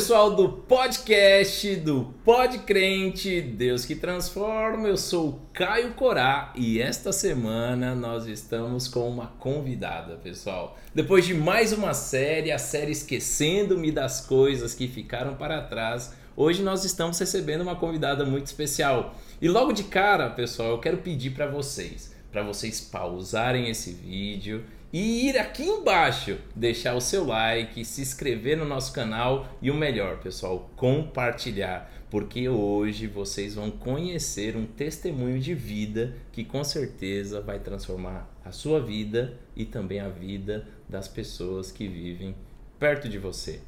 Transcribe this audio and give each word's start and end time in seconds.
pessoal 0.00 0.34
do 0.34 0.48
podcast 0.48 1.76
do 1.76 2.14
Pod 2.24 2.60
Crente, 2.60 3.42
Deus 3.42 3.84
que 3.84 3.94
transforma. 3.94 4.88
Eu 4.88 4.96
sou 4.96 5.42
Caio 5.52 5.92
Corá 5.92 6.54
e 6.56 6.80
esta 6.80 7.12
semana 7.12 7.94
nós 7.94 8.24
estamos 8.24 8.88
com 8.88 9.06
uma 9.06 9.26
convidada, 9.38 10.16
pessoal. 10.16 10.78
Depois 10.94 11.26
de 11.26 11.34
mais 11.34 11.74
uma 11.74 11.92
série, 11.92 12.50
a 12.50 12.56
série 12.56 12.92
Esquecendo-me 12.92 13.92
das 13.92 14.22
coisas 14.22 14.72
que 14.72 14.88
ficaram 14.88 15.34
para 15.34 15.60
trás, 15.60 16.14
hoje 16.34 16.62
nós 16.62 16.82
estamos 16.82 17.18
recebendo 17.18 17.60
uma 17.60 17.76
convidada 17.76 18.24
muito 18.24 18.46
especial. 18.46 19.14
E 19.38 19.50
logo 19.50 19.70
de 19.70 19.84
cara, 19.84 20.30
pessoal, 20.30 20.70
eu 20.70 20.78
quero 20.78 20.96
pedir 20.96 21.32
para 21.32 21.46
vocês, 21.46 22.10
para 22.32 22.42
vocês 22.42 22.80
pausarem 22.80 23.68
esse 23.68 23.92
vídeo 23.92 24.64
e 24.92 25.28
ir 25.28 25.38
aqui 25.38 25.62
embaixo, 25.62 26.36
deixar 26.54 26.94
o 26.96 27.00
seu 27.00 27.24
like, 27.24 27.84
se 27.84 28.02
inscrever 28.02 28.56
no 28.56 28.64
nosso 28.64 28.92
canal 28.92 29.46
e 29.62 29.70
o 29.70 29.74
melhor, 29.74 30.18
pessoal, 30.18 30.68
compartilhar, 30.74 31.92
porque 32.10 32.48
hoje 32.48 33.06
vocês 33.06 33.54
vão 33.54 33.70
conhecer 33.70 34.56
um 34.56 34.66
testemunho 34.66 35.38
de 35.38 35.54
vida 35.54 36.14
que 36.32 36.44
com 36.44 36.64
certeza 36.64 37.40
vai 37.40 37.60
transformar 37.60 38.28
a 38.44 38.50
sua 38.50 38.80
vida 38.80 39.38
e 39.54 39.64
também 39.64 40.00
a 40.00 40.08
vida 40.08 40.66
das 40.88 41.06
pessoas 41.06 41.70
que 41.70 41.86
vivem 41.86 42.34
perto 42.78 43.08
de 43.08 43.18
você. 43.18 43.60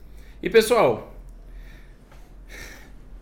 E 0.43 0.51
pessoal, 0.51 1.15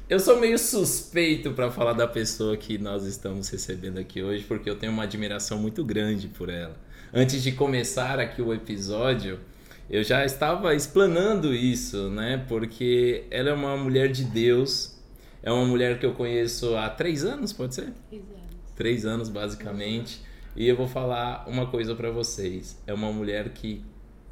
eu 0.08 0.18
sou 0.18 0.40
meio 0.40 0.58
suspeito 0.58 1.52
para 1.52 1.70
falar 1.70 1.92
da 1.92 2.08
pessoa 2.08 2.56
que 2.56 2.78
nós 2.78 3.04
estamos 3.04 3.50
recebendo 3.50 3.98
aqui 3.98 4.22
hoje, 4.22 4.42
porque 4.44 4.70
eu 4.70 4.76
tenho 4.76 4.90
uma 4.90 5.02
admiração 5.02 5.58
muito 5.58 5.84
grande 5.84 6.26
por 6.28 6.48
ela 6.48 6.88
antes 7.12 7.42
de 7.42 7.52
começar 7.52 8.18
aqui 8.18 8.40
o 8.40 8.52
episódio, 8.52 9.40
eu 9.88 10.04
já 10.04 10.24
estava 10.24 10.74
explanando 10.74 11.54
isso, 11.54 12.08
né? 12.10 12.44
Porque 12.48 13.24
ela 13.30 13.50
é 13.50 13.52
uma 13.52 13.76
mulher 13.76 14.10
de 14.10 14.24
Deus, 14.24 14.98
é 15.42 15.50
uma 15.50 15.66
mulher 15.66 15.98
que 15.98 16.06
eu 16.06 16.14
conheço 16.14 16.76
há 16.76 16.88
três 16.88 17.24
anos, 17.24 17.52
pode 17.52 17.74
ser? 17.74 17.92
Três 18.08 18.22
anos. 18.22 18.74
Três 18.76 19.06
anos, 19.06 19.28
basicamente. 19.28 20.22
E 20.54 20.68
eu 20.68 20.76
vou 20.76 20.86
falar 20.86 21.44
uma 21.48 21.66
coisa 21.66 21.94
para 21.94 22.10
vocês. 22.10 22.80
É 22.86 22.94
uma 22.94 23.12
mulher 23.12 23.50
que 23.50 23.84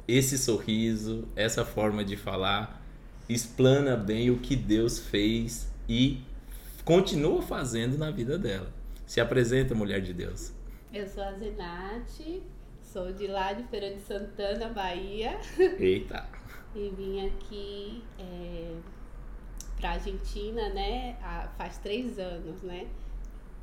esse 0.07 0.37
sorriso, 0.37 1.27
essa 1.35 1.63
forma 1.65 2.03
de 2.03 2.15
falar, 2.15 2.83
explana 3.27 3.95
bem 3.95 4.31
o 4.31 4.37
que 4.37 4.55
Deus 4.55 4.97
fez 4.99 5.71
e 5.87 6.21
continua 6.83 7.41
fazendo 7.41 7.97
na 7.97 8.09
vida 8.09 8.37
dela. 8.37 8.71
Se 9.05 9.19
apresenta, 9.19 9.75
mulher 9.75 10.01
de 10.01 10.13
Deus. 10.13 10.53
Eu 10.93 11.07
sou 11.07 11.21
a 11.21 11.33
Zenate, 11.33 12.41
Sou 12.91 13.13
de 13.13 13.27
lá 13.27 13.53
de 13.53 13.61
Feira 13.65 13.93
de 13.93 14.01
Santana, 14.01 14.69
Bahia. 14.69 15.39
Eita! 15.77 16.27
e 16.75 16.89
vim 16.89 17.27
aqui 17.27 18.03
é, 18.17 18.75
pra 19.79 19.91
Argentina, 19.91 20.69
né? 20.69 21.15
Há, 21.21 21.47
faz 21.57 21.77
três 21.77 22.17
anos, 22.17 22.63
né? 22.63 22.87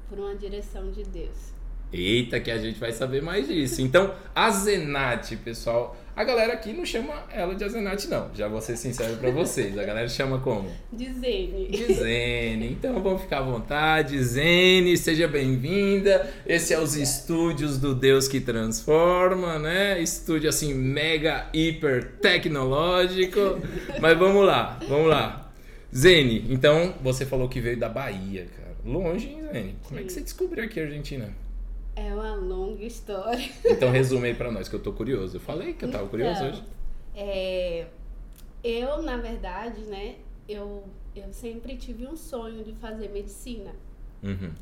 Por 0.09 0.21
uma 0.21 0.37
direção 0.37 0.93
de 0.93 1.03
Deus. 1.03 1.53
Eita, 1.93 2.41
que 2.41 2.51
a 2.51 2.59
gente 2.59 2.79
vai 2.79 2.93
saber 2.93 3.23
mais 3.23 3.47
disso. 3.47 3.81
Então, 3.81 4.13
a 4.35 4.51
Zenate, 4.51 5.37
pessoal. 5.37 5.97
A 6.17 6.25
galera 6.25 6.55
aqui 6.55 6.73
não 6.73 6.85
chama 6.85 7.13
ela 7.31 7.55
de 7.55 7.63
Azenate, 7.63 8.09
não. 8.09 8.31
Já 8.35 8.49
vou 8.49 8.63
ser 8.63 8.75
sincero 8.79 9.17
pra 9.19 9.31
vocês. 9.31 9.77
A 9.77 9.85
galera 9.85 10.09
chama 10.09 10.39
como? 10.39 10.73
De 10.91 11.13
Zene. 11.13 11.69
De 11.69 11.93
Zene. 11.93 12.73
Então 12.73 13.03
vamos 13.03 13.21
ficar 13.21 13.41
à 13.41 13.43
vontade. 13.43 14.19
Zene, 14.25 14.97
seja 14.97 15.29
bem-vinda. 15.29 16.33
Esse 16.47 16.73
é 16.73 16.81
os 16.81 16.97
estúdios 16.97 17.77
do 17.77 17.95
Deus 17.95 18.29
que 18.29 18.41
Transforma, 18.41 19.59
né? 19.59 20.01
Estúdio 20.01 20.49
assim, 20.49 20.73
mega, 20.73 21.51
hiper 21.53 22.13
tecnológico. 22.23 23.61
Mas 24.01 24.19
vamos 24.19 24.47
lá, 24.47 24.81
vamos 24.89 25.09
lá. 25.09 25.53
Zene, 25.95 26.47
então 26.49 26.95
você 27.03 27.27
falou 27.27 27.47
que 27.47 27.61
veio 27.61 27.79
da 27.79 27.91
Bahia, 27.91 28.47
cara. 28.57 28.75
Longe, 28.87 29.29
hein, 29.29 29.43
Zene? 29.53 29.77
Como 29.83 30.01
é 30.01 30.03
que 30.03 30.11
você 30.11 30.23
descobriu 30.23 30.65
aqui 30.65 30.81
a 30.81 30.85
Argentina? 30.85 31.46
É 31.97 32.15
uma 32.15 32.35
longa 32.35 32.85
história. 32.85 33.49
Então 33.65 33.91
resume 33.91 34.29
aí 34.29 34.35
pra 34.35 34.53
nós, 34.53 34.69
que 34.69 34.77
eu 34.77 34.83
tô 34.83 34.93
curioso. 34.93 35.37
Eu 35.37 35.41
falei 35.41 35.73
que 35.73 35.85
eu 35.85 35.91
tava 35.91 36.07
curioso 36.07 36.37
Então, 36.45 36.49
hoje. 36.51 36.63
É, 37.15 37.87
eu, 38.63 39.01
na 39.03 39.17
verdade, 39.17 39.81
né? 39.83 40.17
Eu, 40.49 40.85
eu 41.15 41.33
sempre 41.33 41.77
tive 41.77 42.07
um 42.07 42.15
sonho 42.17 42.63
de 42.63 42.73
fazer 42.75 43.09
medicina. 43.09 43.75
Uhum. 44.23 44.53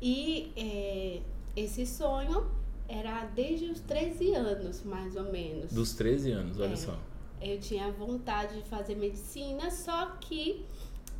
E 0.00 0.52
é, 0.56 1.20
esse 1.56 1.86
sonho 1.86 2.46
era 2.88 3.24
desde 3.34 3.66
os 3.66 3.80
13 3.80 4.34
anos, 4.34 4.82
mais 4.84 5.16
ou 5.16 5.24
menos. 5.32 5.72
Dos 5.72 5.94
13 5.94 6.32
anos, 6.32 6.58
olha 6.60 6.74
É. 6.74 6.76
só. 6.76 6.98
Eu 7.40 7.58
tinha 7.58 7.90
vontade 7.90 8.60
de 8.62 8.68
fazer 8.68 8.94
medicina, 8.94 9.70
só 9.70 10.06
que 10.20 10.64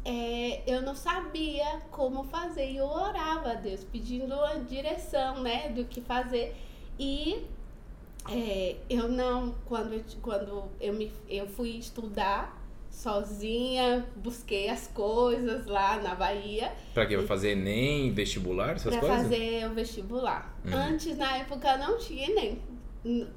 é, 0.05 0.63
eu 0.67 0.83
não 0.83 0.95
sabia 0.95 1.81
como 1.91 2.25
fazer. 2.25 2.71
E 2.71 2.77
eu 2.77 2.87
orava 2.87 3.53
a 3.53 3.55
Deus, 3.55 3.85
pedindo 3.85 4.35
a 4.35 4.55
direção, 4.55 5.43
né, 5.43 5.69
do 5.69 5.85
que 5.85 6.01
fazer. 6.01 6.55
E 6.99 7.45
é, 8.29 8.77
eu 8.89 9.09
não, 9.09 9.55
quando, 9.67 9.95
eu, 9.95 10.05
quando 10.21 10.65
eu, 10.81 10.93
me, 10.93 11.13
eu 11.29 11.47
fui 11.47 11.71
estudar 11.71 12.61
sozinha, 12.91 14.07
busquei 14.17 14.69
as 14.69 14.87
coisas 14.87 15.67
lá 15.67 15.97
na 15.97 16.15
Bahia 16.15 16.71
Pra 16.93 17.07
quê? 17.07 17.17
Vai 17.17 17.27
fazer 17.27 17.53
Enem, 17.53 18.13
vestibular, 18.13 18.75
essas 18.75 18.95
para 18.95 19.01
coisas? 19.01 19.23
fazer 19.23 19.67
o 19.67 19.75
vestibular. 19.75 20.55
Uhum. 20.65 20.77
Antes, 20.77 21.17
na 21.17 21.39
época, 21.39 21.77
não 21.79 21.99
tinha 21.99 22.29
nem. 22.35 22.61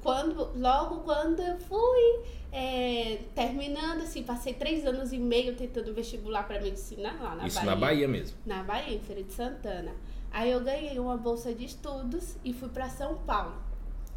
Quando, 0.02 0.52
logo 0.56 1.00
quando 1.00 1.40
eu 1.40 1.58
fui 1.58 2.20
é, 2.52 3.20
terminando, 3.34 4.02
assim, 4.02 4.22
passei 4.22 4.54
três 4.54 4.86
anos 4.86 5.12
e 5.12 5.18
meio 5.18 5.56
tentando 5.56 5.92
vestibular 5.92 6.46
para 6.46 6.60
medicina 6.60 7.12
lá 7.20 7.34
na 7.34 7.46
Isso 7.46 7.56
Bahia. 7.56 7.70
na 7.70 7.76
Bahia 7.76 8.08
mesmo. 8.08 8.38
Na 8.46 8.62
Bahia, 8.62 8.94
em 8.94 9.00
Feira 9.00 9.22
de 9.22 9.32
Santana. 9.32 9.92
Aí 10.30 10.50
eu 10.50 10.60
ganhei 10.60 10.98
uma 10.98 11.16
bolsa 11.16 11.52
de 11.52 11.64
estudos 11.64 12.36
e 12.44 12.52
fui 12.52 12.68
para 12.68 12.88
São 12.88 13.16
Paulo. 13.18 13.56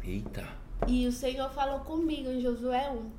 Eita. 0.02 0.46
E 0.86 1.06
o 1.06 1.12
Senhor 1.12 1.50
falou 1.50 1.80
comigo 1.80 2.30
em 2.30 2.40
Josué 2.40 2.90
1. 2.90 3.10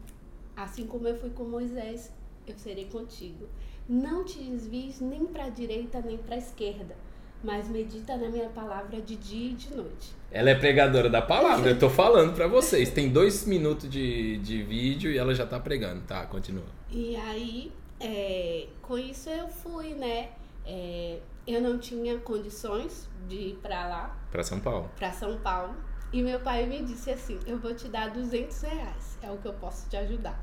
Assim 0.56 0.86
como 0.88 1.08
eu 1.08 1.20
fui 1.20 1.30
com 1.32 1.44
Moisés, 1.44 2.12
eu 2.48 2.58
serei 2.58 2.86
contigo. 2.86 3.48
Não 3.88 4.24
te 4.24 4.40
desvies 4.40 5.00
nem 5.00 5.26
para 5.26 5.46
a 5.46 5.50
direita 5.50 6.02
nem 6.02 6.18
para 6.18 6.36
a 6.36 6.38
esquerda, 6.38 6.96
mas 7.44 7.68
medita 7.70 8.16
na 8.18 8.30
minha 8.30 8.50
palavra 8.50 9.02
de 9.02 9.16
dia 9.16 9.52
e 9.52 9.54
de 9.54 9.76
noite. 9.76 10.14
Ela 10.32 10.52
é 10.52 10.56
pregadora 10.56 11.10
da 11.10 11.22
palavra, 11.22 11.72
eu 11.72 11.80
tô 11.80 11.90
falando 11.90 12.34
pra 12.34 12.48
vocês. 12.48 12.90
Tem 12.90 13.10
dois 13.10 13.46
minutos 13.46 13.90
de, 13.90 14.38
de 14.38 14.64
vídeo 14.64 15.12
e 15.12 15.18
ela 15.18 15.34
já 15.36 15.46
tá 15.46 15.60
pregando. 15.60 16.02
Tá, 16.02 16.26
continua. 16.26 16.66
E 16.90 17.16
aí, 17.16 17.72
é, 18.00 18.68
com 18.82 18.98
isso 18.98 19.30
eu 19.30 19.48
fui, 19.48 19.94
né? 19.94 20.30
É, 20.66 21.20
eu 21.48 21.60
não 21.62 21.78
tinha 21.80 22.18
condições 22.20 23.10
de 23.28 23.36
ir 23.36 23.60
para 23.62 23.88
lá, 23.88 24.18
Pra 24.32 24.44
São 24.44 24.60
Paulo. 24.60 24.90
para 24.98 25.12
São 25.12 25.38
Paulo. 25.40 25.76
E 26.14 26.22
meu 26.22 26.40
pai 26.40 26.66
me 26.66 26.84
disse 26.84 27.10
assim: 27.12 27.40
Eu 27.48 27.58
vou 27.58 27.74
te 27.74 27.88
dar 27.88 28.10
200 28.12 28.62
reais, 28.62 29.18
é 29.22 29.32
o 29.32 29.38
que 29.38 29.48
eu 29.48 29.54
posso 29.54 29.90
te 29.90 29.98
ajudar. 29.98 30.40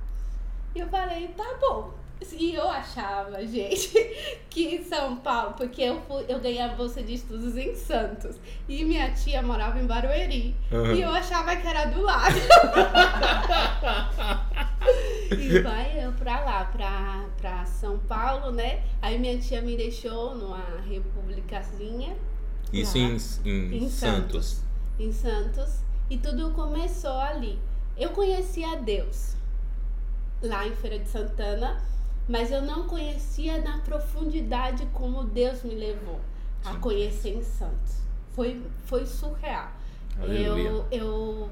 E 0.75 0.81
eu 0.81 0.89
falei: 0.89 1.29
Tá 1.29 1.57
bom. 1.61 1.93
E 2.33 2.55
eu 2.55 2.69
achava, 2.69 3.45
gente, 3.47 3.89
que 4.51 4.75
em 4.77 4.83
São 4.85 5.17
Paulo, 5.17 5.55
porque 5.57 5.83
eu, 5.83 6.01
fui, 6.03 6.25
eu 6.29 6.41
ganhei 6.41 6.61
a 6.61 6.69
bolsa 6.69 7.01
de 7.03 7.15
estudos 7.15 7.57
em 7.57 7.75
Santos 7.77 8.37
e 8.69 8.85
minha 8.85 9.11
tia 9.13 9.41
morava 9.43 9.79
em 9.79 9.87
Barueri. 9.87 10.55
Uhum. 10.73 10.95
E 10.95 11.03
eu 11.03 11.11
achava 11.11 11.55
que 11.57 11.67
era 11.67 11.87
do 11.87 12.03
lado. 12.03 12.35
E 15.31 15.61
vai 15.61 16.03
eu 16.05 16.13
pra 16.13 16.41
lá, 16.41 16.65
pra, 16.65 17.27
pra 17.39 17.65
São 17.67 17.99
Paulo, 17.99 18.51
né? 18.51 18.83
Aí 19.03 19.19
minha 19.19 19.39
tia 19.39 19.61
me 19.61 19.77
deixou 19.77 20.35
numa 20.35 20.65
republicazinha 20.89 22.17
Isso 22.73 22.97
Lá. 22.97 23.05
em, 23.05 23.17
em, 23.45 23.85
Em 23.85 23.91
Santos. 23.91 24.63
em 24.99 25.13
Santos 25.13 25.81
e 26.09 26.17
tudo 26.17 26.51
começou 26.53 27.13
ali. 27.19 27.59
Eu 27.97 28.11
conhecia 28.11 28.77
Deus 28.77 29.35
lá 30.43 30.67
em 30.67 30.75
Feira 30.75 30.99
de 30.99 31.09
Santana, 31.09 31.83
mas 32.29 32.51
eu 32.51 32.63
não 32.63 32.87
conhecia 32.87 33.61
na 33.63 33.79
profundidade 33.79 34.87
como 34.93 35.25
Deus 35.25 35.63
me 35.63 35.75
levou 35.75 36.21
a 36.65 36.73
Sim. 36.73 36.81
conhecer 36.81 37.35
em 37.37 37.43
Santos. 37.43 37.99
Foi, 38.33 38.63
foi 38.85 39.07
surreal. 39.07 39.71
Aleluia. 40.21 40.69
Eu, 40.69 40.87
eu 40.91 41.51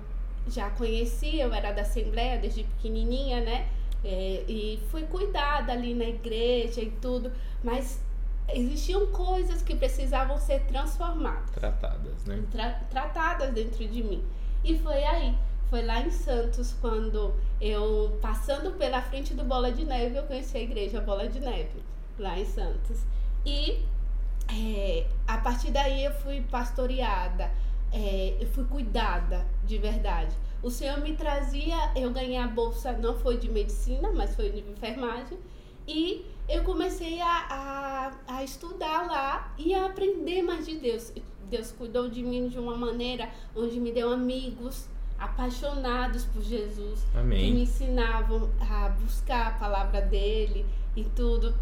já 0.49 0.71
conheci, 0.71 1.39
eu 1.41 1.53
era 1.53 1.73
da 1.73 1.83
Assembleia 1.83 2.39
desde 2.39 2.63
pequenininha, 2.65 3.41
né? 3.41 3.69
É, 4.05 4.45
e 4.47 4.81
fui 4.91 5.03
cuidada 5.05 5.73
ali 5.73 5.95
na 5.95 6.05
igreja 6.05 6.81
e 6.81 6.91
tudo, 6.91 7.33
mas 7.65 8.01
existiam 8.49 9.07
coisas 9.07 9.63
que 9.63 9.75
precisavam 9.75 10.39
ser 10.39 10.61
transformadas, 10.67 11.51
Tratadas, 11.51 12.25
né? 12.25 12.45
tra- 12.53 12.81
tratadas 12.91 13.53
dentro 13.53 13.87
de 13.89 14.03
mim. 14.05 14.23
E 14.63 14.79
foi 14.79 15.03
aí, 15.03 15.35
foi 15.69 15.85
lá 15.85 16.01
em 16.01 16.11
Santos, 16.11 16.75
quando 16.81 17.35
eu, 17.61 18.19
passando 18.21 18.73
pela 18.79 19.03
frente 19.03 19.35
do 19.35 19.45
Bola 19.45 19.73
de 19.73 19.85
Neve, 19.85 20.17
eu 20.17 20.23
conheci 20.23 20.57
a 20.57 20.63
igreja 20.63 21.01
Bola 21.01 21.29
de 21.29 21.41
Neve, 21.41 21.83
lá 22.19 22.39
em 22.39 22.45
Santos. 22.45 23.01
E 23.45 23.83
é, 24.49 25.07
a 25.27 25.39
partir 25.39 25.73
daí 25.73 26.05
eu 26.05 26.13
fui 26.13 26.41
pastoreada, 26.43 27.51
é, 27.93 28.37
eu 28.41 28.47
fui 28.49 28.65
cuidada 28.65 29.45
de 29.65 29.79
verdade. 29.79 30.35
O 30.63 30.71
Senhor 30.71 31.01
me 31.01 31.15
trazia, 31.15 31.77
eu 31.97 32.13
ganhei 32.13 32.37
a 32.37 32.47
bolsa, 32.47 32.93
não 32.93 33.19
foi 33.19 33.37
de 33.37 33.49
medicina, 33.49 34.11
mas 34.13 34.35
foi 34.35 34.51
de 34.51 34.61
enfermagem. 34.61 35.39
E 35.87 36.25
eu 36.49 36.63
comecei 36.63 37.21
a, 37.21 38.13
a, 38.29 38.37
a 38.37 38.45
estudar 38.45 39.07
lá 39.07 39.55
e 39.59 39.75
a 39.75 39.87
aprender 39.87 40.43
mais 40.43 40.67
de 40.67 40.77
Deus. 40.77 41.13
Deus 41.49 41.71
cuidou 41.73 42.09
de 42.09 42.23
mim 42.23 42.49
de 42.49 42.59
uma 42.59 42.77
maneira 42.77 43.29
onde 43.55 43.79
me 43.79 43.93
deu 43.93 44.13
amigos 44.13 44.89
apaixonados 45.27 46.25
por 46.25 46.43
Jesus, 46.43 47.07
Amém. 47.15 47.39
que 47.39 47.53
me 47.53 47.63
ensinavam 47.63 48.51
a 48.61 48.89
buscar 48.89 49.49
a 49.49 49.51
palavra 49.53 50.01
dele 50.01 50.65
e 50.97 51.05
tudo. 51.05 51.55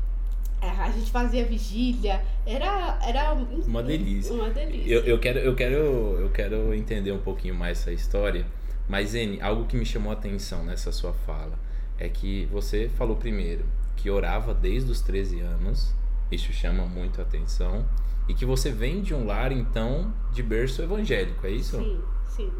É, 0.61 0.69
A 0.69 0.91
gente 0.91 1.11
fazia 1.11 1.45
vigília, 1.45 2.25
era, 2.47 2.99
era 3.03 3.35
Uma 3.35 3.83
delícia. 3.83 4.33
Uma 4.33 4.51
delícia. 4.51 4.91
Eu, 4.91 5.03
eu, 5.05 5.19
quero, 5.19 5.39
eu, 5.39 5.55
quero, 5.55 5.77
eu 5.77 6.31
quero 6.31 6.73
entender 6.75 7.13
um 7.13 7.19
pouquinho 7.19 7.55
mais 7.55 7.81
essa 7.81 7.93
história, 7.93 8.47
mas, 8.89 9.15
Ene, 9.15 9.41
algo 9.41 9.67
que 9.67 9.77
me 9.77 9.85
chamou 9.85 10.11
a 10.11 10.15
atenção 10.15 10.65
nessa 10.65 10.93
sua 10.93 11.13
fala 11.13 11.59
é 11.99 12.09
que 12.09 12.47
você 12.47 12.89
falou 12.97 13.17
primeiro 13.17 13.65
que 13.97 14.11
orava 14.11 14.53
desde 14.53 14.91
os 14.91 15.01
13 15.01 15.41
anos, 15.41 15.95
isso 16.31 16.53
chama 16.53 16.85
muito 16.85 17.21
a 17.21 17.25
atenção, 17.25 17.87
e 18.29 18.35
que 18.35 18.45
você 18.45 18.71
vem 18.71 19.01
de 19.01 19.15
um 19.15 19.25
lar, 19.25 19.53
então, 19.53 20.13
de 20.33 20.43
berço 20.43 20.83
evangélico, 20.83 21.47
é 21.47 21.51
isso? 21.51 21.77
Sim, 21.79 22.01
sim. 22.27 22.53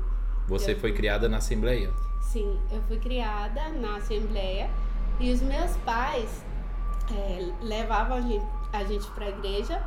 Você 0.47 0.73
Eu- 0.73 0.79
foi 0.81 0.93
criada 0.93 1.29
na 1.29 1.39
Assembleia? 1.39 1.91
Sim, 2.21 2.59
eu 2.71 2.83
fui 2.83 2.99
criada 2.99 3.69
na 3.71 3.97
Assembleia 3.97 4.69
e 5.21 5.31
os 5.33 5.41
meus 5.41 5.77
pais 5.79 6.45
é, 7.11 7.49
levavam 7.63 8.17
a 8.17 8.21
gente, 8.21 8.45
a 8.73 8.85
gente 8.85 9.07
para 9.13 9.27
a 9.27 9.29
igreja. 9.29 9.83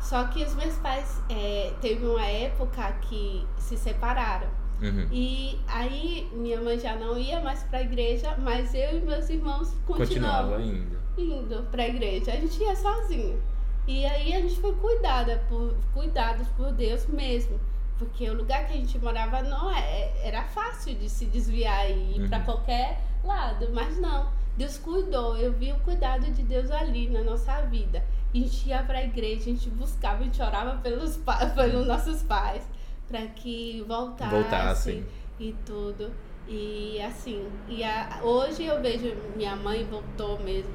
Só 0.00 0.24
que 0.24 0.42
os 0.44 0.54
meus 0.54 0.74
pais 0.76 1.20
é, 1.30 1.72
teve 1.80 2.04
uma 2.06 2.24
época 2.24 2.92
que 3.02 3.46
se 3.58 3.76
separaram. 3.76 4.48
Uhum. 4.80 5.08
E 5.10 5.58
aí 5.66 6.28
minha 6.32 6.60
mãe 6.60 6.78
já 6.78 6.94
não 6.96 7.16
ia 7.18 7.40
mais 7.40 7.62
para 7.64 7.78
a 7.78 7.82
igreja, 7.82 8.36
mas 8.38 8.74
eu 8.74 8.98
e 8.98 9.00
meus 9.00 9.28
irmãos 9.30 9.68
Continuava 9.86 10.52
continuavam 10.52 10.56
ainda. 10.56 10.96
indo 11.16 11.62
para 11.70 11.82
a 11.84 11.88
igreja. 11.88 12.32
A 12.32 12.36
gente 12.36 12.60
ia 12.62 12.76
sozinho. 12.76 13.40
E 13.86 14.04
aí 14.04 14.34
a 14.34 14.40
gente 14.40 14.60
foi 14.60 14.74
cuidada 14.74 15.42
por 15.48 15.74
cuidados 15.94 16.46
por 16.56 16.72
Deus 16.72 17.06
mesmo, 17.06 17.58
porque 17.98 18.28
o 18.28 18.34
lugar 18.34 18.66
que 18.66 18.72
a 18.74 18.76
gente 18.76 18.98
morava 18.98 19.42
não 19.42 19.70
é, 19.70 20.12
era 20.22 20.42
fácil 20.44 20.94
de 20.94 21.08
se 21.08 21.24
desviar 21.26 21.90
e 21.90 22.16
ir 22.16 22.20
Uhum. 22.22 22.28
para 22.28 22.40
qualquer 22.40 23.00
lado, 23.24 23.68
mas 23.72 23.98
não. 23.98 24.30
Deus 24.56 24.78
cuidou, 24.78 25.36
eu 25.36 25.52
vi 25.52 25.72
o 25.72 25.80
cuidado 25.80 26.30
de 26.30 26.42
Deus 26.42 26.70
ali 26.70 27.08
na 27.08 27.22
nossa 27.22 27.60
vida. 27.62 28.02
A 28.34 28.36
gente 28.36 28.68
ia 28.68 28.82
para 28.82 28.98
a 28.98 29.04
igreja, 29.04 29.42
a 29.42 29.44
gente 29.54 29.68
buscava, 29.70 30.20
a 30.20 30.24
gente 30.24 30.40
orava 30.42 30.78
pelos, 30.78 31.18
pelos 31.54 31.86
nossos 31.86 32.22
pais 32.22 32.62
para 33.08 33.22
que 33.28 33.82
voltassem 33.86 34.40
Voltassem. 34.42 35.06
e 35.38 35.54
tudo. 35.64 36.10
E 36.48 37.00
assim, 37.02 37.48
e 37.68 37.82
a- 37.82 38.20
hoje 38.22 38.64
eu 38.64 38.80
vejo 38.80 39.14
minha 39.34 39.56
mãe 39.56 39.84
voltou 39.84 40.38
mesmo, 40.38 40.72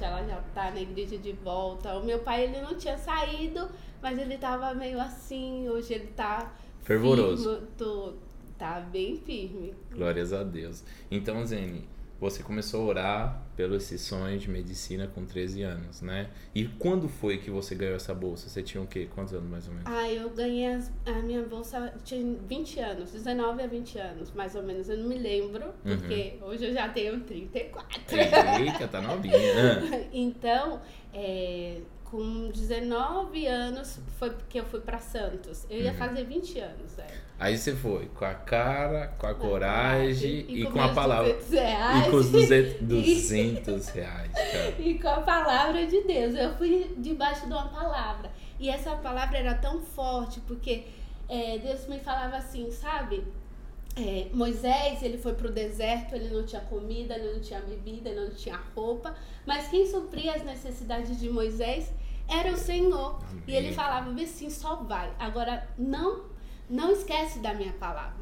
ela 0.00 0.24
já 0.26 0.40
tá 0.54 0.70
na 0.70 0.80
igreja 0.80 1.18
de 1.18 1.32
volta. 1.32 1.94
O 1.98 2.04
meu 2.04 2.20
pai 2.20 2.44
ele 2.44 2.60
não 2.62 2.74
tinha 2.76 2.96
saído, 2.96 3.68
mas 4.02 4.18
ele 4.18 4.36
tava 4.38 4.74
meio 4.74 5.00
assim, 5.00 5.68
hoje 5.68 5.94
ele 5.94 6.06
tá 6.08 6.52
Fervoroso. 6.82 7.50
firme, 7.54 7.66
tô- 7.76 8.12
tá 8.58 8.80
bem 8.80 9.16
firme. 9.16 9.74
Glórias 9.92 10.32
a 10.32 10.42
Deus. 10.42 10.84
Então, 11.10 11.44
Zene, 11.46 11.88
você 12.20 12.42
começou 12.42 12.82
a 12.82 12.84
orar 12.84 13.42
pelo 13.56 13.74
esse 13.76 13.98
sonho 13.98 14.38
de 14.38 14.50
medicina 14.50 15.06
com 15.06 15.24
13 15.24 15.62
anos, 15.62 16.02
né? 16.02 16.28
E 16.54 16.66
quando 16.66 17.08
foi 17.08 17.38
que 17.38 17.50
você 17.50 17.74
ganhou 17.74 17.96
essa 17.96 18.12
bolsa? 18.14 18.50
Você 18.50 18.62
tinha 18.62 18.82
o 18.82 18.86
quê? 18.86 19.08
Quantos 19.14 19.32
anos 19.32 19.48
mais 19.50 19.66
ou 19.66 19.72
menos? 19.72 19.90
Ah, 19.90 20.10
eu 20.12 20.28
ganhei 20.28 20.66
as- 20.74 20.92
a 21.06 21.12
minha 21.22 21.42
bolsa, 21.42 21.94
tinha 22.04 22.36
20 22.46 22.78
anos, 22.80 23.10
19 23.12 23.62
a 23.62 23.66
20 23.66 23.98
anos, 23.98 24.30
mais 24.32 24.54
ou 24.54 24.62
menos. 24.62 24.90
Eu 24.90 24.98
não 24.98 25.08
me 25.08 25.16
lembro, 25.18 25.64
Uhum. 25.82 25.96
porque 25.96 26.34
hoje 26.42 26.66
eu 26.66 26.74
já 26.74 26.86
tenho 26.90 27.18
34. 27.20 28.02
Eita, 28.62 28.86
tá 28.88 29.00
novinha. 29.00 29.32
Então, 30.12 30.82
é, 31.14 31.80
com 32.10 32.48
19 32.48 33.46
anos 33.46 33.98
foi 34.18 34.34
que 34.48 34.58
eu 34.58 34.64
fui 34.64 34.80
pra 34.80 34.98
Santos. 34.98 35.64
Eu 35.70 35.80
ia 35.82 35.92
Uhum. 35.92 35.96
fazer 35.96 36.24
20 36.24 36.58
anos, 36.58 36.98
é. 36.98 37.06
Aí 37.38 37.56
você 37.56 37.74
foi 37.74 38.06
com 38.08 38.24
a 38.24 38.34
cara, 38.34 39.08
com 39.18 39.26
a 39.26 39.34
coragem 39.34 40.44
e, 40.48 40.64
com 40.64 40.78
a 40.78 40.84
meus 40.84 40.94
palavra. 40.94 41.32
200 41.34 41.50
reais. 41.52 42.06
E 42.06 42.10
com 42.10 42.16
os 42.16 42.30
200, 42.30 42.80
200 42.82 43.88
reais, 43.94 44.32
cara. 44.32 44.74
E 44.78 44.98
com 44.98 45.08
a 45.08 45.20
palavra 45.22 45.86
de 45.86 46.02
Deus. 46.02 46.34
Eu 46.34 46.54
fui 46.56 46.94
debaixo 46.98 47.46
de 47.46 47.52
uma 47.52 47.68
palavra. 47.68 48.30
E 48.58 48.68
essa 48.68 48.94
palavra 48.96 49.38
era 49.38 49.54
tão 49.54 49.80
forte, 49.80 50.40
porque 50.40 50.84
é, 51.28 51.58
Deus 51.58 51.86
me 51.86 51.98
falava 51.98 52.36
assim, 52.36 52.70
sabe? 52.70 53.24
É, 53.96 54.26
Moisés, 54.32 55.02
ele 55.02 55.16
foi 55.18 55.32
pro 55.32 55.50
deserto, 55.50 56.14
ele 56.14 56.28
não 56.28 56.44
tinha 56.44 56.60
comida, 56.62 57.14
ele 57.14 57.32
não 57.32 57.40
tinha 57.40 57.60
bebida, 57.60 58.08
ele 58.10 58.20
não 58.20 58.30
tinha 58.30 58.60
roupa. 58.74 59.14
Mas 59.46 59.68
quem 59.68 59.86
supria 59.86 60.34
as 60.34 60.44
necessidades 60.44 61.18
de 61.18 61.28
Moisés 61.30 61.90
era 62.30 62.52
o 62.52 62.56
Senhor. 62.56 63.18
Amém. 63.28 63.42
E 63.46 63.54
ele 63.54 63.72
falava, 63.72 64.14
sim, 64.26 64.48
só 64.48 64.76
vai. 64.76 65.12
Agora, 65.18 65.68
não, 65.76 66.24
não 66.68 66.92
esquece 66.92 67.40
da 67.40 67.52
minha 67.52 67.72
palavra. 67.72 68.20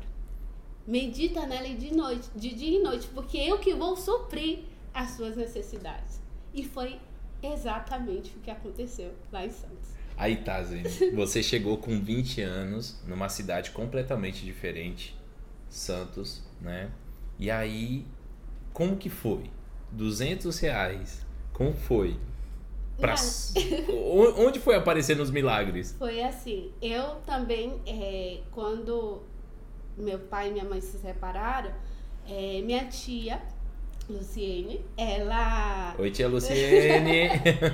Medita 0.86 1.46
nela 1.46 1.68
de 1.68 1.94
noite, 1.94 2.28
de 2.34 2.54
dia 2.54 2.78
e 2.78 2.82
noite, 2.82 3.06
porque 3.14 3.36
eu 3.36 3.58
que 3.58 3.74
vou 3.74 3.94
suprir 3.94 4.60
as 4.94 5.10
suas 5.10 5.36
necessidades. 5.36 6.18
E 6.54 6.64
foi 6.64 6.98
exatamente 7.42 8.34
o 8.36 8.40
que 8.40 8.50
aconteceu 8.50 9.12
lá 9.30 9.44
em 9.44 9.50
Santos. 9.50 9.90
Aí 10.16 10.36
tá, 10.36 10.62
Zene. 10.62 10.88
Você 11.14 11.42
chegou 11.42 11.76
com 11.76 12.00
20 12.00 12.40
anos 12.40 13.00
numa 13.06 13.28
cidade 13.28 13.70
completamente 13.70 14.44
diferente, 14.44 15.16
Santos, 15.68 16.42
né? 16.60 16.90
E 17.38 17.50
aí, 17.50 18.04
como 18.72 18.96
que 18.96 19.10
foi? 19.10 19.50
200 19.92 20.58
reais. 20.58 21.24
Como 21.52 21.72
foi? 21.72 22.18
Pra... 22.98 23.14
Onde 24.36 24.58
foi 24.58 24.74
aparecer 24.74 25.16
nos 25.16 25.30
milagres? 25.30 25.94
Foi 25.98 26.22
assim, 26.22 26.72
eu 26.82 27.16
também, 27.24 27.80
é, 27.86 28.38
quando 28.50 29.22
meu 29.96 30.18
pai 30.18 30.48
e 30.48 30.52
minha 30.52 30.64
mãe 30.64 30.80
se 30.80 30.98
separaram, 30.98 31.72
é, 32.28 32.60
minha 32.62 32.84
tia, 32.86 33.40
Luciene, 34.08 34.84
ela, 34.96 35.94
Oi, 35.98 36.10
tia 36.10 36.28
Luciene. 36.28 37.28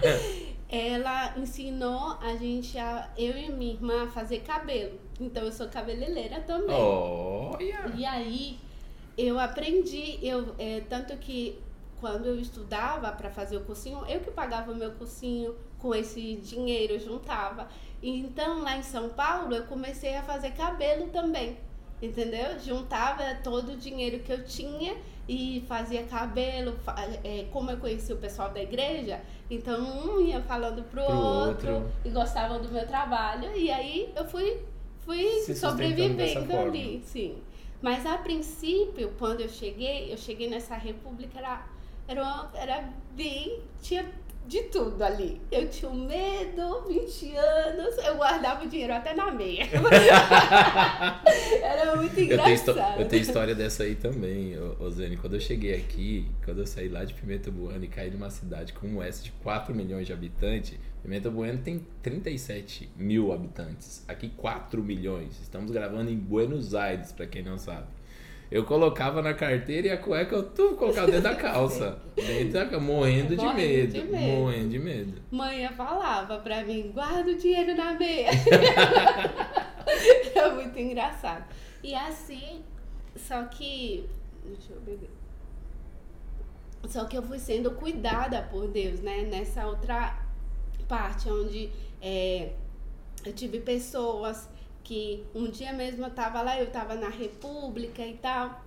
ela 0.68 1.34
ensinou 1.38 2.18
a 2.20 2.36
gente, 2.36 2.76
a, 2.78 3.08
eu 3.16 3.36
e 3.36 3.50
minha 3.50 3.74
irmã, 3.74 4.04
a 4.04 4.06
fazer 4.08 4.40
cabelo. 4.40 4.98
Então 5.20 5.44
eu 5.44 5.52
sou 5.52 5.68
cabeleireira 5.68 6.40
também. 6.40 6.74
Olha. 6.74 7.92
E 7.96 8.04
aí 8.04 8.58
eu 9.16 9.38
aprendi, 9.38 10.18
eu, 10.22 10.54
é, 10.58 10.82
tanto 10.88 11.16
que 11.16 11.58
quando 12.04 12.26
eu 12.26 12.38
estudava 12.38 13.10
para 13.12 13.30
fazer 13.30 13.56
o 13.56 13.62
cursinho, 13.62 14.04
eu 14.06 14.20
que 14.20 14.30
pagava 14.30 14.70
o 14.70 14.76
meu 14.76 14.90
cursinho 14.90 15.54
com 15.78 15.94
esse 15.94 16.36
dinheiro, 16.36 16.92
eu 16.92 17.00
juntava. 17.00 17.66
Então 18.02 18.60
lá 18.62 18.76
em 18.76 18.82
São 18.82 19.08
Paulo 19.08 19.54
eu 19.54 19.62
comecei 19.64 20.14
a 20.14 20.22
fazer 20.22 20.50
cabelo 20.50 21.08
também, 21.08 21.56
entendeu? 22.02 22.58
Juntava 22.60 23.22
todo 23.42 23.72
o 23.72 23.76
dinheiro 23.78 24.18
que 24.18 24.30
eu 24.30 24.44
tinha 24.44 24.94
e 25.26 25.64
fazia 25.66 26.02
cabelo. 26.02 26.78
é, 27.24 27.46
como 27.50 27.70
eu 27.70 27.78
conheci 27.78 28.12
o 28.12 28.18
pessoal 28.18 28.50
da 28.50 28.60
igreja, 28.62 29.22
então 29.50 29.80
um 29.80 30.20
ia 30.20 30.42
falando 30.42 30.82
pro, 30.82 31.02
Pro 31.06 31.16
outro, 31.16 31.74
outro. 31.76 31.92
e 32.04 32.10
gostavam 32.10 32.60
do 32.60 32.68
meu 32.68 32.86
trabalho. 32.86 33.56
E 33.56 33.70
aí 33.70 34.12
eu 34.14 34.26
fui, 34.26 34.60
fui 35.06 35.24
Se 35.40 35.54
sobrevivendo 35.54 36.52
ali, 36.54 37.02
sim. 37.06 37.38
Mas 37.80 38.04
a 38.04 38.18
princípio, 38.18 39.12
quando 39.18 39.40
eu 39.40 39.48
cheguei, 39.48 40.12
eu 40.12 40.18
cheguei 40.18 40.48
nessa 40.50 40.74
república, 40.74 41.38
era, 41.38 41.73
era, 42.08 42.22
uma- 42.22 42.50
era 42.54 42.88
bem. 43.16 43.60
tinha 43.82 44.04
de 44.46 44.62
tudo 44.64 45.02
ali. 45.02 45.40
Eu 45.50 45.68
tinha 45.70 45.90
um 45.90 46.06
medo, 46.06 46.82
20 46.86 47.34
anos, 47.34 47.96
eu 48.04 48.14
guardava 48.16 48.62
o 48.64 48.68
dinheiro 48.68 48.92
até 48.92 49.14
na 49.14 49.30
meia. 49.30 49.64
era 51.62 51.96
muito 51.96 52.10
Eu 52.12 52.14
tenho, 52.14 52.32
engraçado. 52.34 53.00
eu 53.00 53.08
tenho 53.08 53.22
história 53.22 53.54
dessa 53.54 53.84
aí 53.84 53.94
também, 53.94 54.54
Zene. 54.90 55.16
Quando 55.16 55.34
eu 55.34 55.40
cheguei 55.40 55.74
aqui, 55.74 56.26
quando 56.44 56.58
eu 56.58 56.66
saí 56.66 56.88
lá 56.88 57.04
de 57.04 57.14
Pimenta 57.14 57.50
Bueno 57.50 57.84
e 57.84 57.88
caí 57.88 58.10
numa 58.10 58.30
cidade 58.30 58.72
como 58.74 59.02
essa 59.02 59.22
de 59.22 59.32
4 59.42 59.74
milhões 59.74 60.06
de 60.06 60.12
habitantes, 60.12 60.78
Pimenta 61.02 61.30
Bueno 61.30 61.58
tem 61.62 61.86
37 62.02 62.90
mil 62.96 63.32
habitantes. 63.32 64.04
Aqui 64.08 64.28
4 64.28 64.82
milhões. 64.82 65.40
Estamos 65.40 65.70
gravando 65.70 66.10
em 66.10 66.16
Buenos 66.16 66.74
Aires, 66.74 67.12
pra 67.12 67.26
quem 67.26 67.42
não 67.42 67.58
sabe. 67.58 67.86
Eu 68.50 68.64
colocava 68.64 69.20
na 69.22 69.34
carteira 69.34 69.88
e 69.88 69.90
a 69.90 69.96
cueca 69.96 70.36
eu 70.36 70.42
tudo 70.50 70.76
colocava 70.76 71.06
dentro 71.06 71.22
da 71.22 71.34
calça. 71.40 71.98
Dentro 72.14 72.52
da 72.52 72.66
ca- 72.66 72.78
morrendo 72.78 73.36
de 73.36 73.54
medo. 73.54 73.92
de 73.92 74.02
medo. 74.04 74.38
Morrendo 74.40 74.68
de 74.68 74.78
medo. 74.78 75.22
Mãe 75.30 75.66
falava 75.70 76.38
pra 76.38 76.62
mim, 76.64 76.90
guarda 76.94 77.30
o 77.30 77.34
dinheiro 77.36 77.74
na 77.74 77.94
meia. 77.94 78.30
é 80.34 80.50
muito 80.50 80.78
engraçado. 80.78 81.44
E 81.82 81.94
assim, 81.94 82.62
só 83.16 83.44
que. 83.44 84.08
Deixa 84.44 84.72
eu 84.72 84.80
beber. 84.80 85.10
Só 86.88 87.04
que 87.06 87.16
eu 87.16 87.22
fui 87.22 87.38
sendo 87.38 87.70
cuidada 87.72 88.42
por 88.50 88.68
Deus, 88.68 89.00
né? 89.00 89.22
Nessa 89.22 89.66
outra 89.66 90.18
parte 90.86 91.30
onde 91.30 91.70
é, 92.00 92.50
eu 93.24 93.32
tive 93.32 93.58
pessoas 93.60 94.48
que 94.84 95.24
um 95.34 95.48
dia 95.50 95.72
mesmo 95.72 96.04
eu 96.04 96.10
tava 96.10 96.40
lá, 96.42 96.60
eu 96.60 96.70
tava 96.70 96.94
na 96.94 97.08
República 97.08 98.06
e 98.06 98.14
tal. 98.18 98.62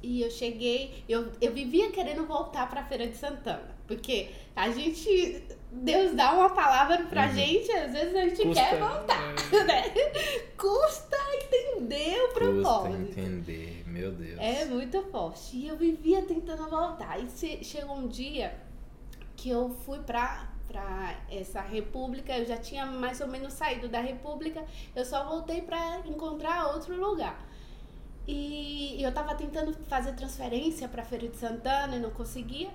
E 0.00 0.22
eu 0.22 0.30
cheguei, 0.30 1.02
eu, 1.08 1.32
eu 1.40 1.52
vivia 1.52 1.90
querendo 1.90 2.24
voltar 2.26 2.68
pra 2.70 2.84
Feira 2.84 3.08
de 3.08 3.16
Santana. 3.16 3.76
Porque 3.88 4.28
a 4.54 4.70
gente. 4.70 5.42
Deus 5.72 6.14
dá 6.14 6.32
uma 6.34 6.50
palavra 6.50 6.98
pra 7.04 7.26
Uhum. 7.26 7.34
gente, 7.34 7.70
às 7.72 7.92
vezes 7.92 8.14
a 8.14 8.20
gente 8.28 8.42
Custa, 8.42 8.62
quer 8.64 8.78
voltar, 8.78 9.34
é. 9.52 9.64
né? 9.64 9.82
Custa 10.56 11.16
entender 11.42 12.16
o 12.22 12.28
Custa 12.28 12.40
propósito. 12.40 12.96
entender, 13.20 13.82
meu 13.86 14.12
Deus. 14.12 14.38
É 14.38 14.64
muito 14.66 15.02
forte. 15.10 15.56
E 15.56 15.68
eu 15.68 15.76
vivia 15.76 16.22
tentando 16.22 16.68
voltar. 16.68 17.22
E 17.22 17.28
se- 17.30 17.62
chegou 17.64 17.96
um 17.96 18.08
dia 18.08 18.54
que 19.36 19.48
eu 19.50 19.70
fui 19.84 19.98
pra, 20.00 20.48
pra 20.68 21.16
essa 21.30 21.60
república, 21.60 22.36
eu 22.36 22.44
já 22.44 22.58
tinha 22.58 22.84
mais 22.86 23.20
ou 23.20 23.26
menos 23.26 23.54
saído 23.54 23.88
da 23.88 24.00
república, 24.00 24.64
eu 24.94 25.04
só 25.04 25.24
voltei 25.24 25.62
pra 25.62 26.00
encontrar 26.06 26.68
outro 26.74 26.94
lugar. 26.94 27.48
E 28.26 29.02
eu 29.02 29.10
tava 29.10 29.34
tentando 29.34 29.72
fazer 29.88 30.12
transferência 30.12 30.86
pra 30.86 31.02
Feira 31.02 31.26
de 31.26 31.36
Santana 31.36 31.96
e 31.96 31.98
não 31.98 32.10
conseguia. 32.10 32.70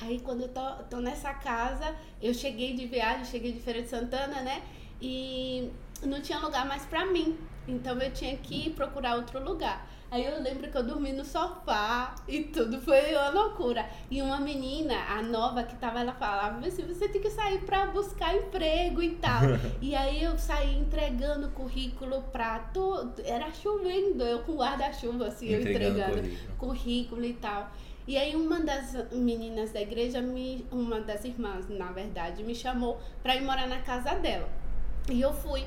Aí 0.00 0.18
quando 0.20 0.42
eu 0.42 0.48
tô, 0.48 0.62
tô 0.90 0.96
nessa 0.96 1.32
casa, 1.34 1.94
eu 2.20 2.32
cheguei 2.32 2.74
de 2.74 2.86
viagem, 2.86 3.26
cheguei 3.26 3.52
de 3.52 3.60
Feira 3.60 3.82
de 3.82 3.88
Santana, 3.88 4.40
né? 4.40 4.62
E 5.00 5.70
não 6.02 6.22
tinha 6.22 6.38
lugar 6.38 6.66
mais 6.66 6.86
pra 6.86 7.04
mim. 7.04 7.38
Então 7.68 7.98
eu 8.00 8.10
tinha 8.12 8.36
que 8.38 8.70
procurar 8.70 9.16
outro 9.16 9.44
lugar. 9.44 9.86
Aí 10.12 10.26
eu 10.26 10.42
lembro 10.42 10.70
que 10.70 10.76
eu 10.76 10.82
dormi 10.82 11.10
no 11.10 11.24
sofá 11.24 12.14
e 12.28 12.40
tudo 12.40 12.78
foi 12.82 13.14
uma 13.14 13.30
loucura. 13.30 13.88
E 14.10 14.20
uma 14.20 14.38
menina, 14.38 14.94
a 15.08 15.22
nova 15.22 15.62
que 15.62 15.74
tava, 15.76 16.00
ela 16.00 16.12
falava 16.12 16.66
assim, 16.66 16.82
você 16.82 17.08
tem 17.08 17.18
que 17.18 17.30
sair 17.30 17.62
pra 17.62 17.86
buscar 17.86 18.36
emprego 18.36 19.02
e 19.02 19.14
tal. 19.14 19.40
e 19.80 19.94
aí 19.94 20.22
eu 20.22 20.36
saí 20.36 20.78
entregando 20.78 21.48
currículo 21.52 22.20
pra 22.30 22.58
todo. 22.58 23.22
Era 23.24 23.50
chovendo, 23.54 24.22
eu 24.22 24.40
com 24.40 24.56
guarda-chuva, 24.56 25.28
assim, 25.28 25.48
eu 25.48 25.60
Entregando 25.62 26.00
entregando 26.00 26.28
currículo. 26.28 26.58
currículo 26.58 27.24
e 27.24 27.32
tal. 27.32 27.70
E 28.06 28.18
aí 28.18 28.36
uma 28.36 28.60
das 28.60 28.94
meninas 29.12 29.72
da 29.72 29.80
igreja, 29.80 30.20
me, 30.20 30.66
uma 30.70 31.00
das 31.00 31.24
irmãs, 31.24 31.70
na 31.70 31.90
verdade, 31.90 32.42
me 32.42 32.54
chamou 32.54 33.00
pra 33.22 33.34
ir 33.34 33.40
morar 33.40 33.66
na 33.66 33.78
casa 33.78 34.14
dela. 34.16 34.46
E 35.10 35.22
eu 35.22 35.32
fui. 35.32 35.64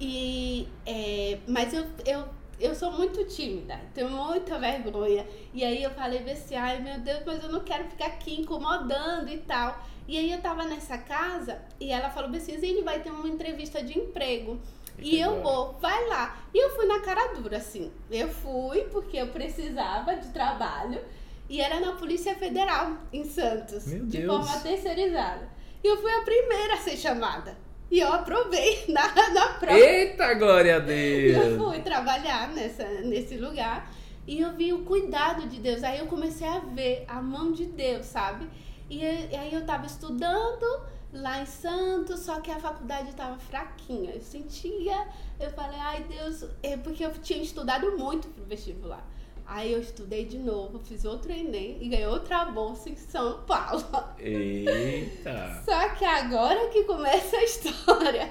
E, 0.00 0.68
é, 0.86 1.38
mas 1.46 1.74
eu, 1.74 1.84
eu, 2.06 2.24
eu 2.60 2.74
sou 2.74 2.92
muito 2.92 3.24
tímida, 3.24 3.80
tenho 3.94 4.10
muita 4.10 4.58
vergonha. 4.58 5.26
E 5.52 5.64
aí 5.64 5.82
eu 5.82 5.90
falei 5.90 6.18
assim, 6.30 6.54
ai 6.54 6.80
meu 6.80 7.00
Deus, 7.00 7.22
mas 7.24 7.42
eu 7.42 7.50
não 7.50 7.60
quero 7.60 7.84
ficar 7.84 8.06
aqui 8.06 8.40
incomodando 8.40 9.28
e 9.30 9.38
tal. 9.38 9.82
E 10.06 10.18
aí 10.18 10.30
eu 10.30 10.40
tava 10.40 10.64
nessa 10.64 10.98
casa 10.98 11.60
e 11.80 11.90
ela 11.90 12.10
falou 12.10 12.34
assim, 12.36 12.58
Zine, 12.58 12.82
vai 12.82 13.00
ter 13.00 13.10
uma 13.10 13.28
entrevista 13.28 13.82
de 13.82 13.98
emprego. 13.98 14.60
E 14.98 15.18
eu 15.18 15.40
vou, 15.40 15.72
vai 15.80 16.08
lá. 16.08 16.38
E 16.52 16.58
eu 16.58 16.70
fui 16.76 16.84
na 16.84 17.00
cara 17.00 17.32
dura, 17.32 17.56
assim. 17.56 17.90
Eu 18.10 18.28
fui 18.28 18.82
porque 18.92 19.16
eu 19.16 19.28
precisava 19.28 20.14
de 20.16 20.28
trabalho. 20.28 21.00
E 21.48 21.60
era 21.60 21.80
na 21.80 21.92
Polícia 21.92 22.34
Federal, 22.34 22.98
em 23.12 23.24
Santos. 23.24 23.86
Meu 23.86 24.04
de 24.04 24.18
Deus. 24.18 24.46
forma 24.46 24.60
terceirizada. 24.60 25.48
E 25.82 25.86
eu 25.86 25.96
fui 26.00 26.12
a 26.12 26.22
primeira 26.22 26.74
a 26.74 26.78
ser 26.78 26.96
chamada. 26.96 27.56
E 27.90 27.98
eu 27.98 28.12
aprovei 28.12 28.84
na, 28.88 29.30
na 29.30 29.48
prova. 29.54 29.78
Eita, 29.78 30.34
glória 30.34 30.76
a 30.76 30.92
E 30.92 31.30
eu 31.32 31.56
Deus! 31.56 31.62
fui 31.62 31.80
trabalhar 31.80 32.48
nessa, 32.52 32.84
nesse 33.02 33.36
lugar 33.36 33.90
e 34.26 34.40
eu 34.40 34.52
vi 34.52 34.72
o 34.72 34.84
cuidado 34.84 35.48
de 35.48 35.58
Deus. 35.58 35.82
Aí 35.82 35.98
eu 35.98 36.06
comecei 36.06 36.46
a 36.46 36.60
ver 36.60 37.04
a 37.08 37.20
mão 37.20 37.52
de 37.52 37.66
Deus, 37.66 38.06
sabe? 38.06 38.48
E 38.88 39.04
aí 39.04 39.36
aí 39.36 39.54
eu 39.54 39.64
tava 39.66 39.86
estudando 39.86 40.64
lá 41.12 41.42
em 41.42 41.46
Santos, 41.46 42.20
só 42.20 42.40
que 42.40 42.50
a 42.50 42.58
faculdade 42.60 43.12
tava 43.14 43.38
fraquinha. 43.38 44.12
Eu 44.12 44.20
sentia, 44.22 45.08
eu 45.38 45.50
falei, 45.50 45.78
ai 45.80 46.04
Deus, 46.04 46.44
é 46.62 46.76
porque 46.76 47.04
eu 47.04 47.12
tinha 47.20 47.42
estudado 47.42 47.96
muito 47.98 48.28
pro 48.28 48.44
vestibular. 48.44 49.04
Aí 49.52 49.72
eu 49.72 49.80
estudei 49.80 50.24
de 50.26 50.38
novo, 50.38 50.78
fiz 50.78 51.04
outro 51.04 51.32
Enem 51.32 51.76
e 51.80 51.88
ganhei 51.88 52.06
outra 52.06 52.44
bolsa 52.44 52.88
em 52.88 52.94
São 52.94 53.42
Paulo. 53.42 53.84
Eita! 54.16 55.60
Só 55.66 55.88
que 55.88 56.04
agora 56.04 56.68
que 56.68 56.84
começa 56.84 57.36
a 57.36 57.42
história. 57.42 58.30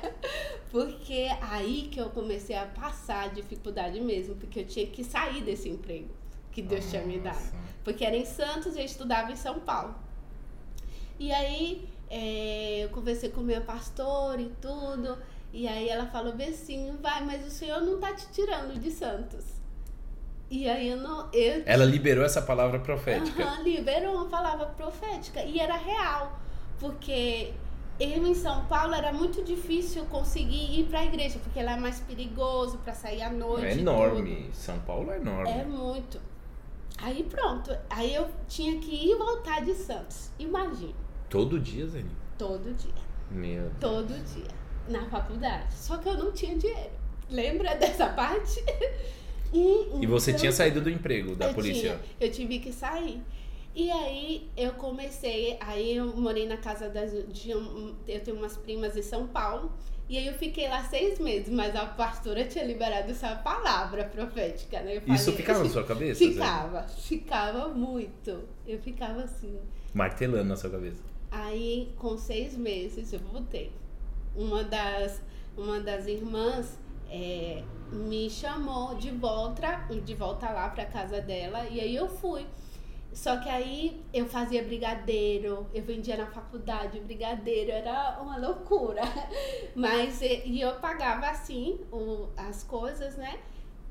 Porque 0.71 1.27
aí 1.41 1.89
que 1.91 1.99
eu 1.99 2.09
comecei 2.11 2.55
a 2.55 2.65
passar 2.65 3.25
a 3.25 3.27
dificuldade 3.27 3.99
mesmo, 3.99 4.35
porque 4.35 4.61
eu 4.61 4.65
tinha 4.65 4.87
que 4.87 5.03
sair 5.03 5.43
desse 5.43 5.67
emprego 5.67 6.07
que 6.53 6.61
Deus 6.61 6.89
tinha 6.89 7.01
me 7.01 7.19
dado. 7.19 7.35
Nossa. 7.35 7.53
Porque 7.83 8.05
era 8.05 8.15
em 8.15 8.23
Santos 8.23 8.77
e 8.77 8.79
eu 8.79 8.85
estudava 8.85 9.29
em 9.29 9.35
São 9.35 9.59
Paulo. 9.59 9.93
E 11.19 11.33
aí 11.33 11.85
é, 12.09 12.85
eu 12.85 12.89
conversei 12.91 13.29
com 13.29 13.41
minha 13.41 13.59
pastora 13.59 14.41
e 14.41 14.53
tudo. 14.61 15.17
E 15.51 15.67
aí 15.67 15.89
ela 15.89 16.05
falou 16.05 16.33
assim, 16.49 16.95
vai, 17.01 17.25
mas 17.25 17.45
o 17.45 17.49
Senhor 17.49 17.81
não 17.81 17.99
tá 17.99 18.13
te 18.13 18.25
tirando 18.31 18.79
de 18.79 18.89
Santos. 18.89 19.58
E 20.49 20.67
aí 20.67 20.89
eu 20.89 20.97
não. 20.97 21.29
Eu 21.31 21.63
Ela 21.65 21.85
liberou 21.85 22.25
essa 22.25 22.41
palavra 22.41 22.79
profética. 22.79 23.43
Aham, 23.43 23.63
liberou 23.63 24.15
uma 24.15 24.25
palavra 24.25 24.65
profética. 24.67 25.43
E 25.43 25.59
era 25.59 25.75
real. 25.75 26.39
Porque 26.79 27.53
eu 27.99 28.25
em 28.25 28.33
São 28.33 28.65
Paulo 28.65 28.93
era 28.95 29.11
muito 29.11 29.43
difícil 29.43 30.05
conseguir 30.05 30.79
ir 30.79 30.85
pra 30.85 31.03
igreja, 31.05 31.37
porque 31.43 31.61
lá 31.61 31.73
é 31.73 31.79
mais 31.79 31.99
perigoso 31.99 32.77
pra 32.79 32.93
sair 32.93 33.21
à 33.21 33.29
noite. 33.29 33.65
É 33.65 33.73
enorme. 33.73 34.49
São 34.53 34.79
Paulo 34.79 35.11
é 35.11 35.17
enorme. 35.17 35.51
tudo. 35.51 35.59
É 35.59 35.65
muito. 35.65 36.21
Aí 36.97 37.23
pronto. 37.23 37.75
Aí 37.89 38.15
eu 38.15 38.27
tinha 38.47 38.79
que 38.79 38.91
ir 38.91 39.15
voltar 39.17 39.61
de 39.63 39.73
Santos. 39.73 40.31
Imagina. 40.39 40.93
Todo 41.29 41.59
dia, 41.59 41.85
Zeni. 41.87 42.11
Todo 42.37 42.73
dia. 42.73 42.91
Meu 43.29 43.63
Deus. 43.69 43.73
Todo 43.79 44.13
dia. 44.33 44.47
Na 44.87 45.05
faculdade. 45.09 45.71
Só 45.73 45.97
que 45.97 46.09
eu 46.09 46.17
não 46.17 46.31
tinha 46.31 46.57
dinheiro. 46.57 46.89
Lembra 47.29 47.75
dessa 47.77 48.07
parte? 48.09 48.63
E, 49.53 50.03
E 50.03 50.05
você 50.07 50.31
então- 50.31 50.39
tinha 50.41 50.51
saído 50.51 50.81
do 50.81 50.89
emprego 50.89 51.35
da 51.35 51.47
eu 51.49 51.53
polícia? 51.53 51.81
tinha, 51.97 51.99
eu 52.27 52.31
tive 52.31 52.59
que 52.59 52.71
sair. 52.71 53.21
E 53.75 53.89
aí 53.91 54.49
eu 54.57 54.73
comecei, 54.73 55.57
aí 55.59 55.95
eu 55.95 56.07
morei 56.15 56.47
na 56.47 56.57
casa 56.57 56.89
das, 56.89 57.11
de 57.31 57.55
um, 57.55 57.95
eu 58.07 58.19
tenho 58.19 58.37
umas 58.37 58.57
primas 58.57 58.97
em 58.97 59.01
São 59.01 59.27
Paulo. 59.27 59.71
E 60.09 60.17
aí 60.17 60.25
eu 60.25 60.33
fiquei 60.33 60.67
lá 60.67 60.83
seis 60.83 61.19
meses, 61.19 61.49
mas 61.49 61.75
a 61.75 61.85
pastora 61.85 62.43
tinha 62.43 62.63
liberado 62.65 63.11
essa 63.11 63.35
palavra 63.35 64.05
profética, 64.05 64.81
né? 64.81 64.97
Eu 64.97 65.13
Isso 65.13 65.25
falei, 65.25 65.37
ficava 65.37 65.63
na 65.63 65.69
sua 65.69 65.83
cabeça? 65.83 66.17
Ficava, 66.19 66.81
ficava 66.87 67.67
muito. 67.69 68.43
Eu 68.67 68.79
ficava 68.79 69.21
assim. 69.21 69.55
Martelando 69.93 70.45
na 70.49 70.55
sua 70.55 70.71
cabeça. 70.71 71.01
Aí, 71.29 71.89
com 71.95 72.17
seis 72.17 72.57
meses, 72.57 73.13
eu 73.13 73.19
voltei. 73.19 73.71
Uma 74.35 74.63
das, 74.63 75.21
uma 75.55 75.79
das 75.79 76.07
irmãs 76.07 76.77
é, 77.09 77.63
me 77.91 78.29
chamou 78.29 78.95
de 78.95 79.11
volta, 79.11 79.87
de 80.03 80.13
volta 80.13 80.49
lá 80.49 80.69
pra 80.69 80.85
casa 80.85 81.19
dela, 81.21 81.65
e 81.69 81.79
aí 81.79 81.95
eu 81.95 82.07
fui. 82.07 82.45
Só 83.11 83.37
que 83.37 83.49
aí 83.49 84.03
eu 84.13 84.27
fazia 84.27 84.63
brigadeiro, 84.63 85.65
eu 85.73 85.83
vendia 85.83 86.15
na 86.15 86.27
faculdade 86.27 86.99
brigadeiro, 86.99 87.71
era 87.71 88.19
uma 88.21 88.37
loucura. 88.37 89.01
Mas 89.75 90.21
e, 90.21 90.61
eu 90.61 90.75
pagava 90.75 91.27
assim 91.27 91.79
o, 91.91 92.27
as 92.37 92.63
coisas, 92.63 93.15
né? 93.17 93.39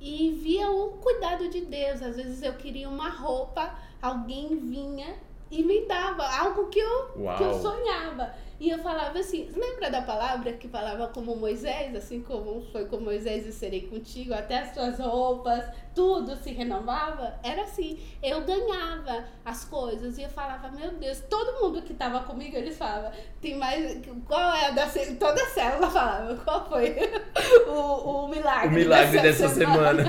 E 0.00 0.30
via 0.40 0.70
o 0.70 0.90
cuidado 0.98 1.48
de 1.48 1.62
Deus. 1.62 2.00
Às 2.00 2.16
vezes 2.16 2.42
eu 2.42 2.54
queria 2.54 2.88
uma 2.88 3.10
roupa, 3.10 3.76
alguém 4.00 4.56
vinha 4.56 5.16
e 5.50 5.64
me 5.64 5.84
dava 5.87 6.25
algo 6.25 6.68
que 6.68 6.78
eu, 6.78 7.08
que 7.37 7.42
eu 7.42 7.54
sonhava. 7.60 8.32
E 8.61 8.71
eu 8.71 8.79
falava 8.81 9.17
assim, 9.21 9.49
lembra 9.55 9.88
da 9.88 10.03
palavra 10.03 10.53
que 10.53 10.67
falava 10.67 11.07
como 11.09 11.37
Moisés, 11.37 11.95
assim 11.95 12.21
como 12.21 12.61
foi 12.73 12.87
com 12.87 12.97
Moisés 12.99 13.47
e 13.47 13.53
serei 13.53 13.83
contigo, 13.83 14.35
até 14.35 14.59
as 14.59 14.75
suas 14.75 14.99
roupas, 14.99 15.65
tudo 15.95 16.35
se 16.37 16.50
renovava? 16.50 17.38
Era 17.45 17.62
assim, 17.62 18.00
eu 18.21 18.41
ganhava 18.43 19.25
as 19.45 19.65
coisas 19.65 20.19
e 20.19 20.23
eu 20.23 20.29
falava, 20.29 20.71
meu 20.73 20.91
Deus, 20.93 21.21
todo 21.31 21.61
mundo 21.62 21.83
que 21.83 21.95
tava 21.95 22.25
comigo, 22.25 22.57
eles 22.57 22.77
falavam, 22.77 23.12
tem 23.41 23.57
mais, 23.57 24.00
qual 24.27 24.53
é 24.53 24.67
a 24.67 24.71
da, 24.71 24.87
toda 25.21 25.41
a 25.41 25.47
célula 25.47 25.88
falava, 25.88 26.37
qual 26.38 26.69
foi 26.69 26.97
o, 27.69 28.25
o 28.25 28.29
milagre 28.29 28.69
O 28.69 28.73
milagre 28.73 29.21
dessa 29.21 29.49
semana. 29.50 30.03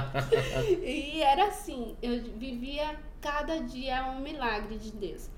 e 0.82 1.20
era 1.20 1.48
assim, 1.48 1.94
eu 2.02 2.18
vivia 2.38 2.96
cada 3.20 3.58
dia 3.58 4.06
um 4.06 4.20
milagre 4.20 4.78
de 4.78 4.90
Deus. 4.90 5.28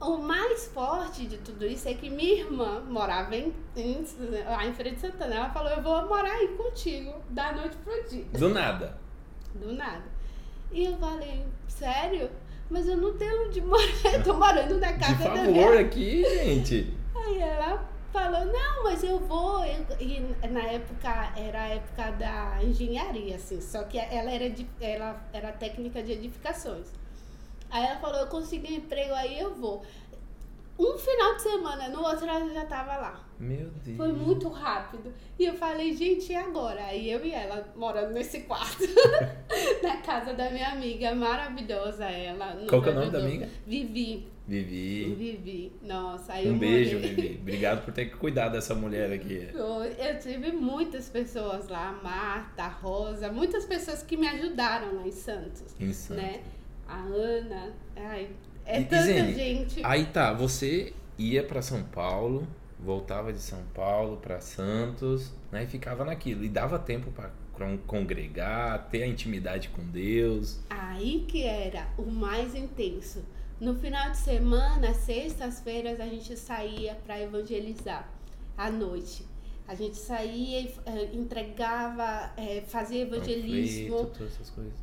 O 0.00 0.18
mais 0.18 0.66
forte 0.68 1.26
de 1.26 1.38
tudo 1.38 1.64
isso 1.66 1.88
é 1.88 1.94
que 1.94 2.10
minha 2.10 2.40
irmã 2.40 2.80
morava 2.88 3.34
em, 3.34 3.52
em, 3.74 4.04
lá 4.44 4.66
em 4.66 4.72
Feira 4.74 4.90
de 4.92 5.00
Santana. 5.00 5.34
Ela 5.36 5.50
falou: 5.50 5.70
Eu 5.70 5.82
vou 5.82 6.06
morar 6.06 6.32
aí 6.32 6.48
contigo 6.48 7.14
da 7.30 7.52
noite 7.52 7.76
pro 7.78 8.08
dia, 8.08 8.24
Do 8.34 8.50
nada. 8.50 8.98
do 9.54 9.72
nada. 9.72 10.04
E 10.70 10.84
eu 10.84 10.96
falei: 10.98 11.44
Sério? 11.66 12.30
Mas 12.68 12.86
eu 12.88 12.96
não 12.96 13.16
tenho 13.16 13.46
onde 13.46 13.60
morar, 13.62 13.84
eu 14.12 14.22
tô 14.24 14.34
morando 14.34 14.78
na 14.78 14.92
De 14.92 14.98
casa 14.98 15.14
da 15.24 15.36
favor 15.36 15.46
minha 15.52 15.80
aqui, 15.80 16.24
gente. 16.24 16.92
Aí 17.14 17.38
ela 17.38 17.88
falou, 18.12 18.44
não, 18.46 18.82
mas 18.84 19.04
eu 19.04 19.18
vou. 19.20 19.64
Eu- 19.64 19.86
e 20.00 20.20
na 20.50 20.62
época 20.62 21.32
era 21.36 21.62
a 21.62 21.68
época 21.68 22.10
da 22.12 22.58
engenharia, 22.62 23.36
assim, 23.36 23.60
só 23.60 23.84
que 23.84 23.96
ela 23.98 24.30
era, 24.32 24.50
de, 24.50 24.66
ela 24.80 25.24
era 25.32 25.52
técnica 25.52 26.02
de 26.02 26.12
edificações. 26.12 26.92
Aí 27.70 27.84
ela 27.84 27.98
falou, 27.98 28.20
eu 28.20 28.26
consegui 28.28 28.72
um 28.72 28.76
emprego 28.76 29.14
aí, 29.14 29.38
eu 29.38 29.54
vou. 29.54 29.82
um 30.78 30.96
final 30.98 31.34
de 31.36 31.42
semana, 31.42 31.88
no 31.88 32.02
outro 32.02 32.26
ela 32.26 32.48
já 32.52 32.64
tava 32.66 32.96
lá. 32.96 33.24
Meu 33.38 33.68
Deus. 33.84 33.96
Foi 33.96 34.12
muito 34.12 34.48
rápido. 34.48 35.12
E 35.38 35.44
eu 35.44 35.54
falei, 35.54 35.94
gente, 35.94 36.32
e 36.32 36.34
agora? 36.34 36.82
Aí 36.86 37.10
eu 37.10 37.24
e 37.24 37.32
ela 37.32 37.70
morando 37.76 38.12
nesse 38.14 38.40
quarto, 38.40 38.82
na 39.82 39.98
casa 39.98 40.32
da 40.32 40.50
minha 40.50 40.68
amiga, 40.70 41.14
maravilhosa 41.14 42.04
ela. 42.06 42.56
Qual 42.68 42.82
que 42.82 42.88
é 42.88 42.92
o 42.92 42.94
nome 42.94 43.10
da 43.10 43.18
amiga? 43.18 43.48
Vivi. 43.66 44.26
Vivi. 44.48 45.14
Vivi. 45.14 45.72
Nossa, 45.82 46.34
aí 46.34 46.46
eu 46.46 46.52
Um 46.54 46.58
beijo, 46.58 46.96
morei. 46.96 47.14
Vivi. 47.14 47.38
Obrigado 47.42 47.84
por 47.84 47.92
ter 47.92 48.06
cuidado 48.16 48.52
dessa 48.52 48.74
mulher 48.74 49.12
aqui. 49.12 49.48
Eu 49.52 50.18
tive 50.20 50.52
muitas 50.52 51.08
pessoas 51.10 51.68
lá, 51.68 51.98
Marta, 52.02 52.68
Rosa, 52.68 53.30
muitas 53.30 53.66
pessoas 53.66 54.02
que 54.02 54.16
me 54.16 54.28
ajudaram 54.28 54.94
lá 54.96 55.06
em 55.06 55.10
Santos, 55.10 55.74
Insano. 55.80 56.22
né? 56.22 56.40
A 56.88 57.00
Ana, 57.02 57.72
ai, 57.96 58.30
é 58.64 58.80
E- 58.80 58.84
tanta 58.84 59.02
Zene, 59.02 59.34
gente. 59.34 59.80
Aí 59.84 60.06
tá, 60.06 60.32
você 60.32 60.92
ia 61.18 61.42
pra 61.42 61.60
São 61.62 61.82
Paulo, 61.84 62.46
voltava 62.78 63.32
de 63.32 63.40
São 63.40 63.62
Paulo 63.74 64.18
pra 64.18 64.40
Santos, 64.40 65.32
né? 65.50 65.64
E 65.64 65.66
ficava 65.66 66.04
naquilo. 66.04 66.44
E 66.44 66.48
dava 66.48 66.78
tempo 66.78 67.10
pra 67.10 67.30
con- 67.52 67.78
congregar, 67.86 68.88
ter 68.90 69.02
a 69.02 69.06
intimidade 69.06 69.68
com 69.70 69.82
Deus. 69.84 70.60
Aí 70.70 71.24
que 71.26 71.42
era 71.44 71.88
o 71.98 72.02
mais 72.10 72.54
intenso. 72.54 73.24
No 73.60 73.74
final 73.74 74.10
de 74.10 74.18
semana, 74.18 74.92
sextas-feiras, 74.92 75.98
a 75.98 76.04
gente 76.06 76.36
saía 76.36 76.94
para 77.06 77.18
evangelizar 77.20 78.06
à 78.56 78.70
noite. 78.70 79.24
A 79.66 79.74
gente 79.74 79.96
saía 79.96 80.60
e 80.60 80.74
eh, 80.84 81.10
entregava, 81.14 82.30
eh, 82.36 82.62
fazia 82.68 83.02
evangelismo. 83.02 83.96
Panfleto, 83.96 84.18
todas 84.18 84.32
essas 84.34 84.50
coisas. 84.50 84.74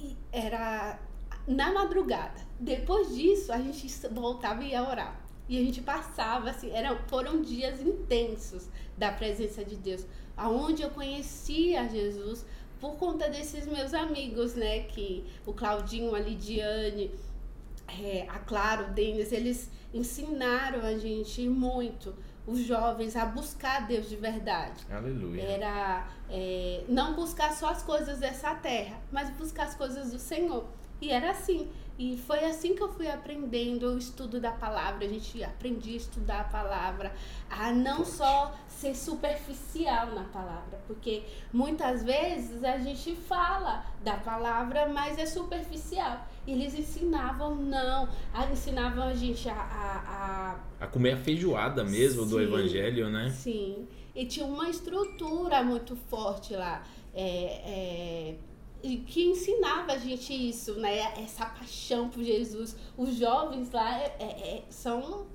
E 0.00 0.14
era 0.32 0.98
na 1.46 1.72
madrugada. 1.72 2.40
Depois 2.58 3.14
disso, 3.14 3.52
a 3.52 3.58
gente 3.58 3.88
voltava 4.08 4.64
e 4.64 4.70
ia 4.70 4.82
orar. 4.82 5.20
E 5.48 5.58
a 5.58 5.62
gente 5.62 5.80
passava, 5.80 6.50
assim, 6.50 6.70
eram, 6.70 6.98
foram 7.06 7.40
dias 7.40 7.80
intensos 7.80 8.68
da 8.96 9.12
presença 9.12 9.64
de 9.64 9.76
Deus. 9.76 10.04
Aonde 10.36 10.82
eu 10.82 10.90
conhecia 10.90 11.88
Jesus 11.88 12.44
por 12.80 12.96
conta 12.96 13.28
desses 13.28 13.66
meus 13.66 13.94
amigos, 13.94 14.54
né? 14.54 14.80
Que 14.80 15.24
o 15.46 15.52
Claudinho, 15.52 16.14
a 16.14 16.18
Lidiane, 16.18 17.12
é, 17.88 18.26
a 18.28 18.38
Claro, 18.40 18.86
o 18.86 18.90
Denis, 18.90 19.32
eles 19.32 19.70
ensinaram 19.94 20.80
a 20.80 20.98
gente 20.98 21.48
muito, 21.48 22.14
os 22.46 22.60
jovens, 22.60 23.16
a 23.16 23.24
buscar 23.24 23.86
Deus 23.86 24.08
de 24.08 24.16
verdade 24.16 24.84
Aleluia. 24.90 25.42
era 25.42 26.08
é, 26.28 26.84
não 26.88 27.14
buscar 27.14 27.52
só 27.52 27.70
as 27.70 27.82
coisas 27.82 28.18
dessa 28.18 28.54
terra, 28.54 29.00
mas 29.10 29.30
buscar 29.30 29.64
as 29.64 29.74
coisas 29.74 30.10
do 30.10 30.18
Senhor. 30.18 30.64
E 31.00 31.10
era 31.10 31.30
assim. 31.30 31.68
E 31.98 32.18
foi 32.18 32.44
assim 32.44 32.74
que 32.74 32.82
eu 32.82 32.92
fui 32.92 33.08
aprendendo 33.08 33.88
o 33.94 33.96
estudo 33.98 34.38
da 34.38 34.52
palavra. 34.52 35.04
A 35.06 35.08
gente 35.08 35.42
aprendia 35.42 35.94
a 35.94 35.96
estudar 35.96 36.40
a 36.40 36.44
palavra, 36.44 37.14
a 37.48 37.72
não 37.72 38.04
só 38.04 38.54
ser 38.68 38.94
superficial 38.94 40.08
na 40.14 40.24
palavra, 40.24 40.78
porque 40.86 41.22
muitas 41.50 42.02
vezes 42.04 42.62
a 42.62 42.76
gente 42.76 43.14
fala 43.16 43.82
da 44.04 44.18
palavra, 44.18 44.86
mas 44.88 45.16
é 45.18 45.24
superficial. 45.24 46.26
E 46.46 46.52
eles 46.52 46.74
ensinavam 46.78 47.54
não, 47.54 48.06
ensinavam 48.52 49.04
a 49.04 49.14
gente 49.14 49.48
a- 49.48 49.54
a- 49.54 50.58
a 50.80 50.84
A 50.84 50.86
comer 50.86 51.12
a 51.12 51.16
feijoada 51.16 51.82
mesmo 51.82 52.26
do 52.26 52.36
Sim. 52.36 52.42
evangelho, 52.44 53.08
né? 53.08 53.30
Sim. 53.30 53.88
E 54.14 54.26
tinha 54.26 54.44
uma 54.46 54.68
estrutura 54.68 55.62
muito 55.62 55.96
forte 55.96 56.54
lá. 56.54 56.82
é, 57.18 57.62
é, 57.64 58.36
e 58.82 58.98
que 58.98 59.24
ensinava 59.24 59.92
a 59.92 59.98
gente 59.98 60.32
isso, 60.32 60.74
né? 60.74 61.12
Essa 61.22 61.46
paixão 61.46 62.08
por 62.08 62.22
Jesus. 62.22 62.76
Os 62.96 63.14
jovens 63.16 63.70
lá 63.72 63.98
é- 64.00 64.16
é- 64.18 64.56
é- 64.56 64.64
são 64.70 65.26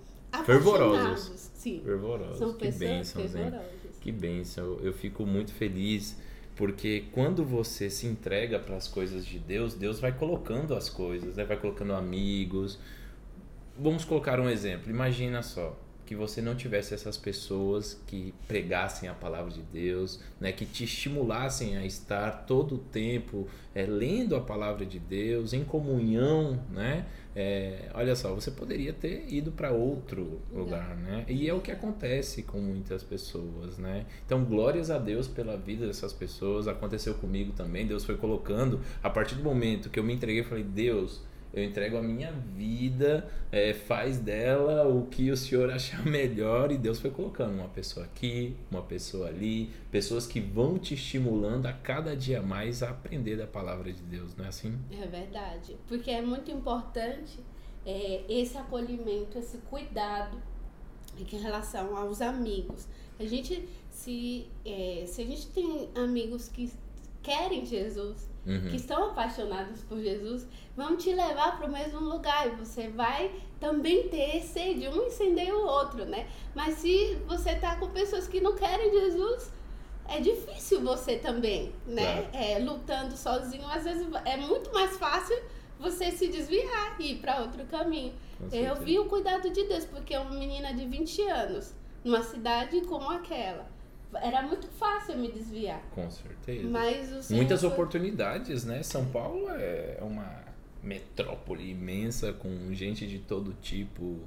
Fervorosos. 0.45 1.51
Sim. 1.53 1.81
Fervorosos. 1.83 2.37
São 2.37 2.53
que 2.53 2.59
pessoas 2.59 2.79
bênção, 2.79 3.21
fervorosas. 3.21 3.99
Que 3.99 4.11
bênção. 4.11 4.79
Eu 4.81 4.93
fico 4.93 5.25
muito 5.25 5.53
feliz 5.53 6.17
porque 6.55 7.05
quando 7.11 7.43
você 7.43 7.89
se 7.89 8.07
entrega 8.07 8.59
para 8.59 8.75
as 8.77 8.87
coisas 8.87 9.25
de 9.25 9.39
Deus, 9.39 9.73
Deus 9.73 9.99
vai 9.99 10.11
colocando 10.11 10.73
as 10.73 10.89
coisas, 10.89 11.35
né? 11.35 11.43
vai 11.43 11.57
colocando 11.57 11.93
amigos. 11.93 12.79
Vamos 13.77 14.05
colocar 14.05 14.39
um 14.39 14.49
exemplo. 14.49 14.89
Imagina 14.89 15.41
só 15.41 15.77
que 16.11 16.15
você 16.15 16.41
não 16.41 16.55
tivesse 16.55 16.93
essas 16.93 17.15
pessoas 17.15 17.97
que 18.05 18.33
pregassem 18.45 19.07
a 19.07 19.13
palavra 19.13 19.49
de 19.49 19.61
Deus, 19.61 20.19
né? 20.41 20.51
que 20.51 20.65
te 20.65 20.83
estimulassem 20.83 21.77
a 21.77 21.85
estar 21.85 22.45
todo 22.45 22.75
o 22.75 22.77
tempo 22.79 23.47
é, 23.73 23.85
lendo 23.85 24.35
a 24.35 24.41
palavra 24.41 24.85
de 24.85 24.99
Deus, 24.99 25.53
em 25.53 25.63
comunhão, 25.63 26.61
né? 26.69 27.05
É, 27.33 27.89
olha 27.93 28.13
só, 28.13 28.35
você 28.35 28.51
poderia 28.51 28.91
ter 28.91 29.25
ido 29.33 29.53
para 29.53 29.71
outro 29.71 30.41
lugar, 30.51 30.97
né? 30.97 31.23
E 31.29 31.47
é 31.47 31.53
o 31.53 31.61
que 31.61 31.71
acontece 31.71 32.43
com 32.43 32.59
muitas 32.59 33.03
pessoas, 33.03 33.77
né? 33.77 34.05
Então, 34.25 34.43
glórias 34.43 34.91
a 34.91 34.97
Deus 34.97 35.29
pela 35.29 35.55
vida 35.55 35.87
dessas 35.87 36.11
pessoas. 36.11 36.67
Aconteceu 36.67 37.13
comigo 37.13 37.53
também. 37.53 37.87
Deus 37.87 38.03
foi 38.03 38.17
colocando. 38.17 38.81
A 39.01 39.09
partir 39.09 39.35
do 39.35 39.43
momento 39.43 39.89
que 39.89 39.97
eu 39.97 40.03
me 40.03 40.13
entreguei, 40.13 40.41
eu 40.41 40.45
falei: 40.45 40.65
Deus, 40.65 41.21
eu 41.53 41.63
entrego 41.63 41.97
a 41.97 42.01
minha 42.01 42.31
vida, 42.31 43.27
é, 43.51 43.73
faz 43.73 44.17
dela 44.17 44.87
o 44.87 45.07
que 45.07 45.29
o 45.29 45.37
Senhor 45.37 45.69
achar 45.71 46.05
melhor. 46.05 46.71
E 46.71 46.77
Deus 46.77 46.99
foi 46.99 47.11
colocando 47.11 47.53
uma 47.53 47.67
pessoa 47.67 48.05
aqui, 48.05 48.55
uma 48.69 48.81
pessoa 48.81 49.27
ali, 49.27 49.69
pessoas 49.91 50.25
que 50.25 50.39
vão 50.39 50.79
te 50.79 50.93
estimulando 50.93 51.65
a 51.65 51.73
cada 51.73 52.15
dia 52.15 52.41
mais 52.41 52.81
a 52.81 52.89
aprender 52.89 53.35
da 53.35 53.47
palavra 53.47 53.91
de 53.91 54.01
Deus, 54.03 54.35
não 54.35 54.45
é 54.45 54.47
assim? 54.47 54.77
É 54.91 55.05
verdade. 55.05 55.75
Porque 55.87 56.09
é 56.09 56.21
muito 56.21 56.49
importante 56.49 57.39
é, 57.85 58.23
esse 58.29 58.57
acolhimento, 58.57 59.37
esse 59.37 59.57
cuidado 59.57 60.41
em 61.19 61.37
relação 61.37 61.97
aos 61.97 62.21
amigos. 62.21 62.87
A 63.19 63.25
gente, 63.25 63.67
se, 63.89 64.47
é, 64.65 65.03
se 65.05 65.21
a 65.21 65.25
gente 65.25 65.47
tem 65.47 65.89
amigos 65.95 66.47
que 66.47 66.71
querem 67.21 67.65
Jesus, 67.65 68.30
Uhum. 68.45 68.69
que 68.69 68.75
estão 68.75 69.11
apaixonados 69.11 69.81
por 69.83 69.99
Jesus, 69.99 70.47
vão 70.75 70.97
te 70.97 71.13
levar 71.13 71.57
para 71.57 71.67
o 71.67 71.71
mesmo 71.71 71.99
lugar 71.99 72.47
e 72.47 72.55
você 72.55 72.87
vai 72.87 73.31
também 73.59 74.07
ter 74.09 74.41
sede, 74.41 74.87
um 74.87 75.05
incendeia 75.05 75.55
o 75.55 75.63
outro, 75.63 76.05
né? 76.05 76.27
Mas 76.55 76.75
se 76.75 77.19
você 77.27 77.53
tá 77.55 77.75
com 77.75 77.89
pessoas 77.89 78.27
que 78.27 78.41
não 78.41 78.55
querem 78.55 78.91
Jesus, 78.91 79.51
é 80.07 80.19
difícil 80.19 80.81
você 80.81 81.17
também, 81.17 81.71
né? 81.85 82.27
É, 82.33 82.57
lutando 82.57 83.15
sozinho, 83.15 83.67
às 83.67 83.83
vezes 83.83 84.07
é 84.25 84.35
muito 84.37 84.73
mais 84.73 84.97
fácil 84.97 85.37
você 85.79 86.11
se 86.11 86.27
desviar 86.27 86.95
e 86.99 87.11
ir 87.11 87.15
para 87.17 87.41
outro 87.41 87.63
caminho. 87.65 88.13
Eu 88.51 88.75
vi 88.77 88.97
o 88.97 89.05
cuidado 89.05 89.49
de 89.51 89.63
Deus, 89.65 89.85
porque 89.85 90.17
uma 90.17 90.31
menina 90.31 90.73
de 90.73 90.85
20 90.85 91.21
anos, 91.29 91.73
numa 92.03 92.23
cidade 92.23 92.81
como 92.81 93.09
aquela, 93.09 93.67
era 94.15 94.41
muito 94.41 94.67
fácil 94.67 95.13
eu 95.15 95.19
me 95.19 95.31
desviar. 95.31 95.81
Com 95.93 96.09
certeza. 96.09 96.67
Mas 96.67 97.29
Muitas 97.29 97.61
foi- 97.61 97.69
oportunidades, 97.69 98.65
né? 98.65 98.81
São 98.83 99.05
Paulo 99.05 99.49
é 99.49 99.97
uma 100.01 100.43
metrópole 100.83 101.69
imensa 101.71 102.33
com 102.33 102.73
gente 102.73 103.07
de 103.07 103.19
todo 103.19 103.53
tipo. 103.61 104.19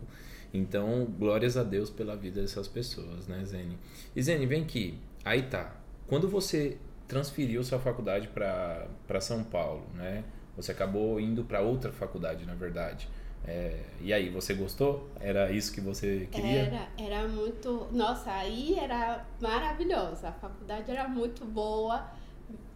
Então, 0.52 1.04
glórias 1.18 1.56
a 1.56 1.64
Deus 1.64 1.90
pela 1.90 2.16
vida 2.16 2.40
dessas 2.40 2.68
pessoas, 2.68 3.26
né, 3.26 3.44
Zene? 3.44 3.76
E 4.14 4.22
Zene, 4.22 4.46
vem 4.46 4.62
aqui. 4.62 4.98
Aí 5.24 5.42
tá. 5.42 5.74
Quando 6.06 6.28
você 6.28 6.78
transferiu 7.08 7.62
sua 7.64 7.78
faculdade 7.80 8.28
para 8.28 9.20
São 9.20 9.42
Paulo, 9.42 9.84
né? 9.94 10.22
Você 10.56 10.70
acabou 10.70 11.18
indo 11.18 11.42
para 11.44 11.60
outra 11.60 11.90
faculdade, 11.92 12.46
na 12.46 12.54
verdade. 12.54 13.08
É, 13.46 13.78
e 14.00 14.12
aí, 14.12 14.30
você 14.30 14.54
gostou? 14.54 15.08
Era 15.20 15.50
isso 15.52 15.72
que 15.72 15.80
você 15.80 16.28
queria? 16.30 16.62
Era, 16.62 16.88
era 16.98 17.28
muito. 17.28 17.86
Nossa, 17.92 18.30
aí 18.32 18.78
era 18.78 19.24
maravilhosa. 19.40 20.28
A 20.28 20.32
faculdade 20.32 20.90
era 20.90 21.06
muito 21.06 21.44
boa. 21.44 22.10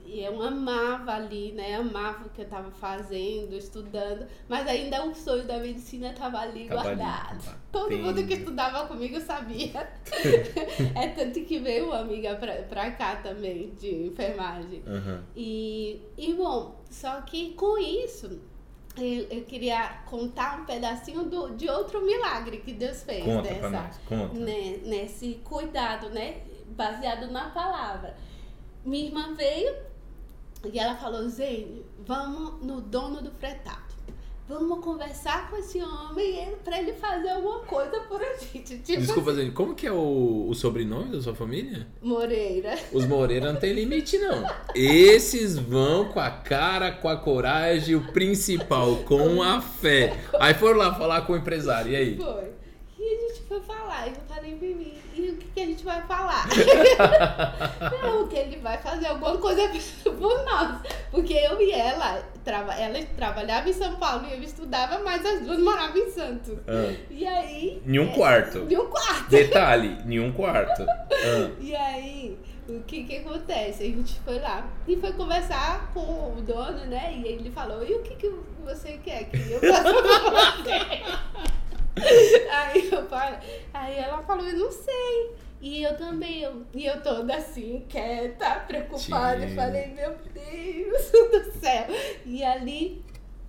E 0.04 0.20
eu 0.24 0.42
amava 0.42 1.12
ali, 1.12 1.52
né? 1.52 1.74
Amava 1.74 2.26
o 2.26 2.30
que 2.30 2.40
eu 2.40 2.44
estava 2.46 2.70
fazendo, 2.70 3.54
estudando. 3.54 4.26
Mas 4.48 4.66
ainda 4.66 5.04
o 5.04 5.14
sonho 5.14 5.44
da 5.46 5.58
medicina 5.58 6.12
estava 6.12 6.38
ali 6.38 6.66
Tava 6.66 6.80
ali, 6.80 6.96
guardado. 6.96 7.36
batendo. 7.44 7.58
Todo 7.70 7.98
mundo 7.98 8.26
que 8.26 8.32
estudava 8.32 8.86
comigo 8.86 9.20
sabia. 9.20 9.86
é 10.96 11.08
tanto 11.08 11.42
que 11.44 11.58
veio 11.58 11.88
uma 11.88 11.98
amiga 11.98 12.36
pra, 12.36 12.54
pra 12.62 12.90
cá 12.92 13.16
também, 13.16 13.68
de 13.78 14.06
enfermagem. 14.06 14.82
Aham. 14.86 15.22
E, 15.36 16.00
e 16.16 16.32
bom, 16.32 16.82
só 16.90 17.20
que 17.20 17.52
com 17.52 17.76
isso, 17.76 18.40
eu, 19.04 19.44
queria 19.44 20.02
contar 20.06 20.60
um 20.60 20.64
pedacinho 20.64 21.24
do, 21.24 21.50
de 21.56 21.68
outro 21.68 22.04
milagre 22.04 22.58
que 22.58 22.72
Deus 22.72 23.02
fez 23.02 23.24
Conta 23.24 23.50
nessa, 23.50 23.70
nós, 23.70 23.98
conta. 24.08 24.34
né, 24.34 24.80
nesse 24.84 25.34
cuidado, 25.44 26.10
né? 26.10 26.42
Baseado 26.68 27.30
na 27.30 27.50
palavra. 27.50 28.16
Minha 28.84 29.06
irmã 29.06 29.34
veio 29.34 29.74
e 30.72 30.78
ela 30.78 30.96
falou, 30.96 31.28
Zene, 31.28 31.84
vamos 32.00 32.64
no 32.64 32.80
dono 32.80 33.22
do 33.22 33.30
fretado. 33.32 33.87
Vamos 34.48 34.82
conversar 34.82 35.50
com 35.50 35.58
esse 35.58 35.82
homem 35.82 36.54
para 36.64 36.80
ele 36.80 36.94
fazer 36.94 37.28
alguma 37.28 37.58
coisa 37.60 38.00
por 38.08 38.22
a 38.22 38.36
gente. 38.36 38.78
Tipo 38.78 39.00
Desculpa, 39.00 39.34
Zene, 39.34 39.50
como 39.50 39.74
que 39.74 39.86
é 39.86 39.92
o, 39.92 40.46
o 40.48 40.54
sobrenome 40.54 41.12
da 41.12 41.20
sua 41.20 41.34
família? 41.34 41.86
Moreira. 42.00 42.74
Os 42.90 43.06
Moreira 43.06 43.52
não 43.52 43.60
tem 43.60 43.74
limite, 43.74 44.16
não. 44.16 44.48
Esses 44.74 45.58
vão 45.58 46.06
com 46.06 46.20
a 46.20 46.30
cara, 46.30 46.90
com 46.90 47.08
a 47.08 47.16
coragem, 47.16 47.94
o 47.94 48.12
principal, 48.12 48.96
com 49.04 49.42
a 49.42 49.60
fé. 49.60 50.16
Aí 50.40 50.54
foram 50.54 50.78
lá 50.78 50.94
falar 50.94 51.22
com 51.26 51.34
o 51.34 51.36
empresário, 51.36 51.92
e 51.92 51.96
aí? 51.96 52.16
Foi. 52.16 52.48
E 52.98 53.38
mimimi. 54.60 54.84
E 54.84 54.86
o 54.86 54.92
que, 54.92 55.07
que 55.58 55.62
a 55.62 55.66
gente 55.66 55.84
vai 55.84 56.00
falar? 56.02 56.46
não, 58.02 58.28
que 58.28 58.36
ele 58.36 58.58
vai 58.58 58.78
fazer 58.78 59.06
alguma 59.06 59.36
coisa 59.38 59.68
por 60.04 60.44
nós. 60.44 60.80
Porque 61.10 61.34
eu 61.34 61.60
e 61.60 61.72
ela, 61.72 62.22
trava, 62.44 62.74
ela 62.74 63.04
trabalhava 63.16 63.68
em 63.68 63.72
São 63.72 63.96
Paulo 63.96 64.26
e 64.28 64.34
eu 64.34 64.42
estudava, 64.42 65.00
mas 65.00 65.24
as 65.26 65.40
duas 65.40 65.58
moravam 65.58 65.96
em 65.96 66.10
Santos. 66.10 66.58
Ah. 66.66 66.94
E 67.10 67.26
aí. 67.26 67.82
Em 67.84 67.98
um 67.98 68.10
é, 68.10 68.14
quarto. 68.14 68.66
Em 68.70 68.76
um 68.76 68.86
quarto. 68.86 69.30
Detalhe, 69.30 69.98
em 70.06 70.20
um 70.20 70.32
quarto. 70.32 70.86
Ah. 71.20 71.50
E 71.60 71.74
aí, 71.74 72.38
o 72.68 72.80
que 72.84 73.02
que 73.02 73.16
acontece? 73.16 73.82
A 73.82 73.86
gente 73.86 74.20
foi 74.20 74.38
lá 74.38 74.70
e 74.86 74.94
foi 74.96 75.12
conversar 75.14 75.90
com 75.92 76.00
o 76.36 76.42
dono, 76.42 76.86
né? 76.86 77.12
E 77.16 77.26
ele 77.26 77.50
falou, 77.50 77.84
e 77.84 77.92
o 77.92 78.02
que 78.02 78.14
que 78.14 78.32
você 78.64 79.00
quer 79.02 79.24
que 79.24 79.36
eu 79.50 79.58
faça 79.58 79.82
pra 79.82 80.52
você? 80.52 81.02
aí, 82.48 82.88
eu 82.92 83.04
falei, 83.06 83.38
aí 83.74 83.98
ela 83.98 84.22
falou, 84.22 84.46
eu 84.46 84.58
não 84.58 84.70
sei. 84.70 85.47
E 85.60 85.82
eu 85.82 85.96
também, 85.96 86.40
eu, 86.42 86.64
e 86.72 86.86
eu 86.86 87.02
toda 87.02 87.34
assim, 87.34 87.84
quieta, 87.88 88.60
preocupada, 88.60 89.40
Sim. 89.40 89.52
e 89.52 89.54
falei, 89.56 89.86
meu 89.88 90.16
Deus 90.32 91.10
do 91.10 91.58
céu. 91.58 91.86
E 92.24 92.44
ali, 92.44 93.04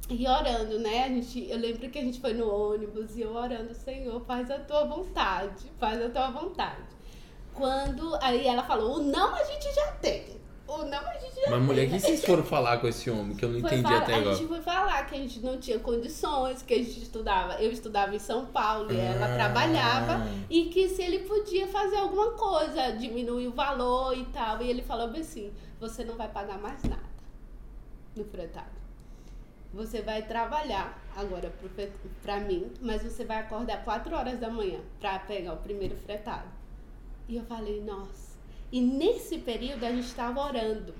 e 0.09 0.27
orando, 0.27 0.79
né? 0.79 1.03
A 1.03 1.07
gente, 1.07 1.47
eu 1.47 1.57
lembro 1.57 1.87
que 1.87 1.99
a 1.99 2.01
gente 2.01 2.19
foi 2.19 2.33
no 2.33 2.49
ônibus 2.49 3.15
e 3.15 3.21
eu 3.21 3.35
orando, 3.35 3.75
Senhor, 3.75 4.19
faz 4.25 4.49
a 4.49 4.57
tua 4.57 4.85
vontade, 4.85 5.71
faz 5.77 6.01
a 6.01 6.09
tua 6.09 6.31
vontade. 6.31 6.97
Quando, 7.53 8.17
aí 8.21 8.47
ela 8.47 8.63
falou, 8.63 8.97
o 8.97 9.03
não 9.03 9.35
a 9.35 9.43
gente 9.43 9.71
já 9.73 9.91
tem. 9.93 10.38
O 10.71 10.83
não 10.85 10.99
a 10.99 11.13
gente 11.17 11.33
já 11.41 11.49
Mas 11.49 11.61
mulher, 11.63 11.87
o 11.87 11.89
que 11.89 11.99
vocês 11.99 12.23
foram 12.23 12.43
falar 12.43 12.77
com 12.77 12.87
esse 12.87 13.09
homem 13.09 13.35
que 13.35 13.43
eu 13.43 13.49
não 13.49 13.59
Foi 13.59 13.69
entendi 13.71 13.83
falar- 13.83 13.97
até 14.03 14.13
a 14.13 14.17
agora? 14.17 14.35
gente 14.35 14.47
foi 14.47 14.61
falar 14.61 15.03
que 15.07 15.15
a 15.15 15.17
gente 15.17 15.39
não 15.39 15.57
tinha 15.59 15.79
condições, 15.79 16.61
que 16.61 16.73
a 16.75 16.77
gente 16.77 17.01
estudava. 17.01 17.53
Eu 17.55 17.71
estudava 17.71 18.15
em 18.15 18.19
São 18.19 18.45
Paulo 18.45 18.91
e 18.93 18.97
ela 18.99 19.25
Ah. 19.25 19.33
trabalhava. 19.35 20.27
E 20.47 20.65
que 20.65 20.87
se 20.87 21.01
ele 21.01 21.19
podia 21.19 21.67
fazer 21.67 21.95
alguma 21.97 22.31
coisa, 22.33 22.91
diminuir 22.91 23.47
o 23.47 23.51
valor 23.51 24.15
e 24.15 24.25
tal. 24.25 24.61
E 24.61 24.69
ele 24.69 24.83
falou 24.83 25.07
bem 25.09 25.21
assim: 25.21 25.51
você 25.79 26.03
não 26.03 26.15
vai 26.15 26.27
pagar 26.29 26.59
mais 26.59 26.83
nada 26.83 27.01
no 28.15 28.23
fretado. 28.25 28.77
Você 29.73 30.01
vai 30.03 30.21
trabalhar 30.23 30.99
agora 31.15 31.51
pra 32.21 32.39
mim, 32.39 32.71
mas 32.81 33.01
você 33.03 33.25
vai 33.25 33.37
acordar 33.37 33.83
4 33.83 34.15
horas 34.15 34.39
da 34.39 34.49
manhã 34.49 34.79
pra 34.99 35.17
pegar 35.19 35.53
o 35.53 35.57
primeiro 35.57 35.95
fretado. 35.95 36.47
E 37.27 37.37
eu 37.37 37.43
falei, 37.45 37.81
nossa. 37.81 38.28
E 38.71 38.79
nesse 38.81 39.39
período 39.39 39.83
a 39.85 39.91
gente 39.91 40.07
estava 40.07 40.39
orando. 40.41 40.93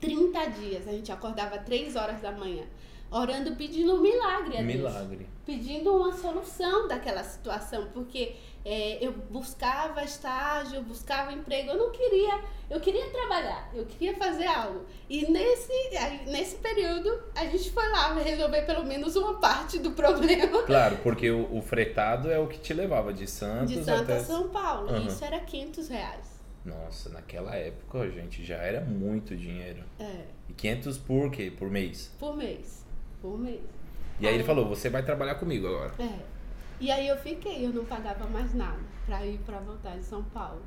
30 0.00 0.46
dias, 0.46 0.88
a 0.88 0.92
gente 0.92 1.12
acordava 1.12 1.58
3 1.58 1.94
horas 1.94 2.20
da 2.20 2.32
manhã. 2.32 2.64
Orando, 3.10 3.56
pedindo 3.56 3.94
um 3.94 4.00
milagre 4.00 4.56
a 4.56 4.62
Deus 4.62 4.74
Milagre. 4.76 5.26
pedindo 5.44 5.92
uma 5.92 6.12
solução 6.12 6.86
daquela 6.86 7.24
situação, 7.24 7.88
porque 7.92 8.36
é, 8.64 9.04
eu 9.04 9.12
buscava 9.28 10.04
estágio, 10.04 10.80
buscava 10.82 11.32
emprego, 11.32 11.70
eu 11.70 11.76
não 11.76 11.90
queria, 11.90 12.40
eu 12.70 12.78
queria 12.78 13.10
trabalhar, 13.10 13.68
eu 13.74 13.84
queria 13.84 14.16
fazer 14.16 14.46
algo. 14.46 14.84
E 15.08 15.28
nesse, 15.28 15.72
nesse 16.26 16.56
período 16.58 17.20
a 17.34 17.46
gente 17.46 17.72
foi 17.72 17.88
lá 17.88 18.14
resolver 18.14 18.62
pelo 18.62 18.86
menos 18.86 19.16
uma 19.16 19.40
parte 19.40 19.80
do 19.80 19.90
problema 19.90 20.62
Claro, 20.62 20.98
porque 21.02 21.32
o, 21.32 21.56
o 21.56 21.60
fretado 21.62 22.30
é 22.30 22.38
o 22.38 22.46
que 22.46 22.60
te 22.60 22.72
levava 22.72 23.12
de 23.12 23.26
Santos 23.26 23.74
de 23.74 23.84
Santa 23.84 24.02
até. 24.02 24.20
São 24.20 24.48
Paulo. 24.50 24.88
Aham. 24.88 25.08
Isso 25.08 25.24
era 25.24 25.40
500 25.40 25.88
reais. 25.88 26.29
Nossa, 26.64 27.08
naquela 27.08 27.54
época, 27.56 28.10
gente, 28.10 28.44
já 28.44 28.56
era 28.56 28.80
muito 28.82 29.36
dinheiro. 29.36 29.82
É, 29.98 30.24
E 30.48 30.52
500 30.52 30.98
por 30.98 31.30
quê? 31.30 31.50
Por 31.56 31.70
mês. 31.70 32.14
por 32.18 32.36
mês. 32.36 32.84
Por 33.22 33.38
mês. 33.38 33.60
E 34.18 34.26
aí 34.26 34.34
ele 34.34 34.42
Aí- 34.42 34.46
falou: 34.46 34.68
você 34.68 34.90
vai 34.90 35.02
trabalhar 35.02 35.36
comigo 35.36 35.66
agora. 35.66 35.92
É. 35.98 36.18
E 36.78 36.90
aí 36.90 37.06
eu 37.08 37.16
fiquei, 37.16 37.64
eu 37.64 37.70
não 37.70 37.84
pagava 37.84 38.26
mais 38.26 38.54
nada 38.54 38.78
pra 39.06 39.24
ir 39.26 39.38
pra 39.38 39.58
voltar 39.60 39.96
de 39.96 40.04
São 40.04 40.22
Paulo. 40.24 40.62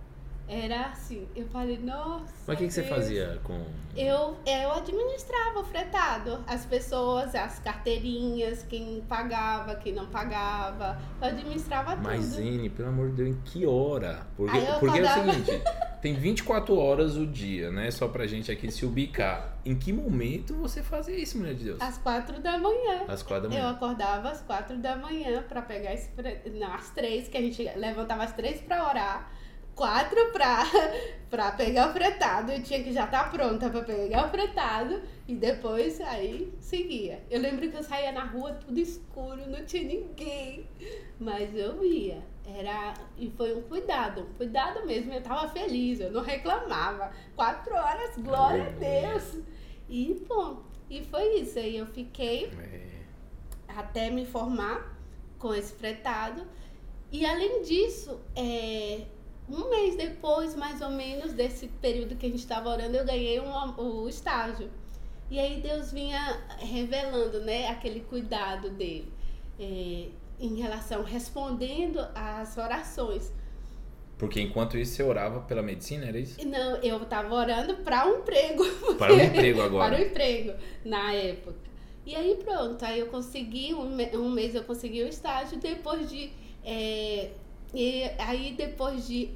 Era 0.48 0.88
assim, 0.88 1.26
eu 1.36 1.48
falei, 1.48 1.78
nossa. 1.80 2.34
Mas 2.46 2.56
o 2.56 2.60
que, 2.60 2.68
que 2.68 2.74
você 2.74 2.84
fazia 2.84 3.40
com. 3.44 3.66
Eu, 3.96 4.38
eu 4.46 4.72
administrava 4.74 5.60
o 5.62 5.64
fretado, 5.64 6.44
as 6.46 6.66
pessoas, 6.66 7.34
as 7.34 7.60
carteirinhas, 7.60 8.64
quem 8.64 9.02
pagava, 9.08 9.76
quem 9.76 9.94
não 9.94 10.08
pagava, 10.08 11.00
eu 11.22 11.28
administrava 11.28 11.96
Mas, 11.96 12.26
tudo. 12.26 12.36
Zine, 12.36 12.70
pelo 12.70 12.90
amor 12.90 13.10
de 13.12 13.16
Deus, 13.16 13.30
em 13.30 13.42
que 13.46 13.66
hora? 13.66 14.28
Porque, 14.36 14.58
eu 14.58 14.80
porque 14.80 15.00
é 15.00 15.02
o 15.04 15.06
acordava- 15.08 15.32
seguinte: 15.34 15.64
tem 16.02 16.14
24 16.14 16.78
horas 16.78 17.16
o 17.16 17.26
dia, 17.26 17.72
né? 17.72 17.90
Só 17.90 18.10
pra 18.10 18.28
gente 18.28 18.52
aqui 18.52 18.70
se 18.70 18.86
ubicar. 18.86 19.58
Em 19.66 19.74
que 19.76 19.94
momento 19.94 20.54
você 20.56 20.84
fazia 20.84 21.16
isso, 21.18 21.38
mulher 21.38 21.56
de 21.56 21.64
Deus? 21.64 21.82
Às 21.82 21.98
quatro 21.98 22.42
da 22.42 22.58
manhã. 22.58 23.06
Às 23.08 23.24
quatro 23.24 23.48
da 23.50 23.56
Eu 23.56 23.62
manhã. 23.64 23.74
acordava 23.76 24.30
às 24.30 24.42
quatro 24.42 24.78
da 24.78 24.98
manhã 24.98 25.42
pra 25.48 25.62
pegar 25.62 25.94
esse. 25.94 26.10
Não, 26.60 26.74
às 26.74 26.90
três, 26.90 27.30
que 27.30 27.38
a 27.38 27.42
gente 27.42 27.64
levantava 27.78 28.24
às 28.26 28.34
três 28.34 28.60
pra 28.62 28.90
orar. 28.90 29.32
Quatro 29.76 30.32
pra, 30.32 30.64
pra 31.30 31.52
pegar 31.52 31.90
o 31.90 31.94
fretado. 31.94 32.52
Eu 32.52 32.62
tinha 32.62 32.84
que 32.84 32.94
já 32.94 33.06
estar 33.06 33.32
pronta 33.32 33.70
pra 33.70 33.82
pegar 33.82 34.28
o 34.28 34.30
fretado. 34.30 35.02
E 35.28 35.36
depois 35.36 36.00
aí 36.02 36.54
seguia. 36.60 37.24
Eu 37.30 37.40
lembro 37.42 37.70
que 37.70 37.76
eu 37.78 37.84
saía 37.84 38.12
na 38.12 38.24
rua 38.26 38.54
tudo 38.54 38.78
escuro, 38.80 39.42
não 39.50 39.66
tinha 39.66 39.84
ninguém. 39.84 40.68
Mas 41.20 41.56
eu 41.56 41.84
ia. 41.84 42.22
Era, 42.46 42.94
e 43.18 43.30
foi 43.32 43.56
um 43.56 43.62
cuidado, 43.64 44.22
um 44.22 44.34
cuidado 44.34 44.86
mesmo. 44.86 45.14
Eu 45.14 45.22
tava 45.22 45.48
feliz, 45.48 46.00
eu 46.02 46.12
não 46.12 46.22
reclamava. 46.22 47.12
Quatro 47.36 47.74
horas, 47.74 48.18
glória 48.18 48.64
a 48.64 48.68
Aleluia. 48.68 49.12
Deus. 49.12 49.40
E, 49.90 50.24
bom, 50.28 50.62
e 50.90 51.04
foi 51.06 51.40
isso. 51.40 51.58
Aí 51.58 51.78
eu 51.78 51.86
fiquei 51.88 52.52
É. 52.62 52.90
até 53.70 54.10
me 54.12 54.26
formar 54.26 54.98
com 55.40 55.54
esse 55.54 55.74
fretado. 55.74 56.46
E 57.12 57.26
além 57.26 57.62
disso, 57.62 58.20
é, 58.36 59.02
um 59.50 59.70
mês 59.70 59.96
depois, 59.96 60.56
mais 60.56 60.82
ou 60.82 60.90
menos, 60.90 61.34
desse 61.34 61.68
período 61.68 62.16
que 62.16 62.26
a 62.26 62.30
gente 62.30 62.40
estava 62.40 62.70
orando, 62.70 62.96
eu 62.96 63.06
ganhei 63.06 63.40
um, 63.40 63.52
o 63.78 64.08
estágio. 64.08 64.70
E 65.30 65.40
aí 65.40 65.62
Deus 65.62 65.92
vinha 65.92 66.40
revelando, 66.60 67.40
né, 67.42 67.68
aquele 67.68 68.02
cuidado 68.02 68.70
dele 68.70 69.12
é, 69.60 70.08
em 70.40 70.56
relação, 70.56 71.04
respondendo 71.04 72.00
às 72.14 72.58
orações. 72.58 73.34
Porque 74.18 74.40
enquanto 74.40 74.78
isso 74.78 74.96
você 74.96 75.04
orava 75.04 75.42
pela 75.42 75.62
medicina, 75.62 76.06
era 76.06 76.20
isso? 76.20 76.38
Não, 76.48 76.78
eu 76.78 77.02
estava 77.02 77.34
orando 77.34 77.78
para 77.84 78.08
um 78.08 78.20
emprego. 78.20 78.64
Para 78.98 79.14
o 79.14 79.20
emprego 79.20 79.62
agora. 79.62 79.96
para 79.96 80.02
o 80.02 80.08
emprego 80.08 80.54
na 80.86 81.14
época. 81.14 81.74
E 82.06 82.16
aí 82.16 82.38
pronto, 82.44 82.84
aí 82.84 83.00
eu 83.00 83.08
consegui, 83.08 83.74
um, 83.74 83.98
um 84.18 84.30
mês 84.30 84.56
eu 84.56 84.64
consegui 84.64 85.04
o 85.04 85.08
estágio, 85.08 85.58
depois 85.58 86.10
de. 86.10 86.32
é, 86.64 87.32
e 87.74 88.04
aí 88.20 88.54
depois 88.58 89.08
de 89.08 89.30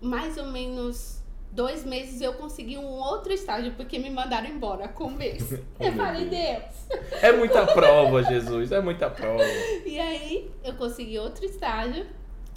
mais 0.00 0.36
ou 0.36 0.46
menos 0.46 1.20
dois 1.52 1.84
meses 1.84 2.20
eu 2.20 2.32
consegui 2.34 2.76
um 2.78 2.84
outro 2.86 3.32
estágio, 3.32 3.72
porque 3.74 3.98
me 3.98 4.10
mandaram 4.10 4.48
embora 4.48 4.88
com 4.88 5.04
um 5.04 5.10
mês. 5.14 5.52
Oh, 5.78 5.84
eu 5.84 5.92
falei, 5.92 6.26
Deus. 6.28 6.62
Deus. 6.88 7.22
É 7.22 7.32
muita 7.32 7.66
prova, 7.66 8.22
Jesus, 8.22 8.72
é 8.72 8.80
muita 8.80 9.10
prova. 9.10 9.42
E 9.84 9.98
aí 9.98 10.50
eu 10.64 10.74
consegui 10.74 11.18
outro 11.18 11.44
estágio. 11.44 12.06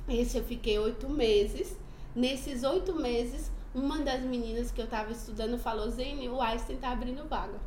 Esse 0.08 0.38
eu 0.38 0.44
fiquei 0.44 0.78
oito 0.80 1.10
meses. 1.10 1.76
Nesses 2.16 2.64
oito 2.64 2.94
meses, 2.96 3.52
uma 3.74 4.00
das 4.00 4.22
meninas 4.22 4.72
que 4.72 4.82
eu 4.82 4.88
tava 4.88 5.12
estudando 5.12 5.58
falou, 5.58 5.90
Zene, 5.90 6.30
o 6.30 6.40
Einstein 6.42 6.78
tá 6.78 6.92
abrindo 6.92 7.28
vaga. 7.28 7.60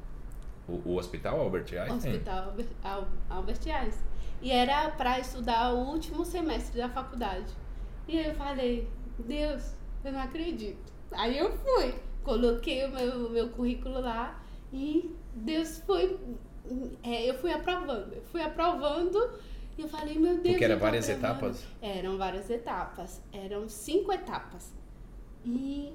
O, 0.68 0.80
o 0.90 0.96
hospital 0.96 1.40
Albert 1.40 1.66
Einstein? 1.72 2.12
Hospital 2.14 2.44
Albert, 2.44 2.68
Al- 2.84 3.08
Albert 3.28 3.60
Einstein. 3.66 4.07
E 4.40 4.50
era 4.50 4.90
para 4.90 5.18
estudar 5.18 5.72
o 5.74 5.78
último 5.88 6.24
semestre 6.24 6.78
da 6.78 6.88
faculdade. 6.88 7.52
E 8.06 8.16
eu 8.16 8.34
falei, 8.34 8.88
Deus, 9.18 9.74
eu 10.04 10.12
não 10.12 10.20
acredito. 10.20 10.92
Aí 11.12 11.36
eu 11.38 11.50
fui, 11.58 11.94
coloquei 12.22 12.84
o 12.84 12.90
meu, 12.92 13.30
meu 13.30 13.48
currículo 13.50 14.00
lá 14.00 14.40
e 14.72 15.14
Deus 15.34 15.78
foi. 15.80 16.18
é, 17.02 17.28
eu 17.28 17.34
fui 17.34 17.52
aprovando, 17.52 18.12
eu 18.14 18.22
fui 18.24 18.42
aprovando 18.42 19.18
e 19.76 19.82
eu 19.82 19.88
falei, 19.88 20.18
meu 20.18 20.34
Deus. 20.34 20.48
Porque 20.50 20.64
era 20.64 20.74
eu 20.74 20.78
tô 20.78 20.84
várias 20.84 21.08
aprovando. 21.08 21.34
etapas? 21.36 21.66
Eram 21.80 22.18
várias 22.18 22.50
etapas. 22.50 23.22
Eram 23.32 23.68
cinco 23.68 24.12
etapas. 24.12 24.72
E 25.44 25.92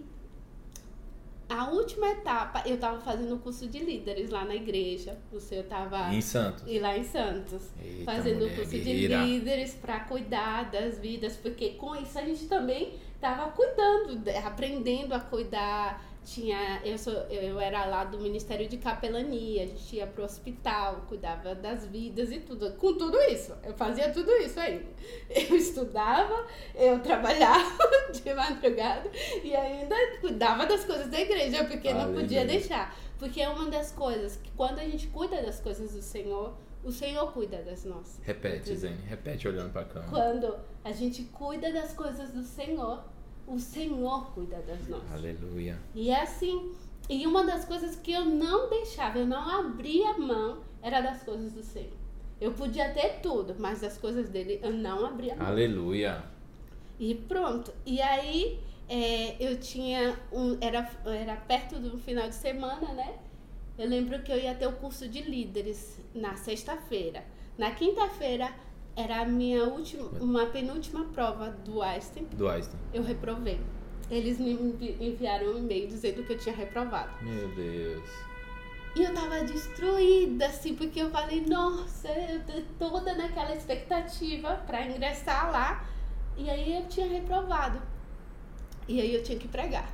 a 1.50 1.70
última 1.70 2.08
etapa, 2.10 2.64
eu 2.66 2.78
tava 2.78 3.00
fazendo 3.02 3.36
o 3.36 3.40
curso 3.40 3.68
de 3.68 3.80
líderes 3.80 4.30
lá 4.30 4.44
na 4.46 4.56
igreja. 4.56 5.18
O 5.32 5.40
seu 5.40 5.64
tava. 5.64 6.14
Em 6.14 6.22
Santos. 6.22 6.64
E 6.68 6.80
lá 6.80 6.98
em 6.98 7.04
Santos. 7.04 7.64
Eita, 7.84 8.06
fazendo 8.12 8.46
o 8.46 8.50
curso 8.56 8.72
guerreira. 8.72 9.20
de 9.20 9.26
líderes 9.26 9.74
para 9.76 10.00
cuidar 10.02 10.72
das 10.72 10.98
vidas, 11.00 11.36
porque 11.38 11.72
com 11.72 11.96
isso 11.96 12.18
a 12.18 12.22
gente 12.24 12.46
também 12.48 12.94
tava 13.22 13.52
cuidando, 13.52 14.16
de- 14.18 14.32
aprendendo 14.38 15.14
a 15.14 15.20
cuidar. 15.20 16.13
Tinha, 16.24 16.82
eu, 16.86 16.98
sou, 16.98 17.14
eu 17.30 17.60
era 17.60 17.86
lá 17.86 18.06
do 18.06 18.18
Ministério 18.18 18.68
de 18.68 18.78
Capelania, 18.78 19.64
a 19.64 19.68
gente 19.68 19.96
ia 19.98 20.08
pro 20.08 20.24
hospital, 20.24 21.04
cuidava 21.08 21.54
das 21.54 21.86
vidas 21.86 22.32
e 22.32 22.40
tudo. 22.40 22.72
Com 22.74 22.98
tudo 22.98 23.20
isso, 23.24 23.54
eu 23.64 23.74
fazia 23.74 24.10
tudo 24.12 24.32
isso 24.38 24.60
aí. 24.60 24.86
Eu 25.30 25.56
estudava, 25.56 26.48
eu 26.74 27.00
trabalhava 27.00 27.78
de 28.14 28.34
madrugada 28.34 29.10
e 29.44 29.54
ainda 29.56 29.96
cuidava 30.22 30.66
das 30.66 30.86
coisas 30.86 31.10
da 31.10 31.20
igreja, 31.20 31.66
porque 31.66 31.94
não 31.94 32.14
podia 32.14 32.42
Aleluia. 32.42 32.46
deixar. 32.46 32.96
Porque 33.20 33.42
é 33.42 33.50
uma 33.50 33.70
das 33.70 33.92
coisas 33.92 34.38
que 34.38 34.52
quando 34.52 34.80
a 34.80 34.84
gente 34.84 35.08
cuida 35.08 35.42
das 35.42 35.60
coisas 35.60 35.94
do 35.94 36.02
Senhor, 36.02 36.54
o 36.84 36.92
Senhor 36.92 37.32
cuida 37.32 37.58
das 37.64 37.86
nossas. 37.86 38.20
Repete, 38.24 38.76
Zene. 38.76 39.02
Repete 39.08 39.48
olhando 39.48 39.72
pra 39.72 39.86
câmera. 39.86 40.10
Quando 40.10 40.56
a 40.84 40.92
gente 40.92 41.24
cuida 41.26 41.72
das 41.72 41.94
coisas 41.94 42.32
do 42.32 42.44
Senhor, 42.44 43.04
o 43.48 43.60
Senhor 43.60 44.32
cuida 44.34 44.58
das 44.62 44.88
nossas. 44.88 45.12
Aleluia. 45.12 45.80
E 45.94 46.10
é 46.10 46.22
assim. 46.22 46.74
E 47.10 47.28
uma 47.28 47.44
das 47.44 47.66
coisas 47.66 47.96
que 47.98 48.12
eu 48.12 48.26
não 48.26 48.70
deixava, 48.70 49.20
eu 49.20 49.26
não 49.26 49.50
abria 49.60 50.18
mão, 50.18 50.60
era 50.82 51.02
das 51.02 51.22
coisas 51.24 51.52
do 51.52 51.62
Senhor. 51.62 51.92
Eu 52.40 52.54
podia 52.54 52.90
ter 52.92 53.20
tudo, 53.22 53.56
mas 53.60 53.82
das 53.82 53.98
coisas 53.98 54.30
dele 54.30 54.60
eu 54.64 54.72
não 54.72 55.06
abria 55.06 55.36
mão. 55.36 55.46
Aleluia. 55.46 56.24
E 57.00 57.16
pronto. 57.16 57.74
E 57.86 58.02
aí 58.02 58.60
é, 58.88 59.36
eu 59.40 59.60
tinha 59.60 60.18
um. 60.32 60.58
Era, 60.62 60.90
era 61.06 61.36
perto 61.36 61.80
do 61.80 61.98
final 61.98 62.28
de 62.28 62.36
semana, 62.36 62.94
né? 62.94 63.18
Eu 63.78 63.88
lembro 63.88 64.22
que 64.22 64.32
eu 64.32 64.38
ia 64.38 64.54
ter 64.54 64.68
o 64.68 64.74
curso 64.74 65.08
de 65.08 65.22
líderes 65.22 66.00
na 66.14 66.36
sexta-feira. 66.36 67.24
Na 67.58 67.72
quinta-feira 67.72 68.54
era 68.96 69.22
a 69.22 69.26
minha 69.26 69.64
última, 69.66 70.08
uma 70.20 70.46
penúltima 70.48 71.06
prova 71.06 71.50
do 71.66 71.82
Einstein. 71.82 72.26
Do 72.34 72.48
Einstein. 72.48 72.80
Eu 72.94 73.04
reprovei. 73.04 73.60
Eles 74.10 74.38
me 74.40 74.52
envi- 74.54 74.98
enviaram 75.00 75.48
um 75.54 75.58
e-mail 75.58 75.88
dizendo 75.88 76.24
que 76.24 76.34
eu 76.34 76.38
tinha 76.38 76.56
reprovado. 76.56 77.10
Meu 77.22 77.48
Deus. 77.56 78.04
E 78.96 79.02
eu 79.04 79.12
tava 79.14 79.44
destruída, 79.44 80.46
assim, 80.46 80.76
porque 80.76 81.02
eu 81.02 81.10
falei, 81.10 81.42
nossa, 81.48 82.10
eu 82.10 82.40
tô 82.44 82.62
toda 82.90 83.16
naquela 83.16 83.56
expectativa 83.56 84.56
pra 84.68 84.86
ingressar 84.86 85.52
lá. 85.52 85.84
E 86.38 86.48
aí 86.50 86.76
eu 86.76 86.88
tinha 86.88 87.08
reprovado. 87.08 87.82
E 88.88 89.02
aí 89.02 89.16
eu 89.16 89.24
tinha 89.24 89.40
que 89.40 89.48
pregar. 89.48 89.90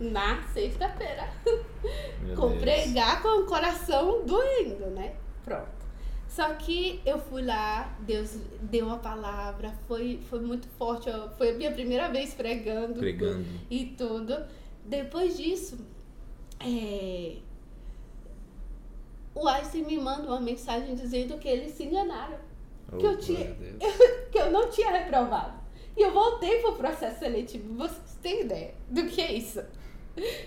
Na 0.00 0.42
sexta-feira. 0.48 1.28
Com 2.36 2.48
Deus. 2.50 2.60
pregar 2.60 3.22
com 3.22 3.42
o 3.42 3.46
coração 3.46 4.22
doendo, 4.26 4.86
né? 4.90 5.14
Pronto. 5.44 5.77
Só 6.38 6.54
que 6.54 7.00
eu 7.04 7.18
fui 7.18 7.42
lá, 7.42 7.98
Deus 8.02 8.36
deu 8.62 8.88
a 8.90 8.96
palavra, 8.96 9.74
foi, 9.88 10.20
foi 10.30 10.38
muito 10.40 10.68
forte. 10.78 11.10
Foi 11.36 11.50
a 11.50 11.54
minha 11.54 11.72
primeira 11.72 12.08
vez 12.10 12.32
pregando 12.32 12.94
Pregando. 13.00 13.44
e 13.68 13.86
tudo. 13.86 14.46
Depois 14.84 15.36
disso, 15.36 15.76
é, 16.60 17.38
o 19.34 19.48
Einstein 19.48 19.84
me 19.84 19.98
manda 19.98 20.28
uma 20.28 20.40
mensagem 20.40 20.94
dizendo 20.94 21.38
que 21.38 21.48
eles 21.48 21.72
se 21.72 21.82
enganaram, 21.82 22.38
Oh, 22.92 22.98
que 22.98 23.04
eu 23.06 23.18
tinha- 23.18 23.44
glória 23.52 23.74
a 23.74 23.86
Deus. 23.88 23.96
que 24.30 24.38
eu 24.38 24.50
não 24.52 24.70
tinha 24.70 24.92
reprovado. 24.92 25.58
E 25.96 26.02
eu 26.02 26.12
voltei 26.12 26.60
pro 26.60 26.76
processo 26.76 27.18
seletivo. 27.18 27.74
Vocês 27.74 28.16
têm 28.22 28.42
ideia 28.42 28.74
do 28.88 29.06
que 29.08 29.20
é 29.20 29.32
isso? 29.32 29.60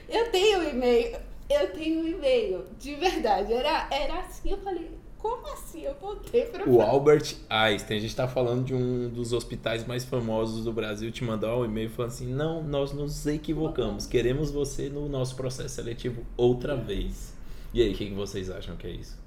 Eu 0.07 0.31
tenho 0.31 0.59
um 0.59 0.69
e-mail, 0.69 1.19
eu 1.49 1.73
tenho 1.73 1.99
um 2.01 2.07
e-mail, 2.07 2.65
de 2.79 2.95
verdade. 2.95 3.51
Era, 3.51 3.89
era 3.91 4.19
assim, 4.19 4.51
eu 4.51 4.57
falei, 4.59 4.89
como 5.21 5.47
assim? 5.53 5.81
Eu 5.83 5.93
voltei 5.95 6.45
pro 6.45 6.69
O 6.69 6.81
Albert 6.81 7.35
Einstein, 7.47 7.97
a 7.97 8.01
gente 8.01 8.15
tá 8.15 8.27
falando 8.27 8.65
de 8.65 8.73
um 8.73 9.07
dos 9.09 9.33
hospitais 9.33 9.85
mais 9.85 10.03
famosos 10.03 10.65
do 10.65 10.73
Brasil, 10.73 11.11
te 11.11 11.23
mandar 11.23 11.55
um 11.55 11.63
e-mail 11.63 11.89
falando 11.89 12.11
assim: 12.11 12.27
não, 12.27 12.63
nós 12.63 12.91
nos 12.91 13.25
equivocamos, 13.27 14.07
queremos 14.07 14.49
você 14.49 14.89
no 14.89 15.07
nosso 15.07 15.35
processo 15.35 15.75
seletivo 15.75 16.25
outra 16.35 16.75
vez. 16.75 17.35
E 17.73 17.81
aí, 17.81 17.93
o 17.93 17.95
que, 17.95 18.07
que 18.07 18.13
vocês 18.13 18.49
acham 18.49 18.75
que 18.75 18.87
é 18.87 18.91
isso? 18.91 19.21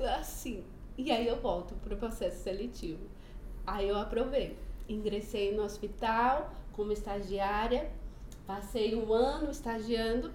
assim. 0.00 0.62
E 0.96 1.10
aí 1.10 1.26
eu 1.26 1.36
volto 1.40 1.74
pro 1.82 1.96
processo 1.96 2.42
seletivo. 2.42 3.00
Aí 3.66 3.88
eu 3.88 3.98
aprovei. 3.98 4.56
Ingressei 4.88 5.54
no 5.54 5.62
hospital 5.62 6.54
como 6.72 6.92
estagiária, 6.92 7.90
passei 8.46 8.94
um 8.94 9.12
ano 9.12 9.50
estagiando 9.50 10.32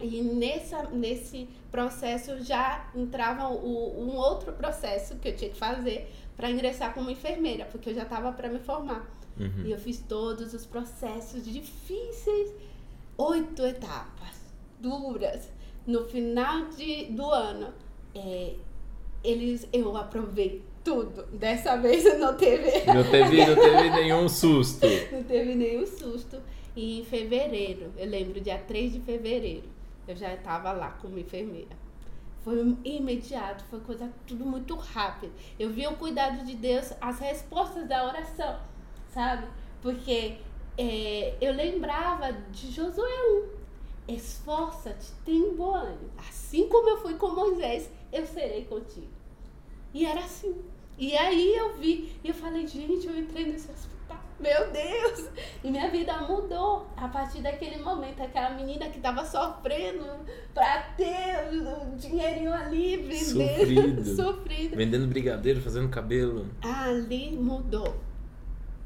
e 0.00 0.22
nessa, 0.22 0.82
nesse 0.90 1.48
processo 1.70 2.42
já 2.42 2.90
entrava 2.94 3.48
o, 3.48 4.02
um 4.02 4.16
outro 4.16 4.52
processo 4.52 5.16
que 5.16 5.28
eu 5.28 5.36
tinha 5.36 5.50
que 5.50 5.56
fazer 5.56 6.10
para 6.36 6.50
ingressar 6.50 6.92
como 6.92 7.10
enfermeira, 7.10 7.64
porque 7.66 7.90
eu 7.90 7.94
já 7.94 8.02
estava 8.02 8.32
para 8.32 8.48
me 8.48 8.58
formar. 8.58 9.08
Uhum. 9.38 9.64
E 9.66 9.72
eu 9.72 9.78
fiz 9.78 9.98
todos 10.00 10.52
os 10.54 10.66
processos 10.66 11.44
difíceis, 11.44 12.52
oito 13.16 13.64
etapas, 13.64 14.40
duras. 14.80 15.48
No 15.86 16.04
final 16.04 16.66
de, 16.70 17.06
do 17.06 17.28
ano, 17.30 17.72
é, 18.14 18.54
eles, 19.22 19.68
eu 19.72 19.96
aprovei 19.96 20.62
tudo. 20.82 21.24
Dessa 21.32 21.76
vez 21.76 22.04
não 22.18 22.34
teve, 22.34 22.70
Não 22.92 23.02
teve, 23.10 23.46
não 23.46 23.54
teve 23.56 23.90
nenhum 24.02 24.28
susto. 24.28 24.86
não 25.10 25.22
teve 25.22 25.54
nenhum 25.54 25.86
susto. 25.86 26.40
E 26.76 27.00
em 27.00 27.04
fevereiro, 27.04 27.92
eu 27.96 28.08
lembro, 28.08 28.40
dia 28.40 28.58
3 28.58 28.92
de 28.94 29.00
fevereiro, 29.00 29.73
eu 30.06 30.16
já 30.16 30.34
estava 30.34 30.72
lá 30.72 30.90
como 31.00 31.18
enfermeira. 31.18 31.76
Foi 32.42 32.76
imediato, 32.84 33.64
foi 33.64 33.80
coisa 33.80 34.12
tudo 34.26 34.44
muito 34.44 34.74
rápido. 34.74 35.32
Eu 35.58 35.70
vi 35.70 35.86
o 35.86 35.96
cuidado 35.96 36.44
de 36.44 36.54
Deus, 36.54 36.92
as 37.00 37.18
respostas 37.18 37.88
da 37.88 38.06
oração, 38.06 38.60
sabe? 39.08 39.46
Porque 39.80 40.36
é, 40.76 41.36
eu 41.40 41.52
lembrava 41.52 42.32
de 42.32 42.70
Josué 42.70 43.08
1. 44.08 44.12
Esforça-te, 44.14 45.12
tem 45.24 45.54
bom 45.56 45.74
ânimo. 45.74 46.10
Assim 46.18 46.68
como 46.68 46.90
eu 46.90 47.00
fui 47.00 47.14
com 47.14 47.30
Moisés, 47.30 47.90
eu 48.12 48.26
serei 48.26 48.66
contigo. 48.66 49.08
E 49.94 50.04
era 50.04 50.20
assim. 50.20 50.54
E 50.98 51.16
aí 51.16 51.56
eu 51.56 51.76
vi, 51.76 52.14
e 52.22 52.28
eu 52.28 52.34
falei, 52.34 52.66
gente, 52.66 53.06
eu 53.06 53.18
entrei 53.18 53.46
nesse 53.46 53.70
hospital. 53.70 54.20
Meu 54.44 54.70
Deus! 54.70 55.30
E 55.64 55.70
minha 55.70 55.90
vida 55.90 56.18
mudou 56.18 56.86
a 56.98 57.08
partir 57.08 57.40
daquele 57.40 57.82
momento. 57.82 58.22
Aquela 58.22 58.50
menina 58.50 58.90
que 58.90 59.00
tava 59.00 59.24
sofrendo 59.24 60.04
pra 60.52 60.82
ter 60.98 61.48
o 61.50 61.96
dinheirinho 61.96 62.52
ali, 62.52 62.98
vendendo. 62.98 63.24
Sofrido. 63.24 64.04
Sofrido. 64.04 64.76
Vendendo 64.76 65.06
brigadeiro, 65.06 65.62
fazendo 65.62 65.88
cabelo. 65.88 66.46
Ali 66.60 67.30
mudou. 67.30 67.96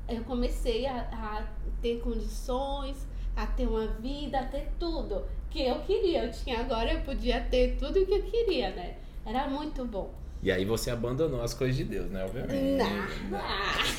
Eu 0.09 0.23
comecei 0.23 0.87
a, 0.87 1.01
a 1.13 1.43
ter 1.83 1.99
condições, 2.03 3.05
a 3.35 3.45
ter 3.45 3.67
uma 3.67 3.89
vida, 3.89 4.39
a 4.39 4.45
ter 4.45 4.69
tudo 4.79 5.25
que 5.51 5.67
eu 5.67 5.81
queria. 5.81 6.27
Eu 6.27 6.31
tinha 6.31 6.61
agora, 6.61 6.93
eu 6.93 7.01
podia 7.01 7.41
ter 7.41 7.77
tudo 7.77 7.99
o 7.99 8.07
que 8.07 8.13
eu 8.13 8.23
queria, 8.23 8.71
né? 8.71 8.95
Era 9.27 9.49
muito 9.49 9.85
bom. 9.85 10.15
E 10.43 10.53
aí 10.53 10.65
você 10.65 10.91
abandonou 10.91 11.43
as 11.43 11.53
coisas 11.53 11.77
de 11.77 11.85
Deus, 11.85 12.11
né? 12.11 12.25
Obviamente. 12.25 12.85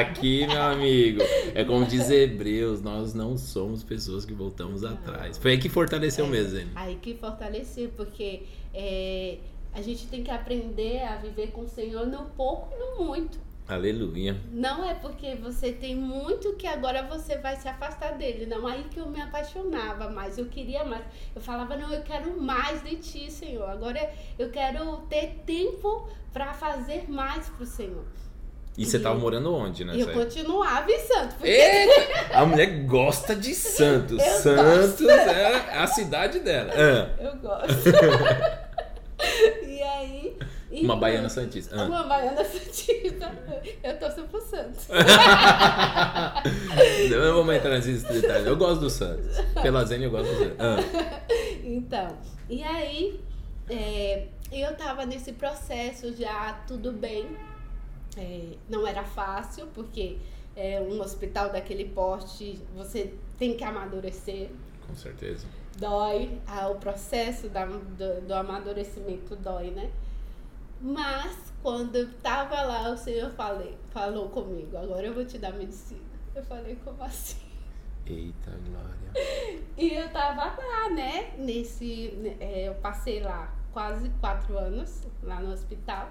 Aqui, 0.00 0.46
meu 0.46 0.62
amigo, 0.62 1.20
é 1.54 1.64
como 1.64 1.84
diz 1.84 2.08
Hebreus, 2.08 2.80
nós 2.80 3.14
não 3.14 3.36
somos 3.36 3.82
pessoas 3.82 4.24
que 4.24 4.32
voltamos 4.32 4.84
atrás. 4.84 5.38
Foi 5.38 5.52
aí 5.52 5.58
que 5.58 5.68
fortaleceu 5.68 6.26
mesmo, 6.26 6.58
hein? 6.58 6.68
Aí 6.76 6.96
que 6.96 7.14
fortalecer, 7.14 7.90
porque 7.96 8.42
é, 8.72 9.38
a 9.72 9.82
gente 9.82 10.06
tem 10.06 10.22
que 10.22 10.30
aprender 10.30 11.02
a 11.02 11.16
viver 11.16 11.48
com 11.48 11.62
o 11.62 11.68
Senhor 11.68 12.06
no 12.06 12.26
pouco 12.26 12.72
e 12.74 12.78
no 12.78 13.04
muito. 13.04 13.38
Aleluia. 13.68 14.36
Não 14.50 14.84
é 14.84 14.94
porque 14.94 15.34
você 15.36 15.72
tem 15.72 15.94
muito 15.94 16.54
que 16.54 16.66
agora 16.66 17.02
você 17.04 17.38
vai 17.38 17.56
se 17.56 17.68
afastar 17.68 18.18
dele. 18.18 18.44
Não, 18.44 18.66
aí 18.66 18.84
que 18.90 18.98
eu 18.98 19.06
me 19.06 19.20
apaixonava 19.20 20.10
mais, 20.10 20.36
eu 20.36 20.46
queria 20.46 20.84
mais. 20.84 21.04
Eu 21.34 21.40
falava, 21.40 21.76
não, 21.76 21.92
eu 21.92 22.02
quero 22.02 22.40
mais 22.40 22.82
de 22.82 22.96
ti, 22.96 23.30
Senhor. 23.30 23.68
Agora 23.68 24.10
eu 24.38 24.50
quero 24.50 24.98
ter 25.08 25.42
tempo 25.46 26.08
para 26.32 26.52
fazer 26.52 27.08
mais 27.08 27.48
pro 27.50 27.64
Senhor. 27.64 28.04
E 28.76 28.86
você 28.86 28.98
tava 28.98 29.18
morando 29.18 29.54
onde, 29.54 29.84
né? 29.84 29.92
Eu 29.94 30.08
continuava 30.12 30.90
em 30.90 30.98
Santos, 31.00 31.34
porque 31.34 31.50
Eita! 31.50 32.32
A 32.38 32.46
mulher 32.46 32.84
gosta 32.84 33.36
de 33.36 33.54
Santos. 33.54 34.18
Eu 34.18 34.38
Santos 34.38 35.06
é 35.06 35.76
a 35.78 35.86
cidade 35.86 36.40
dela. 36.40 36.72
Ah, 36.74 37.22
eu 37.22 37.36
gosto. 37.36 37.90
e 39.68 39.82
aí. 39.82 40.38
Uma 40.80 40.84
então, 40.84 41.00
baiana 41.00 41.28
santista. 41.28 41.76
Ah. 41.80 41.84
Uma 41.84 42.02
baiana 42.04 42.42
santista. 42.44 43.32
Eu 43.82 43.98
torço 43.98 44.22
pro 44.24 44.40
Santos. 44.40 44.88
Não 47.10 47.34
vamos 47.36 47.54
entrar 47.54 47.70
nesses 47.70 48.02
detalhes. 48.02 48.46
Eu 48.46 48.56
gosto 48.56 48.80
do 48.80 48.90
Santos. 48.90 49.26
Pela 49.60 49.84
Zene 49.84 50.04
eu 50.04 50.10
gosto 50.10 50.30
do 50.32 50.38
Santos. 50.38 50.56
Ah, 50.58 51.22
Então, 51.64 52.16
e 52.48 52.62
aí 52.62 53.20
é, 53.68 54.26
eu 54.50 54.74
tava 54.76 55.04
nesse 55.06 55.32
processo 55.32 56.12
já, 56.16 56.54
tudo 56.66 56.92
bem. 56.92 57.26
É, 58.16 58.48
não 58.68 58.86
era 58.86 59.02
fácil, 59.04 59.66
porque 59.74 60.18
é 60.54 60.80
um 60.80 61.00
hospital 61.00 61.50
daquele 61.50 61.86
porte, 61.86 62.60
você 62.76 63.14
tem 63.38 63.54
que 63.56 63.64
amadurecer. 63.64 64.48
com 64.86 64.94
certeza. 64.94 65.46
Dói, 65.78 66.38
ah, 66.46 66.68
o 66.68 66.74
processo 66.74 67.48
da- 67.48 67.64
do, 67.64 68.20
do 68.26 68.34
amadurecimento 68.34 69.34
dói, 69.36 69.70
né? 69.70 69.88
Mas 70.82 71.52
quando 71.62 71.94
eu 71.96 72.12
tava 72.14 72.60
lá, 72.62 72.90
o 72.90 72.96
Senhor 72.96 73.30
falei, 73.30 73.76
falou 73.90 74.28
comigo, 74.30 74.76
agora 74.76 75.06
eu 75.06 75.14
vou 75.14 75.24
te 75.24 75.38
dar 75.38 75.52
medicina. 75.52 76.00
Eu 76.34 76.42
falei, 76.42 76.76
como 76.84 77.02
assim? 77.04 77.40
Eita 78.06 78.50
glória. 78.66 79.62
E 79.78 79.94
eu 79.94 80.08
tava 80.10 80.44
lá, 80.46 80.90
né? 80.90 81.34
Nesse. 81.38 82.12
né, 82.16 82.36
é, 82.40 82.68
eu 82.68 82.74
passei 82.74 83.20
lá 83.20 83.54
quase 83.72 84.08
quatro 84.20 84.58
anos, 84.58 85.02
lá 85.22 85.40
no 85.40 85.52
hospital. 85.52 86.10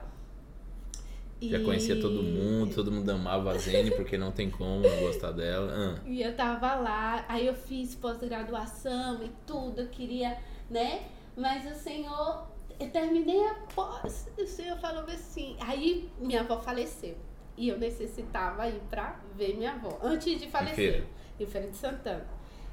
Já 1.41 1.57
E- 1.57 1.63
conhecia 1.65 1.99
todo 1.99 2.21
mundo, 2.23 2.73
todo 2.73 2.91
mundo 2.91 3.09
amava 3.09 3.51
a 3.51 3.57
Zene 3.57 3.91
porque 3.91 4.15
não 4.17 4.31
tem 4.31 4.49
como 4.49 4.81
não 4.87 4.99
gostar 5.01 5.31
dela. 5.31 5.73
Ah, 5.99 6.01
E 6.07 6.21
eu 6.21 6.33
tava 6.35 6.75
lá, 6.75 7.25
aí 7.27 7.47
eu 7.47 7.55
fiz 7.55 7.95
pós-graduação 7.95 9.23
e 9.23 9.31
tudo, 9.45 9.81
eu 9.81 9.87
queria, 9.87 10.37
né? 10.69 11.07
Mas 11.35 11.65
o 11.65 11.73
Senhor, 11.75 12.45
Eu 12.81 12.89
terminei 12.89 13.45
a 13.47 13.53
pós, 13.75 14.27
o 14.37 14.45
senhor 14.47 14.77
falou 14.77 15.03
assim. 15.03 15.55
Aí 15.59 16.09
minha 16.19 16.41
avó 16.41 16.57
faleceu. 16.57 17.15
E 17.57 17.67
eu 17.69 17.77
necessitava 17.77 18.67
ir 18.67 18.81
pra 18.89 19.19
ver 19.35 19.55
minha 19.55 19.73
avó. 19.73 19.99
Antes 20.01 20.39
de 20.39 20.49
falecer. 20.49 20.75
feira? 20.75 21.05
Em 21.39 21.45
Feira 21.45 21.67
de 21.69 21.77
Santana. 21.77 22.25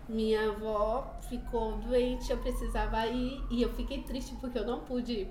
Minha 0.09 0.51
avó 0.51 1.15
ficou 1.29 1.77
doente, 1.77 2.31
eu 2.31 2.39
precisava 2.39 3.07
ir. 3.07 3.43
E 3.51 3.61
eu 3.63 3.69
fiquei 3.75 4.03
triste 4.03 4.35
porque 4.41 4.59
eu 4.59 4.65
não 4.67 4.81
pude 4.81 5.13
ir. 5.13 5.29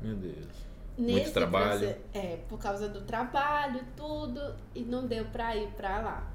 Meu 0.00 0.16
Deus. 0.16 0.48
Nesse 0.96 1.32
trabalho. 1.32 1.80
proce- 1.80 1.96
É, 2.14 2.36
por 2.48 2.58
causa 2.58 2.88
do 2.88 3.02
trabalho, 3.02 3.80
tudo, 3.96 4.40
e 4.74 4.80
não 4.82 5.06
deu 5.06 5.24
pra 5.26 5.54
ir 5.56 5.68
pra 5.72 6.00
lá. 6.00 6.30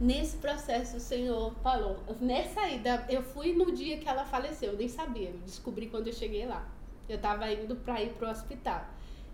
Nesse 0.00 0.36
processo, 0.38 0.96
o 0.96 1.00
Senhor 1.00 1.52
falou. 1.62 1.98
Nessa 2.20 2.66
ida, 2.68 3.04
eu 3.10 3.22
fui 3.22 3.52
no 3.52 3.72
dia 3.74 3.98
que 3.98 4.08
ela 4.08 4.24
faleceu, 4.24 4.72
eu 4.72 4.78
nem 4.78 4.88
sabia, 4.88 5.28
eu 5.30 5.38
descobri 5.38 5.88
quando 5.88 6.06
eu 6.06 6.12
cheguei 6.12 6.46
lá. 6.46 6.66
Eu 7.08 7.18
tava 7.18 7.50
indo 7.52 7.76
pra 7.76 8.00
ir 8.02 8.10
pro 8.14 8.28
hospital. 8.28 8.84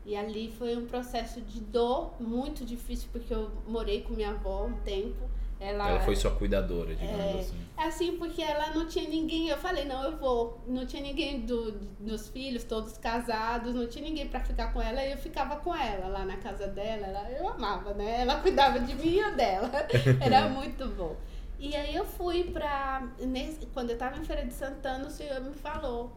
E 0.05 0.17
ali 0.17 0.51
foi 0.51 0.77
um 0.77 0.87
processo 0.87 1.41
de 1.43 1.61
dor 1.61 2.15
muito 2.21 2.65
difícil, 2.65 3.09
porque 3.13 3.33
eu 3.33 3.51
morei 3.67 4.03
com 4.03 4.15
minha 4.15 4.31
avó 4.31 4.65
um 4.67 4.73
tempo. 4.81 5.29
Ela, 5.61 5.91
Ela 5.91 6.01
foi 6.01 6.17
sua 6.17 6.31
cuidadora, 6.31 6.95
digamos 6.95 7.21
É. 7.21 7.39
assim. 7.41 7.57
Assim, 7.77 8.17
porque 8.17 8.41
ela 8.41 8.71
não 8.71 8.87
tinha 8.87 9.07
ninguém. 9.07 9.49
Eu 9.49 9.59
falei, 9.59 9.85
não, 9.85 10.03
eu 10.03 10.17
vou. 10.17 10.59
Não 10.67 10.87
tinha 10.87 11.03
ninguém 11.03 11.41
do, 11.41 11.73
dos 12.01 12.29
filhos, 12.29 12.65
todos 12.65 12.97
casados, 12.97 13.75
não 13.75 13.87
tinha 13.87 14.03
ninguém 14.03 14.27
pra 14.27 14.41
ficar 14.41 14.73
com 14.73 14.81
ela. 14.81 15.05
E 15.05 15.13
eu 15.13 15.19
ficava 15.19 15.57
com 15.57 15.75
ela 15.75 16.09
lá 16.09 16.25
na 16.25 16.39
casa 16.39 16.67
dela. 16.67 17.07
Ela, 17.07 17.31
eu 17.33 17.47
amava, 17.47 17.93
né? 17.93 18.23
Ela 18.23 18.41
cuidava 18.41 18.81
de 18.81 18.95
mim 18.95 19.11
e 19.11 19.19
eu 19.19 19.37
dela. 19.37 19.71
Era 20.19 20.49
muito 20.49 20.87
bom. 20.89 21.15
E 21.59 21.77
aí 21.77 21.95
eu 21.95 22.07
fui 22.07 22.45
pra. 22.45 23.07
Nesse, 23.19 23.67
quando 23.67 23.91
eu 23.91 23.99
tava 23.99 24.19
em 24.19 24.25
Feira 24.25 24.47
de 24.47 24.55
Santana, 24.55 25.07
o 25.07 25.11
senhor 25.11 25.43
me 25.43 25.53
falou. 25.53 26.11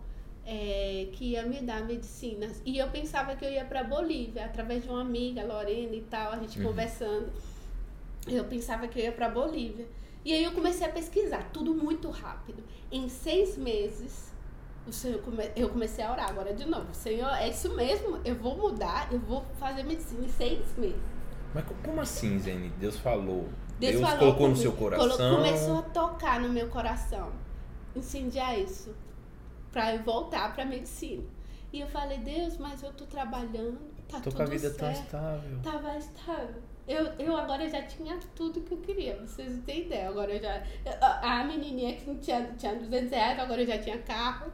É, 0.46 1.08
que 1.14 1.32
ia 1.32 1.44
me 1.44 1.62
dar 1.62 1.84
medicinas. 1.86 2.62
E 2.66 2.78
eu 2.78 2.88
pensava 2.90 3.36
que 3.36 3.46
eu 3.46 3.52
ia 3.52 3.64
pra 3.66 3.84
Bolívia, 3.84 4.46
através 4.46 4.84
de 4.84 4.90
uma 4.90 5.02
amiga, 5.02 5.44
Lorena 5.46 5.96
e 5.96 6.02
tal, 6.02 6.34
a 6.34 6.38
gente 6.38 6.60
Uhum. 6.60 6.66
conversando. 6.68 7.32
Eu 8.28 8.44
pensava 8.46 8.88
que 8.88 9.00
eu 9.00 9.04
ia 9.06 9.12
pra 9.12 9.30
Bolívia. 9.30 9.86
E 10.26 10.32
aí 10.34 10.44
eu 10.44 10.52
comecei 10.54 10.88
a 10.88 10.90
pesquisar, 10.92 11.50
tudo 11.52 11.74
muito 11.74 12.10
rápido. 12.10 12.64
Em 12.92 13.10
seis 13.10 13.58
meses, 13.58 14.32
o 14.88 14.92
Senhor 14.94 15.22
come- 15.22 15.52
eu 15.56 15.68
comecei 15.70 16.04
a 16.04 16.12
orar 16.12 16.30
agora 16.30 16.54
de 16.54 16.66
novo. 16.66 16.88
Senhor, 16.94 17.30
é 17.34 17.50
isso 17.50 17.74
mesmo? 17.76 18.20
Eu 18.24 18.36
vou 18.36 18.58
mudar, 18.58 19.12
eu 19.12 19.20
vou 19.20 19.44
fazer 19.60 19.84
medicina 19.84 20.26
em 20.26 20.30
seis 20.30 20.60
meses. 20.78 21.02
Mas 21.54 21.66
co- 21.66 21.76
como 21.84 22.00
assim, 22.02 22.40
Zene? 22.40 22.70
Deus 22.80 22.98
falou. 22.98 23.50
Deus 23.80 23.94
Deus, 23.94 24.02
falou 24.02 24.20
colocou 24.20 24.48
no 24.48 24.54
comigo, 24.56 24.62
seu 24.62 24.72
colo- 24.74 24.98
coração. 24.98 25.36
Começou 25.36 25.78
a 25.80 25.82
tocar 25.82 26.40
no 26.40 26.48
meu 26.50 26.68
coração, 26.70 27.32
incendiar 27.96 28.58
isso, 28.58 28.96
pra 29.74 29.94
eu 29.96 30.04
voltar 30.04 30.54
pra 30.54 30.64
medicina. 30.64 31.24
E 31.74 31.82
eu 31.82 31.88
falei, 31.88 32.20
Deus, 32.20 32.58
mas 32.58 32.82
eu 32.84 32.94
tô 32.94 33.06
trabalhando, 33.06 33.80
tá 34.08 34.20
Tô 34.20 34.30
tudo 34.30 34.36
com 34.36 34.44
a 34.44 34.46
vida 34.46 34.70
certo. 34.70 34.78
tão 34.78 34.92
estável. 34.92 35.60
Tava 35.64 35.98
estável. 35.98 36.62
Eu, 36.88 37.06
eu 37.18 37.36
agora 37.36 37.68
já 37.68 37.82
tinha 37.82 38.20
tudo 38.36 38.62
que 38.62 38.74
eu 38.74 38.78
queria, 38.78 39.18
vocês 39.18 39.56
não 39.56 39.62
têm 39.64 39.86
ideia. 39.86 40.08
Agora 40.10 40.32
eu 40.32 40.42
já. 40.42 40.62
A 41.02 41.42
a 41.42 41.44
menininha 41.46 41.96
que 41.96 42.06
não 42.06 42.18
tinha, 42.18 42.46
tinha 42.58 42.76
200 42.76 43.10
reais, 43.10 43.40
agora 43.40 43.62
eu 43.62 43.68
já 43.68 43.78
tinha 43.80 43.98
carro. 44.00 44.52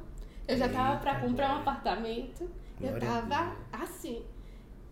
Eu 0.47 0.57
já 0.57 0.69
tava 0.69 0.99
pra 0.99 1.13
Eita, 1.15 1.27
comprar 1.27 1.55
um 1.55 1.59
apartamento. 1.59 2.49
Eu 2.79 2.89
Glória 2.91 3.09
a 3.09 3.21
tava 3.21 3.55
assim. 3.71 4.23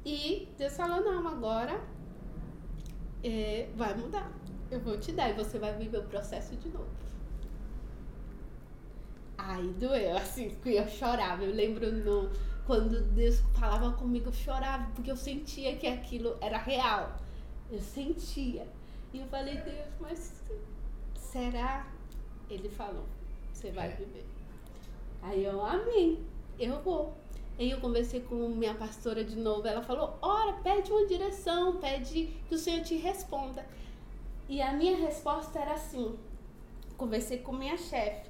E 0.06 0.50
Deus 0.58 0.76
falou: 0.76 1.02
não, 1.02 1.28
agora 1.28 1.80
é, 3.24 3.70
vai 3.76 3.96
mudar. 3.96 4.32
Eu 4.70 4.80
vou 4.82 4.98
te 5.00 5.14
dar 5.14 5.30
e 5.30 5.34
você 5.34 5.58
vai 5.58 5.74
viver 5.78 6.00
o 6.00 6.04
processo 6.04 6.56
de 6.58 6.68
novo. 6.70 6.90
Aí 9.38 9.68
doeu, 9.74 10.18
assim, 10.18 10.50
que 10.62 10.76
eu 10.76 10.88
chorava. 10.88 11.44
Eu 11.44 11.54
lembro 11.54 11.92
no, 11.92 12.30
quando 12.66 13.02
Deus 13.14 13.40
falava 13.58 13.92
comigo, 13.94 14.30
eu 14.30 14.34
chorava, 14.34 14.90
porque 14.96 15.12
eu 15.12 15.18
sentia 15.18 15.76
que 15.76 15.88
aquilo 15.88 16.38
era 16.42 16.58
real. 16.58 17.18
Eu 17.72 17.80
sentia. 17.80 18.68
E 19.14 19.20
eu 19.20 19.28
falei, 19.28 19.58
Deus, 19.58 19.88
mas 20.00 20.44
será? 21.16 21.88
Ele 22.50 22.70
falou, 22.70 23.06
você 23.54 23.72
vai 23.72 23.88
É. 23.88 23.96
viver. 23.96 24.26
Aí 25.22 25.44
eu, 25.44 25.64
amém, 25.64 26.26
eu 26.60 26.82
vou. 26.82 27.14
Aí 27.60 27.72
eu 27.72 27.80
conversei 27.80 28.22
com 28.22 28.36
minha 28.50 28.76
pastora 28.76 29.24
de 29.24 29.36
novo. 29.36 29.68
Ela 29.68 29.82
falou: 29.82 30.18
ora, 30.22 30.54
pede 30.54 30.92
uma 30.92 31.06
direção, 31.08 31.78
pede 31.78 32.34
que 32.48 32.54
o 32.54 32.58
Senhor 32.58 32.84
te 32.84 32.96
responda. 32.96 33.66
E 34.48 34.62
a 34.62 34.74
minha 34.74 34.96
resposta 34.96 35.60
era 35.60 35.74
assim: 35.74 36.16
conversei 36.96 37.40
com 37.40 37.52
minha 37.52 37.78
chefe. 37.78 38.27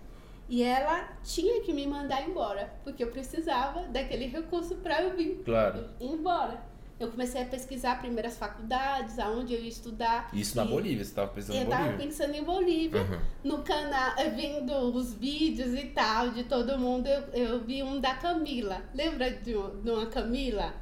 E 0.50 0.64
ela 0.64 1.10
tinha 1.24 1.62
que 1.62 1.74
me 1.74 1.86
mandar 1.86 2.28
embora, 2.28 2.74
porque 2.84 3.04
eu 3.04 3.12
precisava 3.12 3.82
daquele 3.88 4.28
recurso 4.28 4.76
para 4.76 5.02
eu 5.04 5.16
vir 5.16 5.42
Claro. 5.44 5.86
embora. 6.00 6.66
Eu 7.00 7.10
comecei 7.12 7.40
a 7.42 7.46
pesquisar 7.46 8.00
primeiras 8.00 8.38
faculdades, 8.38 9.20
aonde 9.20 9.54
eu 9.54 9.62
ia 9.62 9.70
estudar. 9.70 10.30
Isso 10.34 10.56
na 10.58 10.66
E 10.66 10.68
Bolívia, 10.68 11.06
você 11.06 11.14
tava 11.14 11.28
pensando 11.28 11.56
em 11.58 11.62
Eu 11.62 11.70
tava 11.70 11.84
Bolívia. 11.84 12.06
pensando 12.08 12.34
em 12.36 12.44
Bolívia 12.44 13.02
Uhum. 13.02 13.20
no 13.44 13.58
canal, 13.62 14.14
eh, 14.18 14.30
vendo 14.32 14.74
os 14.96 15.14
vídeos 15.14 15.76
e 15.76 15.86
tal 15.88 16.32
de 16.32 16.44
todo 16.46 16.80
mundo, 16.80 17.06
eu, 17.06 17.22
eu 17.34 17.60
vi 17.60 17.84
um 17.84 18.00
da 18.00 18.16
Camila. 18.16 18.82
Lembra 18.96 19.30
de, 19.30 19.54
de 19.54 19.92
uma 19.92 20.08
Camila? 20.08 20.74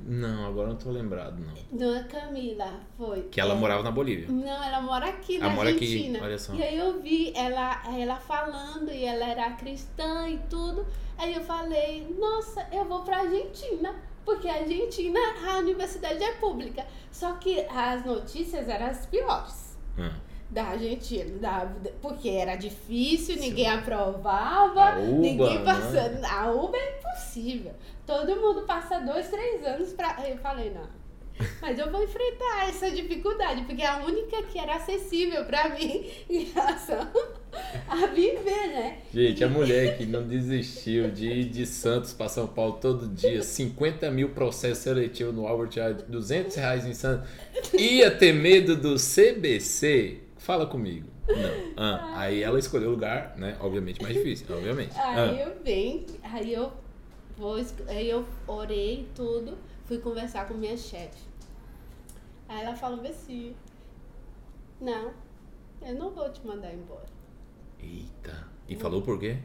Não, 0.00 0.46
agora 0.46 0.68
não 0.68 0.76
tô 0.76 0.90
lembrado, 0.90 1.38
não. 1.40 1.76
De 1.76 1.84
uma 1.84 2.02
Camila, 2.04 2.80
foi. 2.96 3.22
Que 3.24 3.40
ela 3.40 3.54
É, 3.54 3.56
morava 3.56 3.82
na 3.82 3.90
Bolívia. 3.90 4.28
Não, 4.28 4.62
ela 4.64 4.80
mora 4.80 5.08
aqui 5.08 5.38
na 5.38 5.46
Ela 5.46 5.54
mora 5.54 5.70
aqui, 5.70 5.84
Argentina. 5.84 6.24
olha 6.24 6.38
só. 6.38 6.54
E 6.54 6.62
aí 6.62 6.78
eu 6.78 7.00
vi 7.02 7.32
ela, 7.34 7.82
ela 7.98 8.16
falando 8.16 8.90
e 8.92 9.04
ela 9.04 9.24
era 9.26 9.50
cristã 9.52 10.28
e 10.28 10.38
tudo. 10.48 10.86
Aí 11.18 11.34
eu 11.34 11.40
falei, 11.42 12.14
nossa, 12.18 12.66
eu 12.72 12.84
vou 12.84 13.02
pra 13.02 13.18
Argentina. 13.18 13.94
Porque 14.24 14.46
a 14.48 14.54
Argentina, 14.56 15.18
a 15.50 15.58
universidade 15.58 16.22
é 16.22 16.32
pública. 16.34 16.86
Só 17.10 17.32
que 17.34 17.60
as 17.62 18.04
notícias 18.04 18.68
eram 18.68 18.86
as 18.86 19.04
piores. 19.06 19.76
Hum. 19.98 20.10
Da 20.50 20.64
Argentina, 20.64 21.38
da, 21.38 21.70
porque 22.00 22.28
era 22.28 22.56
difícil, 22.56 23.34
Sim. 23.34 23.40
ninguém 23.40 23.68
aprovava, 23.68 24.98
UBA, 24.98 25.18
ninguém 25.18 25.58
né? 25.58 25.64
passando. 25.64 26.24
A 26.24 26.50
UBA 26.50 26.76
é 26.76 26.98
impossível. 26.98 27.72
Todo 28.06 28.34
mundo 28.36 28.62
passa 28.62 28.98
dois, 29.00 29.28
três 29.28 29.64
anos 29.64 29.92
pra. 29.92 30.16
Eu 30.26 30.38
falei, 30.38 30.70
não. 30.70 30.98
Mas 31.60 31.78
eu 31.78 31.90
vou 31.90 32.02
enfrentar 32.02 32.68
essa 32.68 32.90
dificuldade, 32.90 33.62
porque 33.62 33.82
é 33.82 33.86
a 33.86 34.04
única 34.04 34.42
que 34.44 34.58
era 34.58 34.74
acessível 34.74 35.44
pra 35.44 35.68
mim 35.68 36.04
em 36.28 36.44
relação 36.44 37.08
a 37.88 38.06
viver, 38.06 38.68
né? 38.68 38.98
Gente, 39.12 39.44
a 39.44 39.48
mulher 39.48 39.96
que 39.96 40.04
não 40.04 40.26
desistiu 40.26 41.10
de 41.10 41.28
ir 41.28 41.44
de 41.44 41.64
Santos 41.64 42.12
para 42.12 42.28
São 42.28 42.46
Paulo 42.46 42.78
todo 42.80 43.06
dia, 43.06 43.42
50 43.42 44.10
mil 44.10 44.30
processos 44.30 44.78
seletivos 44.78 45.34
no 45.34 45.46
Albert 45.46 45.78
Einstein, 45.78 46.06
200 46.08 46.56
reais 46.56 46.86
em 46.86 46.94
Santos, 46.94 47.28
ia 47.74 48.10
ter 48.10 48.32
medo 48.32 48.74
do 48.74 48.96
CBC? 48.96 50.27
Fala 50.48 50.64
comigo. 50.64 51.06
Não. 51.28 51.76
Ah, 51.76 52.20
aí 52.20 52.42
ela 52.42 52.58
escolheu 52.58 52.88
o 52.88 52.92
lugar, 52.92 53.36
né? 53.36 53.58
Obviamente 53.60 54.00
mais 54.00 54.14
difícil, 54.14 54.46
obviamente. 54.56 54.98
Aí 54.98 55.18
Ah, 55.18 55.46
eu 55.46 55.62
vim, 55.62 56.06
aí 56.22 56.54
eu 56.54 56.72
vou, 57.36 57.56
aí 57.86 58.08
eu 58.08 58.24
orei 58.46 59.06
tudo, 59.14 59.58
fui 59.84 59.98
conversar 59.98 60.48
com 60.48 60.54
minha 60.54 60.74
chefe. 60.74 61.22
Aí 62.48 62.64
ela 62.64 62.74
falou 62.74 63.06
assim, 63.06 63.54
não, 64.80 65.12
eu 65.82 65.94
não 65.94 66.12
vou 66.12 66.32
te 66.32 66.46
mandar 66.46 66.72
embora. 66.72 67.04
Eita. 67.78 68.48
E 68.66 68.74
falou 68.74 69.02
por 69.02 69.20
quê? 69.20 69.36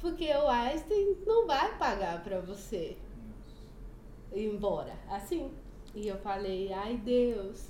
Porque 0.00 0.24
o 0.24 0.48
Einstein 0.48 1.18
não 1.26 1.46
vai 1.46 1.76
pagar 1.76 2.24
pra 2.24 2.40
você 2.40 2.96
ir 4.32 4.46
embora. 4.46 4.94
Assim. 5.10 5.52
E 5.94 6.08
eu 6.08 6.16
falei, 6.16 6.72
ai 6.72 6.96
Deus. 6.96 7.69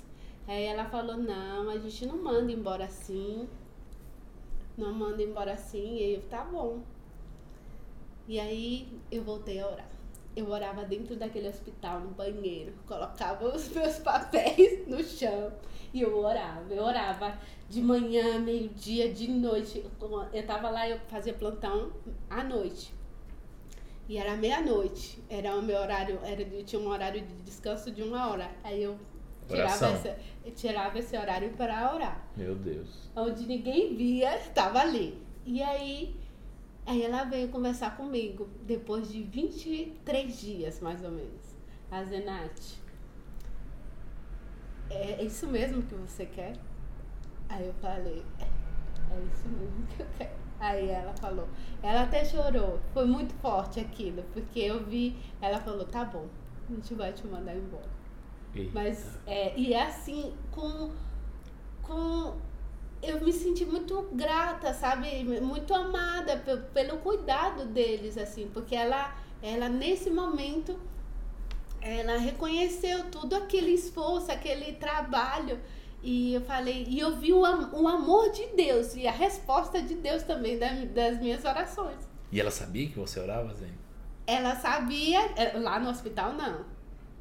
Aí 0.51 0.65
ela 0.65 0.83
falou, 0.83 1.15
não, 1.15 1.69
a 1.69 1.77
gente 1.77 2.05
não 2.05 2.17
manda 2.21 2.51
embora 2.51 2.83
assim. 2.83 3.47
Não 4.77 4.91
manda 4.91 5.23
embora 5.23 5.53
assim. 5.53 5.95
E 5.95 6.15
eu, 6.15 6.21
tá 6.23 6.43
bom. 6.43 6.81
E 8.27 8.37
aí 8.37 8.99
eu 9.09 9.23
voltei 9.23 9.61
a 9.61 9.67
orar. 9.67 9.89
Eu 10.35 10.49
orava 10.49 10.83
dentro 10.83 11.15
daquele 11.15 11.47
hospital, 11.47 12.01
no 12.01 12.09
banheiro. 12.09 12.73
Colocava 12.85 13.55
os 13.55 13.69
meus 13.69 13.99
papéis 14.03 14.85
no 14.89 15.01
chão. 15.01 15.53
E 15.93 16.01
eu 16.01 16.17
orava. 16.17 16.73
Eu 16.73 16.83
orava 16.83 17.39
de 17.69 17.81
manhã, 17.81 18.37
meio-dia, 18.37 19.13
de 19.13 19.29
noite. 19.29 19.85
Eu 20.33 20.45
tava 20.45 20.69
lá, 20.69 20.87
eu 20.87 20.99
fazia 21.07 21.33
plantão 21.33 21.93
à 22.29 22.43
noite. 22.43 22.93
E 24.09 24.17
era 24.17 24.35
meia-noite. 24.35 25.23
Era 25.29 25.55
o 25.55 25.61
meu 25.61 25.79
horário, 25.79 26.19
era, 26.23 26.41
eu 26.41 26.65
tinha 26.65 26.81
um 26.81 26.89
horário 26.89 27.21
de 27.21 27.33
descanso 27.35 27.89
de 27.89 28.03
uma 28.03 28.29
hora. 28.29 28.51
Aí 28.65 28.83
eu 28.83 28.99
tirava, 29.47 29.85
Oração. 29.85 29.93
essa, 29.93 30.17
eu 30.43 30.51
tirava 30.51 30.97
esse 30.99 31.15
horário 31.17 31.51
para 31.51 31.93
orar. 31.93 32.27
Meu 32.35 32.55
Deus. 32.55 33.09
Onde 33.15 33.45
ninguém 33.45 33.95
via, 33.95 34.35
estava 34.37 34.79
ali. 34.79 35.21
E 35.45 35.61
aí, 35.61 36.15
aí 36.85 37.03
ela 37.03 37.23
veio 37.23 37.49
conversar 37.49 37.95
comigo, 37.97 38.49
depois 38.63 39.11
de 39.11 39.21
23 39.23 40.39
dias, 40.39 40.79
mais 40.79 41.03
ou 41.03 41.11
menos. 41.11 41.57
A 41.91 42.03
Zenate, 42.03 42.81
é 44.89 45.23
isso 45.23 45.47
mesmo 45.47 45.81
que 45.83 45.95
você 45.95 46.25
quer? 46.25 46.53
Aí 47.49 47.67
eu 47.67 47.73
falei, 47.75 48.23
é, 48.39 48.43
é 48.43 49.19
isso 49.33 49.47
mesmo 49.47 49.87
que 49.87 50.01
eu 50.01 50.07
quero. 50.17 50.41
Aí 50.59 50.89
ela 50.89 51.13
falou, 51.15 51.47
ela 51.81 52.03
até 52.03 52.23
chorou, 52.23 52.79
foi 52.93 53.05
muito 53.05 53.33
forte 53.35 53.79
aquilo, 53.79 54.23
porque 54.31 54.59
eu 54.59 54.85
vi, 54.85 55.17
ela 55.41 55.59
falou, 55.59 55.85
tá 55.85 56.05
bom, 56.05 56.27
a 56.69 56.73
gente 56.73 56.93
vai 56.93 57.11
te 57.11 57.25
mandar 57.25 57.55
embora. 57.55 57.89
Eita. 58.55 58.71
Mas, 58.73 59.05
é, 59.25 59.53
e 59.57 59.73
é 59.73 59.83
assim, 59.83 60.33
com, 60.51 60.91
com. 61.81 62.35
Eu 63.01 63.19
me 63.21 63.33
senti 63.33 63.65
muito 63.65 64.09
grata, 64.13 64.73
sabe? 64.73 65.23
Muito 65.41 65.73
amada 65.73 66.37
pe- 66.37 66.57
pelo 66.73 66.97
cuidado 66.99 67.65
deles, 67.65 68.17
assim, 68.17 68.47
porque 68.53 68.75
ela, 68.75 69.15
ela 69.41 69.67
nesse 69.67 70.09
momento, 70.11 70.79
ela 71.81 72.17
reconheceu 72.17 73.09
tudo 73.09 73.35
aquele 73.35 73.71
esforço, 73.71 74.31
aquele 74.31 74.73
trabalho. 74.73 75.59
E 76.03 76.33
eu 76.33 76.41
falei, 76.41 76.85
e 76.87 76.99
eu 76.99 77.15
vi 77.17 77.31
o, 77.33 77.41
o 77.41 77.87
amor 77.87 78.31
de 78.31 78.45
Deus 78.55 78.95
e 78.95 79.07
a 79.07 79.11
resposta 79.11 79.81
de 79.81 79.95
Deus 79.95 80.23
também 80.23 80.57
da- 80.59 80.85
das 80.85 81.19
minhas 81.19 81.43
orações. 81.45 82.07
E 82.31 82.39
ela 82.39 82.51
sabia 82.51 82.87
que 82.87 82.97
você 82.99 83.19
orava, 83.19 83.53
Zene? 83.53 83.77
Ela 84.25 84.55
sabia, 84.55 85.19
é, 85.35 85.57
lá 85.57 85.79
no 85.79 85.89
hospital 85.89 86.33
não. 86.33 86.65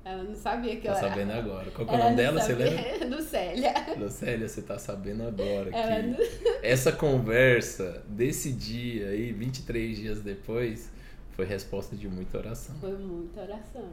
Ela 0.04 0.22
não 0.22 0.34
sabia 0.34 0.76
que 0.76 0.82
Tá 0.86 0.92
eu 0.92 0.96
orava. 0.96 1.08
sabendo 1.08 1.32
agora. 1.32 1.70
Qual 1.72 1.86
que 1.86 1.94
é 1.94 1.96
o 1.96 2.02
nome 2.04 2.16
dela, 2.16 2.40
você 2.40 2.52
sabia. 2.52 2.70
lembra? 2.70 3.06
Lucélia. 3.16 3.74
Lucélia, 3.98 4.48
você 4.48 4.62
tá 4.62 4.78
sabendo 4.78 5.22
agora 5.24 5.70
Ela 5.70 6.02
que 6.02 6.06
não- 6.08 6.18
essa 6.62 6.90
conversa 6.92 8.02
desse 8.08 8.50
dia 8.52 9.08
aí, 9.08 9.32
23 9.32 9.96
dias 9.98 10.20
depois, 10.22 10.90
foi 11.32 11.44
resposta 11.44 11.94
de 11.96 12.08
muita 12.08 12.38
oração. 12.38 12.74
Foi 12.80 12.96
muita 12.96 13.42
oração. 13.42 13.88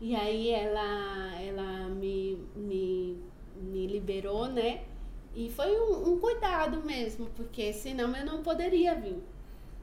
E 0.00 0.14
aí 0.14 0.50
ela, 0.50 1.40
ela 1.40 1.88
me, 1.88 2.38
me, 2.56 3.16
me 3.56 3.86
liberou, 3.86 4.48
né? 4.48 4.82
E 5.34 5.48
foi 5.50 5.70
um, 5.74 6.12
um 6.12 6.18
cuidado 6.20 6.82
mesmo, 6.84 7.26
porque 7.34 7.72
senão 7.72 8.14
eu 8.14 8.26
não 8.26 8.42
poderia 8.42 8.94
vir. 8.96 9.16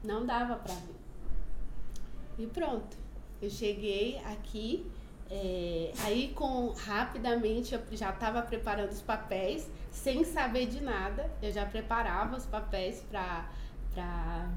Não 0.03 0.25
dava 0.25 0.55
pra 0.57 0.73
vir. 0.75 2.43
E 2.43 2.47
pronto. 2.47 2.95
Eu 3.41 3.49
cheguei 3.49 4.17
aqui, 4.25 4.85
é, 5.31 5.91
aí 6.03 6.31
com 6.33 6.69
rapidamente 6.69 7.75
eu 7.75 7.81
já 7.91 8.09
estava 8.09 8.41
preparando 8.41 8.89
os 8.89 9.01
papéis, 9.01 9.69
sem 9.91 10.23
saber 10.23 10.65
de 10.65 10.81
nada. 10.81 11.29
Eu 11.41 11.51
já 11.51 11.65
preparava 11.65 12.35
os 12.35 12.45
papéis 12.45 13.03
pra 13.09 13.45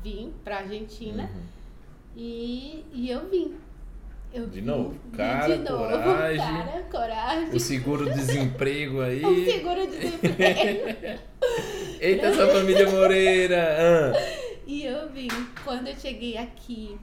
vir 0.03 0.33
pra 0.43 0.59
Argentina. 0.59 1.25
Uhum. 1.25 1.43
E, 2.16 2.85
e 2.93 3.11
eu 3.11 3.29
vim. 3.29 3.55
Eu 4.33 4.47
De 4.47 4.62
novo, 4.62 4.99
cara, 5.14 5.59
coragem. 5.59 6.39
Cara, 6.39 6.83
coragem. 6.91 7.55
O 7.55 7.61
seguro-desemprego 7.61 9.03
aí. 9.03 9.20
O 9.23 9.45
seguro 9.45 9.87
desemprego. 9.87 11.20
Eita, 12.01 12.27
essa 12.29 12.47
família 12.49 12.91
Moreira! 12.91 13.77
Ah. 13.79 14.12
e 14.66 14.85
eu 14.85 15.11
vim. 15.11 15.29
Quando 15.64 15.89
eu 15.89 15.97
cheguei 15.97 16.39
aqui 16.39 16.99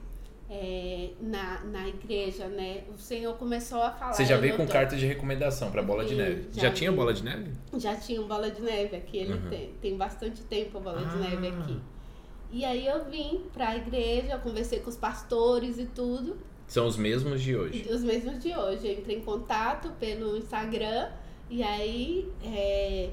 é, 0.52 1.10
na, 1.20 1.60
na 1.64 1.88
igreja, 1.88 2.48
né? 2.48 2.82
O 2.92 2.98
Senhor 2.98 3.34
começou 3.36 3.80
a 3.80 3.92
falar. 3.92 4.12
Você 4.12 4.24
já 4.24 4.36
veio 4.36 4.56
com 4.56 4.66
tô- 4.66 4.72
carta 4.72 4.96
de 4.96 5.06
recomendação 5.06 5.70
pra 5.70 5.80
Bola 5.80 6.04
de 6.04 6.16
Neve. 6.16 6.48
já 6.52 6.62
Já 6.62 6.72
tinha. 6.72 6.90
Bola 6.90 7.14
de 7.14 7.22
Neve? 7.22 7.52
Já 7.78 7.94
tinha 7.94 8.20
bola 8.22 8.50
de 8.50 8.60
neve 8.60 8.96
aqui, 8.96 9.18
ele 9.18 9.34
Uhum. 9.34 9.48
tem. 9.48 9.72
Tem 9.80 9.96
bastante 9.96 10.42
tempo 10.42 10.78
a 10.78 10.80
bola 10.80 10.98
de 10.98 11.04
Ah. 11.14 11.30
neve 11.30 11.46
aqui. 11.48 11.80
E 12.52 12.64
aí 12.64 12.84
eu 12.84 13.04
vim 13.04 13.42
pra 13.52 13.76
igreja, 13.76 14.36
conversei 14.38 14.80
com 14.80 14.90
os 14.90 14.96
pastores 14.96 15.78
e 15.78 15.86
tudo. 15.86 16.36
São 16.66 16.84
os 16.86 16.96
mesmos 16.96 17.40
de 17.40 17.54
hoje. 17.54 17.86
Os 17.88 18.02
mesmos 18.02 18.40
de 18.42 18.52
hoje. 18.56 18.88
Eu 18.88 18.94
entrei 18.98 19.18
em 19.18 19.20
contato 19.22 19.90
pelo 20.00 20.36
Instagram 20.36 21.10
e 21.48 21.62
aí 21.62 22.28
é, 22.44 23.10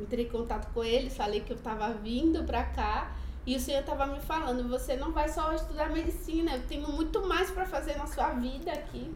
entrei 0.00 0.26
em 0.26 0.28
contato 0.28 0.72
com 0.72 0.84
eles, 0.84 1.16
falei 1.16 1.40
que 1.40 1.52
eu 1.52 1.56
tava 1.56 1.92
vindo 1.92 2.44
pra 2.44 2.62
cá 2.62 3.16
e 3.52 3.56
o 3.56 3.60
senhor 3.60 3.82
tava 3.82 4.06
me 4.06 4.20
falando, 4.20 4.68
você 4.68 4.96
não 4.96 5.12
vai 5.12 5.28
só 5.28 5.52
estudar 5.54 5.90
medicina, 5.90 6.56
eu 6.56 6.66
tenho 6.66 6.90
muito 6.90 7.26
mais 7.26 7.50
pra 7.50 7.64
fazer 7.64 7.96
na 7.96 8.06
sua 8.06 8.30
vida 8.34 8.72
aqui 8.72 9.10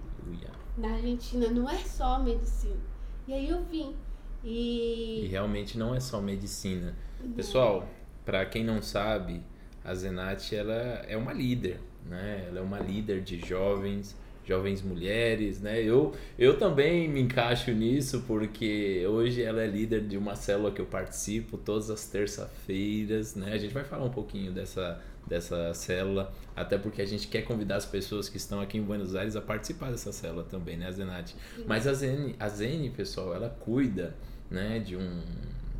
na 0.76 0.94
Argentina, 0.94 1.48
não 1.48 1.68
é 1.68 1.78
só 1.78 2.18
medicina. 2.18 2.80
E 3.26 3.32
aí 3.32 3.48
eu 3.48 3.62
vim. 3.64 3.94
E 4.42 5.24
E 5.24 5.28
realmente 5.28 5.78
não 5.78 5.94
é 5.94 6.00
só 6.00 6.20
medicina. 6.20 6.96
Pessoal, 7.36 7.88
pra 8.24 8.44
quem 8.46 8.64
não 8.64 8.82
sabe, 8.82 9.42
a 9.84 9.94
Zenati 9.94 10.56
ela 10.56 10.74
é 10.74 11.16
uma 11.16 11.32
líder, 11.32 11.80
né? 12.04 12.46
Ela 12.48 12.58
é 12.58 12.62
uma 12.62 12.78
líder 12.78 13.22
de 13.22 13.38
jovens, 13.38 14.16
jovens 14.44 14.82
mulheres, 14.82 15.60
né? 15.60 15.82
Eu, 15.82 16.12
eu 16.38 16.58
também 16.58 17.08
me 17.08 17.20
encaixo 17.20 17.70
nisso 17.70 18.24
porque 18.26 19.04
hoje 19.06 19.42
ela 19.42 19.62
é 19.62 19.66
líder 19.66 20.06
de 20.06 20.16
uma 20.16 20.34
célula 20.34 20.70
que 20.70 20.80
eu 20.80 20.86
participo 20.86 21.56
todas 21.56 21.90
as 21.90 22.06
terça-feiras, 22.06 23.34
né? 23.34 23.52
A 23.52 23.58
gente 23.58 23.72
vai 23.72 23.84
falar 23.84 24.04
um 24.04 24.10
pouquinho 24.10 24.52
dessa 24.52 25.00
dessa 25.26 25.72
célula, 25.72 26.32
até 26.54 26.76
porque 26.76 27.00
a 27.00 27.06
gente 27.06 27.28
quer 27.28 27.42
convidar 27.42 27.76
as 27.76 27.86
pessoas 27.86 28.28
que 28.28 28.36
estão 28.36 28.60
aqui 28.60 28.76
em 28.78 28.82
Buenos 28.82 29.14
Aires 29.14 29.36
a 29.36 29.40
participar 29.40 29.90
dessa 29.90 30.12
célula 30.12 30.44
também, 30.44 30.76
né, 30.76 30.88
a 30.88 30.90
Zenati? 30.90 31.36
Mas 31.66 31.86
a 31.86 31.94
Zene, 31.94 32.34
a 32.38 32.48
Zene, 32.48 32.90
pessoal, 32.90 33.34
ela 33.34 33.48
cuida, 33.48 34.14
né, 34.50 34.78
de 34.80 34.96
um, 34.96 35.22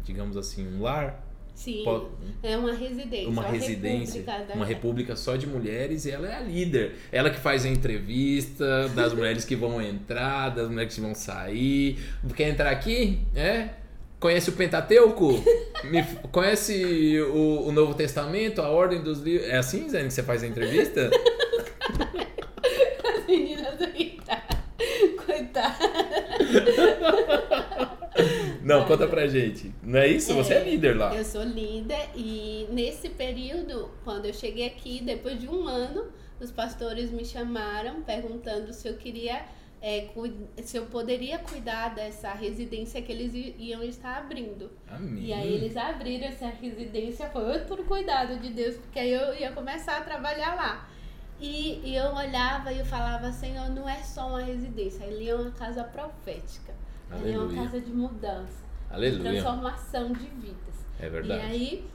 digamos 0.04 0.36
assim, 0.36 0.66
um 0.66 0.82
lar 0.82 1.22
sim, 1.54 1.82
po- 1.84 2.08
é 2.42 2.56
uma 2.56 2.72
residência. 2.72 3.28
uma 3.28 3.42
residência, 3.44 4.20
república 4.20 4.44
da- 4.46 4.54
uma 4.54 4.64
república 4.66 5.16
só 5.16 5.36
de 5.36 5.46
mulheres 5.46 6.04
e 6.06 6.10
ela 6.10 6.28
é 6.28 6.34
a 6.36 6.40
líder. 6.40 6.94
Ela 7.12 7.30
que 7.30 7.38
faz 7.40 7.64
a 7.64 7.68
entrevista 7.68 8.88
das 8.90 9.12
mulheres 9.12 9.44
que 9.44 9.54
vão 9.56 9.80
entrar, 9.80 10.50
das 10.50 10.68
mulheres 10.68 10.94
que 10.94 11.00
vão 11.00 11.14
sair. 11.14 11.98
Quer 12.34 12.48
entrar 12.50 12.70
aqui? 12.70 13.20
É? 13.34 13.68
Conhece 14.20 14.50
o 14.50 14.52
Pentateuco? 14.52 15.42
Me 15.84 16.02
conhece 16.30 17.20
o, 17.20 17.66
o 17.66 17.72
Novo 17.72 17.92
Testamento, 17.94 18.62
a 18.62 18.68
ordem 18.68 19.02
dos 19.02 19.20
livros? 19.20 19.48
É 19.48 19.56
assim, 19.56 19.88
Zé, 19.88 20.04
que 20.04 20.10
você 20.10 20.22
faz 20.22 20.42
a 20.44 20.46
entrevista? 20.46 21.10
As 23.04 23.26
meninas 23.26 23.80
aí, 23.80 24.16
tá? 24.24 24.42
Coitada. 25.26 25.74
Não, 28.72 28.86
conta 28.86 29.06
pra 29.06 29.26
gente. 29.26 29.72
Não 29.82 29.98
é 29.98 30.08
isso? 30.08 30.34
Você 30.34 30.54
é 30.54 30.64
líder 30.64 30.96
lá. 30.96 31.14
Eu 31.14 31.24
sou 31.24 31.42
líder 31.42 32.08
e 32.16 32.66
nesse 32.70 33.08
período, 33.08 33.90
quando 34.04 34.26
eu 34.26 34.32
cheguei 34.32 34.66
aqui, 34.66 35.02
depois 35.02 35.38
de 35.38 35.48
um 35.48 35.66
ano, 35.68 36.06
os 36.40 36.50
pastores 36.50 37.10
me 37.10 37.24
chamaram 37.24 38.02
perguntando 38.02 38.72
se 38.72 38.88
eu 38.88 38.94
queria, 38.94 39.44
é, 39.80 40.08
se 40.62 40.76
eu 40.76 40.86
poderia 40.86 41.38
cuidar 41.38 41.94
dessa 41.94 42.32
residência 42.32 43.00
que 43.02 43.12
eles 43.12 43.32
iam 43.58 43.82
estar 43.82 44.16
abrindo. 44.18 44.70
Amém. 44.88 45.26
E 45.26 45.32
aí 45.32 45.54
eles 45.54 45.76
abriram 45.76 46.26
essa 46.26 46.46
residência, 46.48 47.28
foi 47.28 47.44
outro 47.58 47.84
cuidado 47.84 48.38
de 48.40 48.50
Deus, 48.50 48.76
porque 48.76 48.98
aí 48.98 49.12
eu 49.12 49.34
ia 49.34 49.52
começar 49.52 49.98
a 49.98 50.00
trabalhar 50.00 50.54
lá. 50.54 50.88
E, 51.40 51.80
e 51.84 51.96
eu 51.96 52.14
olhava 52.14 52.72
e 52.72 52.78
eu 52.78 52.84
falava, 52.84 53.32
Senhor, 53.32 53.68
não 53.70 53.88
é 53.88 53.96
só 54.02 54.28
uma 54.28 54.42
residência, 54.42 55.04
ali 55.06 55.28
é 55.28 55.34
uma 55.34 55.50
casa 55.50 55.82
profética. 55.82 56.81
Ali 57.12 57.32
é 57.32 57.38
uma 57.38 57.44
Aleluia. 57.44 57.64
casa 57.64 57.80
de 57.80 57.90
mudança, 57.92 58.64
de 58.88 58.94
Aleluia. 58.94 59.30
transformação 59.32 60.12
de 60.12 60.26
vidas. 60.26 60.86
É 60.98 61.06
E 61.06 61.10
verdade. 61.10 61.40
aí 61.42 61.86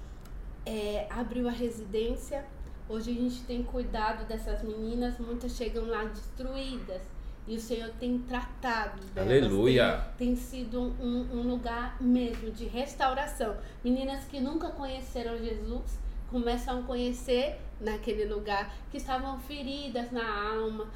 é, 0.66 1.08
abriu 1.10 1.48
a 1.48 1.52
residência. 1.52 2.46
Hoje 2.90 3.12
a 3.12 3.14
gente 3.14 3.42
tem 3.44 3.64
cuidado 3.64 4.26
dessas 4.28 4.62
meninas, 4.64 5.18
muitas 5.20 5.54
chegam 5.56 5.86
lá 5.88 6.04
destruídas. 6.06 7.02
E 7.48 7.56
o 7.56 7.60
Senhor 7.62 7.90
tem 7.98 8.20
tratado 8.20 9.00
delas. 9.14 9.30
Aleluia. 9.32 10.06
Tem, 10.18 10.28
tem 10.28 10.36
sido 10.36 10.82
um, 10.82 11.28
um 11.34 11.42
lugar 11.50 11.96
mesmo 12.02 12.52
de 12.52 12.66
restauração. 12.66 13.56
Meninas 13.84 14.26
que 14.26 14.40
nunca 14.42 14.70
conheceram 14.70 15.38
Jesus 15.38 15.98
começam 16.30 16.80
a 16.80 16.84
conhecer 16.84 17.58
naquele 17.80 18.26
lugar, 18.26 18.74
que 18.92 18.98
estavam 18.98 19.40
feridas 19.40 20.12
na 20.12 20.52
alma, 20.52 20.88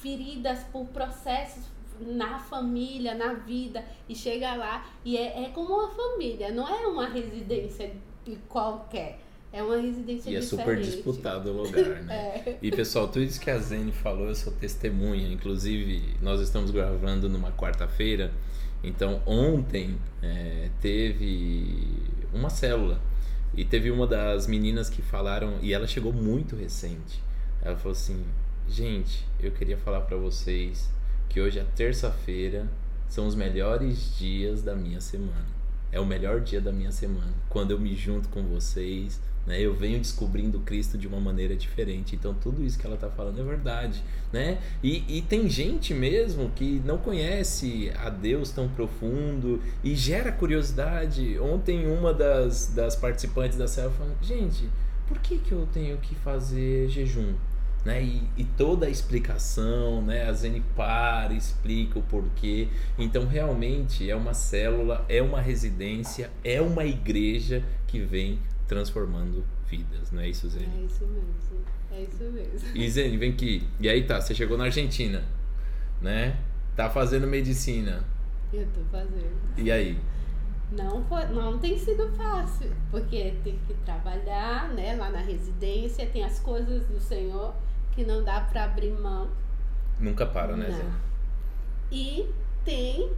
feridas 0.00 0.60
por 0.72 0.86
processos 0.86 1.64
na 2.00 2.38
família, 2.38 3.14
na 3.14 3.34
vida, 3.34 3.84
e 4.08 4.14
chega 4.14 4.54
lá 4.54 4.86
e 5.04 5.16
é, 5.16 5.44
é 5.44 5.48
como 5.50 5.74
uma 5.74 5.88
família, 5.88 6.50
não 6.50 6.68
é 6.68 6.86
uma 6.86 7.08
residência 7.08 7.92
de 8.24 8.36
qualquer, 8.48 9.18
é 9.52 9.62
uma 9.62 9.76
residência 9.76 10.30
E 10.30 10.36
é 10.36 10.40
diferente. 10.40 10.64
super 10.64 10.80
disputado 10.80 11.50
o 11.50 11.62
lugar, 11.62 12.02
né? 12.04 12.14
É. 12.46 12.58
E 12.62 12.70
pessoal, 12.70 13.06
tudo 13.06 13.22
isso 13.22 13.38
que 13.38 13.50
a 13.50 13.58
Zene 13.58 13.92
falou, 13.92 14.28
eu 14.28 14.34
sou 14.34 14.50
testemunha. 14.52 15.28
Inclusive, 15.30 16.16
nós 16.22 16.40
estamos 16.40 16.70
gravando 16.70 17.28
numa 17.28 17.52
quarta-feira. 17.52 18.32
Então, 18.82 19.20
ontem 19.26 19.98
é, 20.22 20.70
teve 20.80 21.76
uma 22.32 22.48
célula. 22.48 22.98
E 23.54 23.62
teve 23.62 23.90
uma 23.90 24.06
das 24.06 24.46
meninas 24.46 24.88
que 24.88 25.02
falaram, 25.02 25.58
e 25.60 25.74
ela 25.74 25.86
chegou 25.86 26.14
muito 26.14 26.56
recente. 26.56 27.22
Ela 27.60 27.76
falou 27.76 27.92
assim: 27.92 28.24
Gente, 28.66 29.26
eu 29.38 29.50
queria 29.52 29.76
falar 29.76 30.00
pra 30.00 30.16
vocês 30.16 30.88
que 31.32 31.40
hoje 31.40 31.58
é 31.58 31.64
terça-feira, 31.74 32.68
são 33.08 33.26
os 33.26 33.34
melhores 33.34 34.16
dias 34.18 34.60
da 34.60 34.74
minha 34.74 35.00
semana. 35.00 35.46
É 35.90 35.98
o 35.98 36.04
melhor 36.04 36.40
dia 36.40 36.60
da 36.60 36.70
minha 36.70 36.92
semana. 36.92 37.32
Quando 37.48 37.70
eu 37.70 37.80
me 37.80 37.94
junto 37.96 38.28
com 38.28 38.42
vocês, 38.42 39.18
né? 39.46 39.60
Eu 39.60 39.74
venho 39.74 39.98
descobrindo 39.98 40.60
Cristo 40.60 40.96
de 40.96 41.06
uma 41.08 41.18
maneira 41.18 41.56
diferente. 41.56 42.14
Então 42.14 42.34
tudo 42.34 42.62
isso 42.62 42.78
que 42.78 42.86
ela 42.86 42.96
tá 42.96 43.08
falando 43.08 43.40
é 43.40 43.42
verdade, 43.42 44.02
né? 44.32 44.58
E, 44.82 45.04
e 45.08 45.22
tem 45.22 45.48
gente 45.48 45.92
mesmo 45.94 46.50
que 46.54 46.80
não 46.84 46.98
conhece 46.98 47.90
a 47.96 48.08
Deus 48.08 48.50
tão 48.50 48.68
profundo 48.68 49.60
e 49.82 49.94
gera 49.94 50.30
curiosidade. 50.30 51.38
Ontem 51.40 51.86
uma 51.86 52.12
das, 52.12 52.68
das 52.68 52.94
participantes 52.94 53.58
da 53.58 53.66
célula 53.66 53.94
falou, 53.94 54.16
gente, 54.22 54.68
por 55.08 55.18
que, 55.18 55.38
que 55.38 55.52
eu 55.52 55.66
tenho 55.72 55.96
que 55.98 56.14
fazer 56.14 56.88
jejum? 56.88 57.34
Né? 57.84 58.02
E, 58.02 58.22
e, 58.36 58.44
toda 58.44 58.86
a 58.86 58.90
explicação, 58.90 60.02
né? 60.02 60.28
a 60.28 60.32
Zene 60.32 60.62
para, 60.76 61.34
explica 61.34 61.98
o 61.98 62.02
porquê. 62.02 62.68
Então, 62.96 63.26
realmente 63.26 64.08
é 64.08 64.14
uma 64.14 64.34
célula, 64.34 65.04
é 65.08 65.20
uma 65.20 65.40
residência, 65.40 66.30
é 66.44 66.60
uma 66.60 66.84
igreja 66.84 67.64
que 67.88 68.00
vem 68.00 68.38
transformando 68.68 69.44
vidas, 69.66 70.10
não 70.12 70.20
é 70.20 70.28
isso, 70.28 70.48
Zene? 70.48 70.66
É 70.66 70.84
isso 70.84 71.06
mesmo, 71.06 71.64
é 71.90 72.02
isso 72.02 72.24
mesmo. 72.24 72.68
E 72.74 72.90
Zene, 72.90 73.16
vem 73.16 73.32
aqui. 73.32 73.66
E 73.80 73.88
aí 73.88 74.04
tá, 74.04 74.20
você 74.20 74.34
chegou 74.34 74.56
na 74.56 74.64
Argentina, 74.64 75.24
né? 76.00 76.38
Tá 76.76 76.88
fazendo 76.88 77.26
medicina. 77.26 78.04
Eu 78.52 78.66
tô 78.66 78.80
fazendo. 78.90 79.32
E 79.56 79.70
aí? 79.70 79.98
Não, 80.70 81.04
foi, 81.04 81.26
não 81.26 81.58
tem 81.58 81.76
sido 81.78 82.10
fácil, 82.12 82.70
porque 82.90 83.34
tem 83.44 83.58
que 83.66 83.74
trabalhar, 83.84 84.70
né, 84.70 84.96
lá 84.96 85.10
na 85.10 85.20
residência, 85.20 86.06
tem 86.06 86.24
as 86.24 86.38
coisas 86.38 86.86
do 86.86 86.98
Senhor 86.98 87.54
que 87.92 88.04
não 88.04 88.24
dá 88.24 88.40
para 88.40 88.64
abrir 88.64 88.92
mão. 88.92 89.28
Nunca 89.98 90.26
para, 90.26 90.56
né, 90.56 90.70
Zé? 90.70 90.84
E 91.90 92.28
tem 92.64 93.12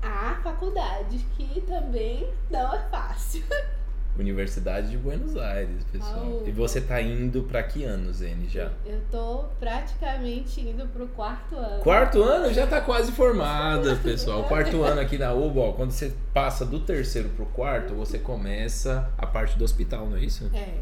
a 0.00 0.40
faculdade, 0.42 1.18
que 1.36 1.60
também 1.62 2.28
não 2.50 2.74
é 2.74 2.78
fácil. 2.90 3.42
Universidade 4.18 4.90
de 4.90 4.98
Buenos 4.98 5.36
Aires, 5.38 5.82
pessoal. 5.90 6.42
E 6.44 6.50
você 6.50 6.82
tá 6.82 7.00
indo 7.00 7.44
para 7.44 7.62
que 7.62 7.82
ano, 7.84 8.12
Zene, 8.12 8.46
já? 8.46 8.70
Eu 8.84 9.00
tô 9.10 9.44
praticamente 9.58 10.60
indo 10.60 10.86
pro 10.88 11.08
quarto 11.08 11.56
ano. 11.56 11.82
Quarto 11.82 12.22
ano? 12.22 12.52
Já 12.52 12.66
tá 12.66 12.82
quase 12.82 13.10
formada, 13.12 13.96
pessoal. 13.96 14.44
Quarto 14.44 14.82
ano 14.82 15.00
aqui 15.00 15.16
na 15.16 15.32
UBA, 15.32 15.60
ó, 15.60 15.72
quando 15.72 15.92
você 15.92 16.12
passa 16.34 16.66
do 16.66 16.80
terceiro 16.80 17.30
pro 17.30 17.46
quarto, 17.46 17.94
você 17.94 18.18
começa 18.18 19.10
a 19.16 19.26
parte 19.26 19.56
do 19.56 19.64
hospital, 19.64 20.06
não 20.06 20.18
é 20.18 20.20
isso? 20.20 20.50
É. 20.52 20.74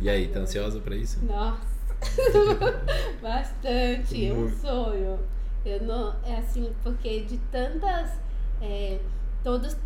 E 0.00 0.10
aí, 0.10 0.26
tá 0.26 0.40
ansiosa 0.40 0.80
para 0.80 0.96
isso? 0.96 1.24
Nossa. 1.24 1.75
Bastante, 3.22 4.26
é 4.26 4.32
um 4.32 4.48
sonho. 4.48 5.18
Eu 5.64 5.82
não, 5.82 6.14
é 6.24 6.36
assim, 6.36 6.72
porque 6.82 7.20
de 7.20 7.38
tantas. 7.50 8.10
É, 8.60 8.98
todos 9.42 9.76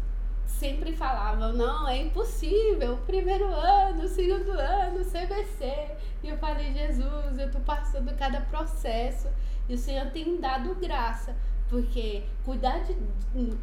sempre 0.46 0.92
falavam, 0.92 1.52
não, 1.52 1.88
é 1.88 2.02
impossível, 2.02 2.98
primeiro 3.06 3.46
ano, 3.46 4.06
segundo 4.06 4.50
ano, 4.52 5.04
CBC. 5.04 5.96
E 6.22 6.28
eu 6.28 6.36
falei, 6.36 6.72
Jesus, 6.72 7.38
eu 7.38 7.50
tô 7.50 7.60
passando 7.60 8.14
cada 8.16 8.40
processo 8.42 9.28
e 9.68 9.74
o 9.74 9.78
Senhor 9.78 10.06
tem 10.10 10.38
dado 10.38 10.74
graça, 10.74 11.34
porque 11.68 12.24
cuidar 12.44 12.80
de, 12.80 12.94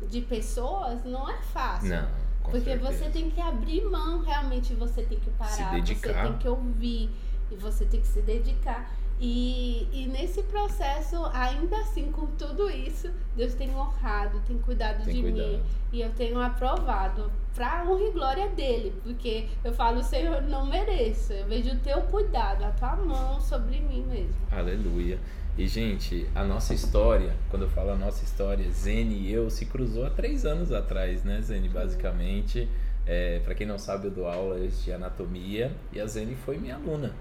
de 0.08 0.22
pessoas 0.22 1.04
não 1.04 1.30
é 1.30 1.38
fácil. 1.38 1.90
Não, 1.90 2.10
porque 2.42 2.62
certeza. 2.62 2.92
você 2.92 3.10
tem 3.10 3.30
que 3.30 3.42
abrir 3.42 3.84
mão, 3.84 4.22
realmente 4.22 4.74
você 4.74 5.04
tem 5.04 5.20
que 5.20 5.30
parar, 5.32 5.80
você 5.80 6.14
tem 6.14 6.38
que 6.38 6.48
ouvir 6.48 7.10
e 7.52 7.56
você 7.56 7.86
tem 7.86 8.02
que 8.02 8.08
se 8.08 8.22
dedicar. 8.22 8.92
E, 9.20 9.88
e 9.92 10.06
nesse 10.06 10.44
processo, 10.44 11.26
ainda 11.34 11.76
assim, 11.78 12.12
com 12.12 12.28
tudo 12.28 12.70
isso, 12.70 13.10
Deus 13.36 13.56
tem 13.56 13.74
honrado, 13.76 14.40
tem 14.46 14.58
cuidado 14.60 15.04
tem 15.04 15.16
de 15.16 15.22
cuidado. 15.22 15.50
mim. 15.50 15.64
E 15.92 16.02
eu 16.02 16.12
tenho 16.12 16.40
aprovado 16.40 17.32
para 17.56 17.84
honra 17.84 18.04
e 18.04 18.12
glória 18.12 18.48
dele. 18.50 18.94
Porque 19.04 19.48
eu 19.64 19.74
falo, 19.74 20.04
Senhor, 20.04 20.44
não 20.44 20.68
mereço. 20.68 21.34
Eu 21.34 21.48
vejo 21.48 21.72
o 21.72 21.80
teu 21.80 22.02
cuidado, 22.04 22.64
a 22.64 22.72
tua 22.72 22.96
mão 22.96 23.42
sobre 23.42 23.80
mim 23.80 24.04
mesmo. 24.04 24.36
Aleluia. 24.52 25.20
E, 25.58 25.68
gente, 25.68 26.30
a 26.36 26.44
nossa 26.44 26.76
história, 26.76 27.36
quando 27.50 27.64
eu 27.64 27.70
falo 27.70 27.90
a 27.90 27.96
nossa 27.96 28.24
história, 28.24 28.70
Zene 28.70 29.16
e 29.16 29.34
eu 29.34 29.50
se 29.50 29.66
cruzou 29.66 30.06
há 30.06 30.10
três 30.12 30.46
anos 30.46 30.72
atrás, 30.72 31.24
né, 31.24 31.42
Zene? 31.42 31.68
Basicamente, 31.68 32.70
é, 33.08 33.40
para 33.40 33.56
quem 33.56 33.66
não 33.66 33.80
sabe, 33.80 34.06
eu 34.06 34.12
dou 34.12 34.28
aulas 34.28 34.84
de 34.84 34.92
anatomia 34.92 35.72
e 35.92 36.00
a 36.00 36.06
Zene 36.06 36.36
foi 36.36 36.60
minha 36.60 36.76
aluna. 36.76 37.12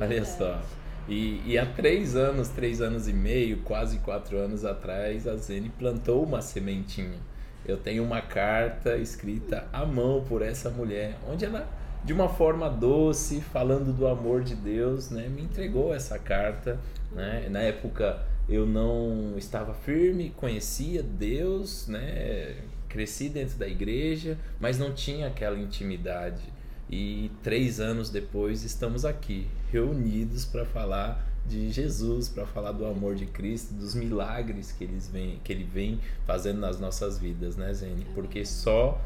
Olha 0.00 0.24
só. 0.24 0.60
E, 1.08 1.40
e, 1.46 1.58
há 1.58 1.64
três 1.64 2.14
anos, 2.14 2.48
três 2.48 2.82
anos 2.82 3.08
e 3.08 3.12
meio, 3.12 3.58
quase 3.58 3.98
quatro 3.98 4.36
anos 4.36 4.64
atrás, 4.64 5.26
a 5.26 5.36
Zene 5.36 5.70
plantou 5.70 6.22
uma 6.22 6.42
sementinha. 6.42 7.18
Eu 7.64 7.78
tenho 7.78 8.04
uma 8.04 8.20
carta 8.20 8.96
escrita 8.96 9.66
à 9.72 9.86
mão 9.86 10.24
por 10.28 10.42
essa 10.42 10.68
mulher, 10.68 11.16
onde 11.26 11.46
ela, 11.46 11.66
de 12.04 12.12
uma 12.12 12.28
forma 12.28 12.68
doce, 12.68 13.40
falando 13.40 13.90
do 13.92 14.06
amor 14.06 14.42
de 14.42 14.54
Deus, 14.54 15.08
né, 15.10 15.28
me 15.28 15.42
entregou 15.42 15.94
essa 15.94 16.18
carta. 16.18 16.78
Né? 17.12 17.48
Na 17.50 17.60
época 17.60 18.22
eu 18.48 18.66
não 18.66 19.34
estava 19.38 19.72
firme, 19.72 20.30
conhecia 20.36 21.02
Deus, 21.02 21.86
né? 21.88 22.54
cresci 22.88 23.28
dentro 23.28 23.58
da 23.58 23.68
igreja, 23.68 24.38
mas 24.58 24.78
não 24.78 24.92
tinha 24.92 25.26
aquela 25.26 25.58
intimidade. 25.58 26.42
E 26.90 27.30
três 27.42 27.80
anos 27.80 28.08
depois 28.08 28.64
estamos 28.64 29.04
aqui, 29.04 29.46
reunidos 29.70 30.44
para 30.44 30.64
falar 30.64 31.26
de 31.46 31.70
Jesus, 31.70 32.28
para 32.28 32.46
falar 32.46 32.72
do 32.72 32.84
amor 32.84 33.14
de 33.14 33.26
Cristo, 33.26 33.72
dos 33.72 33.94
milagres 33.94 34.70
que, 34.70 34.84
eles 34.84 35.08
vem, 35.08 35.40
que 35.42 35.52
ele 35.52 35.64
vem 35.64 35.98
fazendo 36.26 36.60
nas 36.60 36.78
nossas 36.78 37.18
vidas, 37.18 37.56
né, 37.56 37.72
Zene? 37.72 38.06
Porque 38.14 38.44
só 38.44 39.00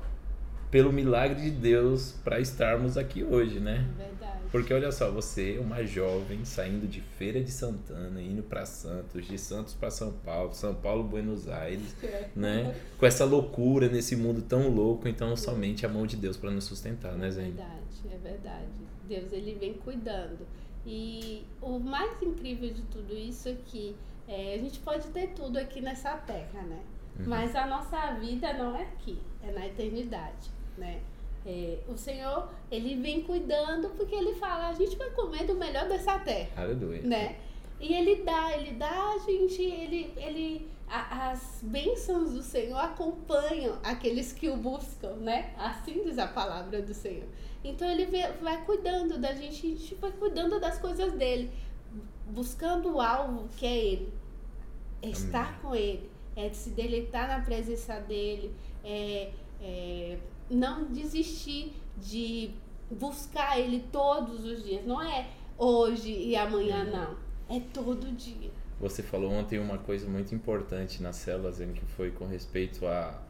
pelo 0.72 0.90
milagre 0.90 1.42
de 1.42 1.50
Deus 1.50 2.12
para 2.24 2.40
estarmos 2.40 2.96
aqui 2.96 3.22
hoje, 3.22 3.60
né? 3.60 3.86
Verdade. 3.96 4.32
Porque 4.50 4.72
olha 4.72 4.90
só, 4.90 5.10
você 5.10 5.56
é 5.56 5.60
uma 5.60 5.84
jovem 5.84 6.44
saindo 6.44 6.88
de 6.88 7.00
Feira 7.00 7.42
de 7.42 7.50
Santana, 7.50 8.20
indo 8.20 8.42
para 8.42 8.64
Santos, 8.64 9.26
de 9.26 9.38
Santos 9.38 9.74
para 9.74 9.90
São 9.90 10.12
Paulo, 10.12 10.54
São 10.54 10.74
Paulo, 10.74 11.04
Buenos 11.04 11.46
Aires, 11.48 11.94
né? 12.34 12.74
Com 12.98 13.04
essa 13.06 13.24
loucura 13.24 13.88
nesse 13.88 14.16
mundo 14.16 14.42
tão 14.42 14.68
louco, 14.68 15.06
então 15.06 15.36
somente 15.36 15.84
a 15.84 15.88
mão 15.88 16.06
de 16.06 16.16
Deus 16.16 16.38
para 16.38 16.50
nos 16.50 16.64
sustentar, 16.64 17.12
né, 17.12 17.30
Zé? 17.30 17.42
É 17.42 17.44
verdade, 17.44 17.70
é 18.10 18.16
verdade. 18.16 18.91
Deus 19.12 19.32
ele 19.32 19.54
vem 19.54 19.74
cuidando. 19.74 20.46
E 20.86 21.44
o 21.60 21.78
mais 21.78 22.20
incrível 22.22 22.72
de 22.72 22.82
tudo 22.82 23.14
isso 23.14 23.48
é 23.48 23.56
que 23.66 23.94
é, 24.26 24.54
a 24.54 24.58
gente 24.58 24.78
pode 24.80 25.08
ter 25.08 25.28
tudo 25.28 25.58
aqui 25.58 25.80
nessa 25.80 26.16
terra, 26.16 26.62
né? 26.62 26.80
Uhum. 27.18 27.26
Mas 27.28 27.54
a 27.54 27.66
nossa 27.66 28.12
vida 28.14 28.52
não 28.54 28.74
é 28.74 28.82
aqui, 28.82 29.18
é 29.42 29.50
na 29.52 29.66
eternidade, 29.66 30.50
né? 30.78 31.00
É, 31.44 31.78
o 31.88 31.96
Senhor, 31.96 32.48
ele 32.70 32.94
vem 32.96 33.22
cuidando 33.22 33.90
porque 33.90 34.14
ele 34.14 34.34
fala, 34.34 34.68
a 34.68 34.72
gente 34.72 34.96
vai 34.96 35.10
comer 35.10 35.44
do 35.44 35.54
melhor 35.54 35.88
dessa 35.88 36.18
terra. 36.20 36.62
Aleluia. 36.62 37.02
Né? 37.02 37.36
E 37.82 37.92
ele 37.94 38.22
dá, 38.22 38.56
ele 38.56 38.74
dá 38.74 39.10
a 39.10 39.18
gente, 39.18 39.60
ele, 39.60 40.14
ele, 40.16 40.70
a, 40.88 41.32
as 41.32 41.58
bênçãos 41.64 42.30
do 42.32 42.40
Senhor 42.40 42.78
acompanham 42.78 43.76
aqueles 43.82 44.32
que 44.32 44.48
o 44.48 44.56
buscam, 44.56 45.14
né? 45.16 45.52
Assim 45.58 46.04
diz 46.04 46.16
a 46.16 46.28
palavra 46.28 46.80
do 46.80 46.94
Senhor. 46.94 47.26
Então 47.64 47.90
ele 47.90 48.06
vai, 48.06 48.32
vai 48.34 48.64
cuidando 48.64 49.18
da 49.18 49.34
gente, 49.34 49.66
a 49.66 49.70
gente 49.70 49.94
vai 49.96 50.12
cuidando 50.12 50.60
das 50.60 50.78
coisas 50.78 51.12
dele, 51.14 51.50
buscando 52.30 52.94
o 52.94 53.00
alvo 53.00 53.48
que 53.56 53.66
é 53.66 53.76
ele, 53.76 54.12
é 55.02 55.08
estar 55.08 55.60
com 55.60 55.74
ele, 55.74 56.08
é 56.36 56.50
se 56.50 56.70
deleitar 56.70 57.26
na 57.26 57.44
presença 57.44 57.98
dele, 57.98 58.54
é, 58.84 59.32
é 59.60 60.18
não 60.48 60.84
desistir 60.84 61.72
de 61.96 62.52
buscar 62.88 63.58
ele 63.58 63.84
todos 63.90 64.44
os 64.44 64.62
dias. 64.62 64.86
Não 64.86 65.02
é 65.02 65.26
hoje 65.58 66.12
e 66.12 66.36
amanhã, 66.36 66.84
não. 66.84 67.21
É 67.52 67.60
todo 67.72 68.10
dia. 68.16 68.50
Você 68.80 69.02
falou 69.02 69.30
ontem 69.30 69.58
uma 69.58 69.78
coisa 69.78 70.08
muito 70.08 70.34
importante 70.34 71.02
nas 71.02 71.16
células, 71.16 71.58
que 71.58 71.84
foi 71.96 72.10
com 72.10 72.26
respeito 72.26 72.86
a 72.86 73.22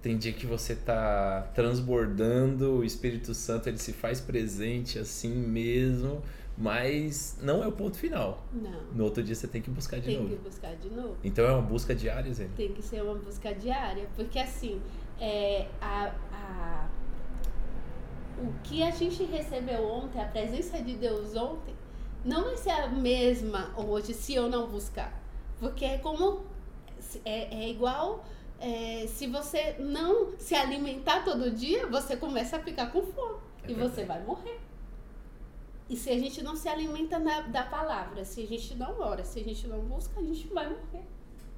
tem 0.00 0.16
dia 0.16 0.32
que 0.32 0.46
você 0.46 0.76
tá 0.76 1.50
transbordando, 1.54 2.78
o 2.78 2.84
Espírito 2.84 3.34
Santo 3.34 3.68
ele 3.68 3.78
se 3.78 3.92
faz 3.92 4.20
presente 4.20 4.98
assim 4.98 5.34
mesmo, 5.34 6.22
mas 6.56 7.36
não 7.42 7.62
é 7.62 7.66
o 7.66 7.72
ponto 7.72 7.96
final. 7.96 8.44
Não. 8.52 8.80
No 8.94 9.04
outro 9.04 9.22
dia 9.22 9.34
você 9.34 9.48
tem 9.48 9.60
que 9.60 9.70
buscar 9.70 9.98
de 9.98 10.06
tem 10.06 10.16
novo. 10.16 10.28
Tem 10.28 10.38
que 10.38 10.44
buscar 10.44 10.76
de 10.76 10.88
novo. 10.90 11.16
Então 11.22 11.44
é 11.44 11.52
uma 11.52 11.62
busca 11.62 11.94
diária, 11.94 12.32
Zé? 12.32 12.48
Tem 12.56 12.72
que 12.72 12.82
ser 12.82 13.02
uma 13.02 13.16
busca 13.16 13.52
diária, 13.52 14.08
porque 14.14 14.38
assim, 14.38 14.80
é, 15.20 15.66
a, 15.80 16.14
a, 16.32 16.88
o 18.40 18.52
que 18.62 18.82
a 18.82 18.90
gente 18.92 19.24
recebeu 19.24 19.82
ontem, 19.82 20.20
a 20.20 20.26
presença 20.26 20.80
de 20.80 20.94
Deus 20.94 21.34
ontem, 21.34 21.74
não 22.24 22.44
vai 22.44 22.56
ser 22.56 22.70
a 22.70 22.88
mesma 22.88 23.74
hoje 23.76 24.14
se 24.14 24.34
eu 24.34 24.48
não 24.48 24.66
buscar. 24.68 25.12
Porque 25.58 25.84
é 25.84 25.98
como. 25.98 26.46
É, 27.24 27.64
é 27.64 27.68
igual 27.70 28.24
é, 28.60 29.06
se 29.06 29.26
você 29.28 29.76
não 29.78 30.36
se 30.38 30.54
alimentar 30.54 31.24
todo 31.24 31.50
dia, 31.50 31.86
você 31.86 32.16
começa 32.16 32.56
a 32.56 32.60
ficar 32.60 32.90
com 32.90 33.02
fome. 33.02 33.38
É 33.62 33.70
e 33.70 33.74
você 33.74 34.04
vai 34.04 34.22
morrer. 34.22 34.60
E 35.88 35.96
se 35.96 36.10
a 36.10 36.18
gente 36.18 36.42
não 36.42 36.54
se 36.54 36.68
alimenta 36.68 37.18
na, 37.18 37.42
da 37.42 37.62
palavra, 37.62 38.24
se 38.24 38.42
a 38.42 38.46
gente 38.46 38.74
não 38.74 39.00
ora, 39.00 39.24
se 39.24 39.40
a 39.40 39.44
gente 39.44 39.66
não 39.66 39.80
busca, 39.80 40.20
a 40.20 40.22
gente 40.22 40.46
vai 40.48 40.68
morrer. 40.68 41.06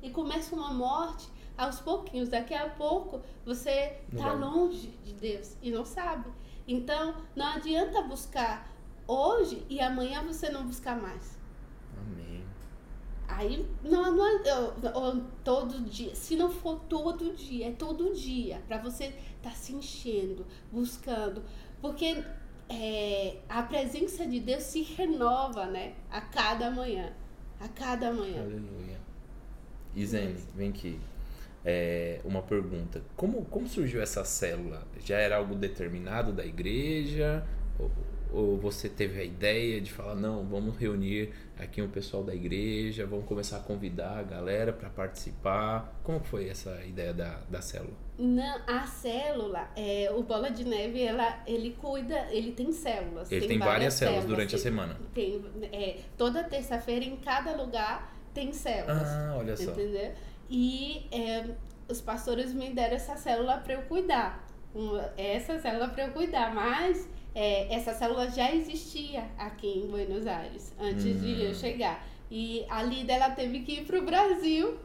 E 0.02 0.10
começa 0.10 0.54
uma 0.54 0.72
morte 0.72 1.28
aos 1.56 1.80
pouquinhos. 1.80 2.28
Daqui 2.28 2.54
a 2.54 2.68
pouco 2.68 3.20
você 3.44 3.96
está 4.12 4.32
longe 4.32 4.88
de 5.04 5.14
Deus 5.14 5.56
e 5.62 5.70
não 5.70 5.84
sabe. 5.84 6.30
Então, 6.68 7.16
não 7.34 7.46
adianta 7.46 8.02
buscar 8.02 8.69
hoje 9.10 9.64
e 9.68 9.80
amanhã 9.80 10.22
você 10.22 10.50
não 10.50 10.66
buscar 10.66 11.00
mais. 11.00 11.38
Amém. 11.98 12.44
Aí, 13.26 13.66
não, 13.82 14.16
não 14.16 14.26
é 14.26 15.22
todo 15.42 15.80
dia. 15.80 16.14
Se 16.14 16.36
não 16.36 16.50
for 16.50 16.80
todo 16.88 17.34
dia, 17.34 17.68
é 17.68 17.72
todo 17.72 18.14
dia. 18.14 18.62
Para 18.68 18.78
você 18.78 19.06
estar 19.06 19.50
tá 19.50 19.50
se 19.50 19.72
enchendo, 19.72 20.46
buscando. 20.70 21.42
Porque 21.80 22.22
é, 22.68 23.38
a 23.48 23.62
presença 23.62 24.26
de 24.26 24.38
Deus 24.38 24.62
se 24.62 24.82
renova, 24.82 25.66
né? 25.66 25.94
A 26.10 26.20
cada 26.20 26.70
manhã. 26.70 27.12
A 27.58 27.68
cada 27.68 28.12
manhã. 28.12 28.42
Aleluia. 28.42 29.00
Isene, 29.94 30.36
vem 30.54 30.70
aqui. 30.70 31.00
É, 31.64 32.20
uma 32.24 32.42
pergunta. 32.42 33.02
Como, 33.16 33.44
como 33.46 33.68
surgiu 33.68 34.00
essa 34.00 34.24
célula? 34.24 34.86
Já 35.04 35.18
era 35.18 35.36
algo 35.36 35.54
determinado 35.54 36.32
da 36.32 36.44
igreja? 36.46 37.46
Ou, 38.32 38.56
você 38.56 38.88
teve 38.88 39.20
a 39.20 39.24
ideia 39.24 39.80
de 39.80 39.92
falar, 39.92 40.14
não, 40.14 40.44
vamos 40.44 40.76
reunir 40.76 41.32
aqui 41.58 41.82
um 41.82 41.88
pessoal 41.88 42.22
da 42.22 42.34
igreja, 42.34 43.06
vamos 43.06 43.26
começar 43.26 43.58
a 43.58 43.60
convidar 43.60 44.18
a 44.18 44.22
galera 44.22 44.72
para 44.72 44.88
participar? 44.88 46.00
Como 46.02 46.20
foi 46.20 46.48
essa 46.48 46.82
ideia 46.84 47.12
da, 47.12 47.40
da 47.48 47.60
célula? 47.60 47.96
Não, 48.18 48.60
a 48.66 48.86
célula, 48.86 49.70
é, 49.76 50.10
o 50.14 50.22
Bola 50.22 50.50
de 50.50 50.64
Neve, 50.64 51.02
ela, 51.02 51.42
ele 51.46 51.76
cuida, 51.80 52.26
ele 52.30 52.52
tem 52.52 52.72
células. 52.72 53.30
Ele 53.32 53.46
tem, 53.46 53.58
várias, 53.58 53.94
células, 53.94 54.24
durante 54.24 54.50
tem, 54.50 54.58
a 54.58 54.62
semana. 54.62 54.96
Tem, 55.14 55.44
é, 55.72 55.98
toda 56.16 56.44
terça-feira, 56.44 57.04
em 57.04 57.16
cada 57.16 57.52
lugar, 57.52 58.14
tem 58.34 58.52
células. 58.52 59.08
Ah, 59.08 59.36
olha 59.38 59.56
só. 59.56 59.70
Entendeu? 59.70 60.12
E 60.48 61.06
é, 61.10 61.46
os 61.88 62.00
pastores 62.00 62.52
me 62.52 62.70
deram 62.70 62.96
essa 62.96 63.16
célula 63.16 63.58
para 63.58 63.74
eu 63.74 63.82
cuidar. 63.82 64.46
Uma, 64.74 65.12
essa 65.16 65.58
célula 65.58 65.88
para 65.88 66.06
eu 66.06 66.12
cuidar, 66.12 66.54
mas 66.54 67.08
é, 67.34 67.72
essa 67.74 67.92
célula 67.94 68.28
já 68.30 68.52
existia 68.54 69.24
aqui 69.38 69.66
em 69.66 69.86
Buenos 69.86 70.26
Aires, 70.26 70.72
antes 70.78 71.04
hum. 71.04 71.18
de 71.18 71.44
eu 71.44 71.54
chegar. 71.54 72.04
E 72.30 72.64
a 72.68 72.82
líder 72.82 73.14
ela 73.14 73.30
teve 73.30 73.60
que 73.60 73.80
ir 73.80 73.84
para 73.84 73.98
o 73.98 74.04
Brasil 74.04 74.78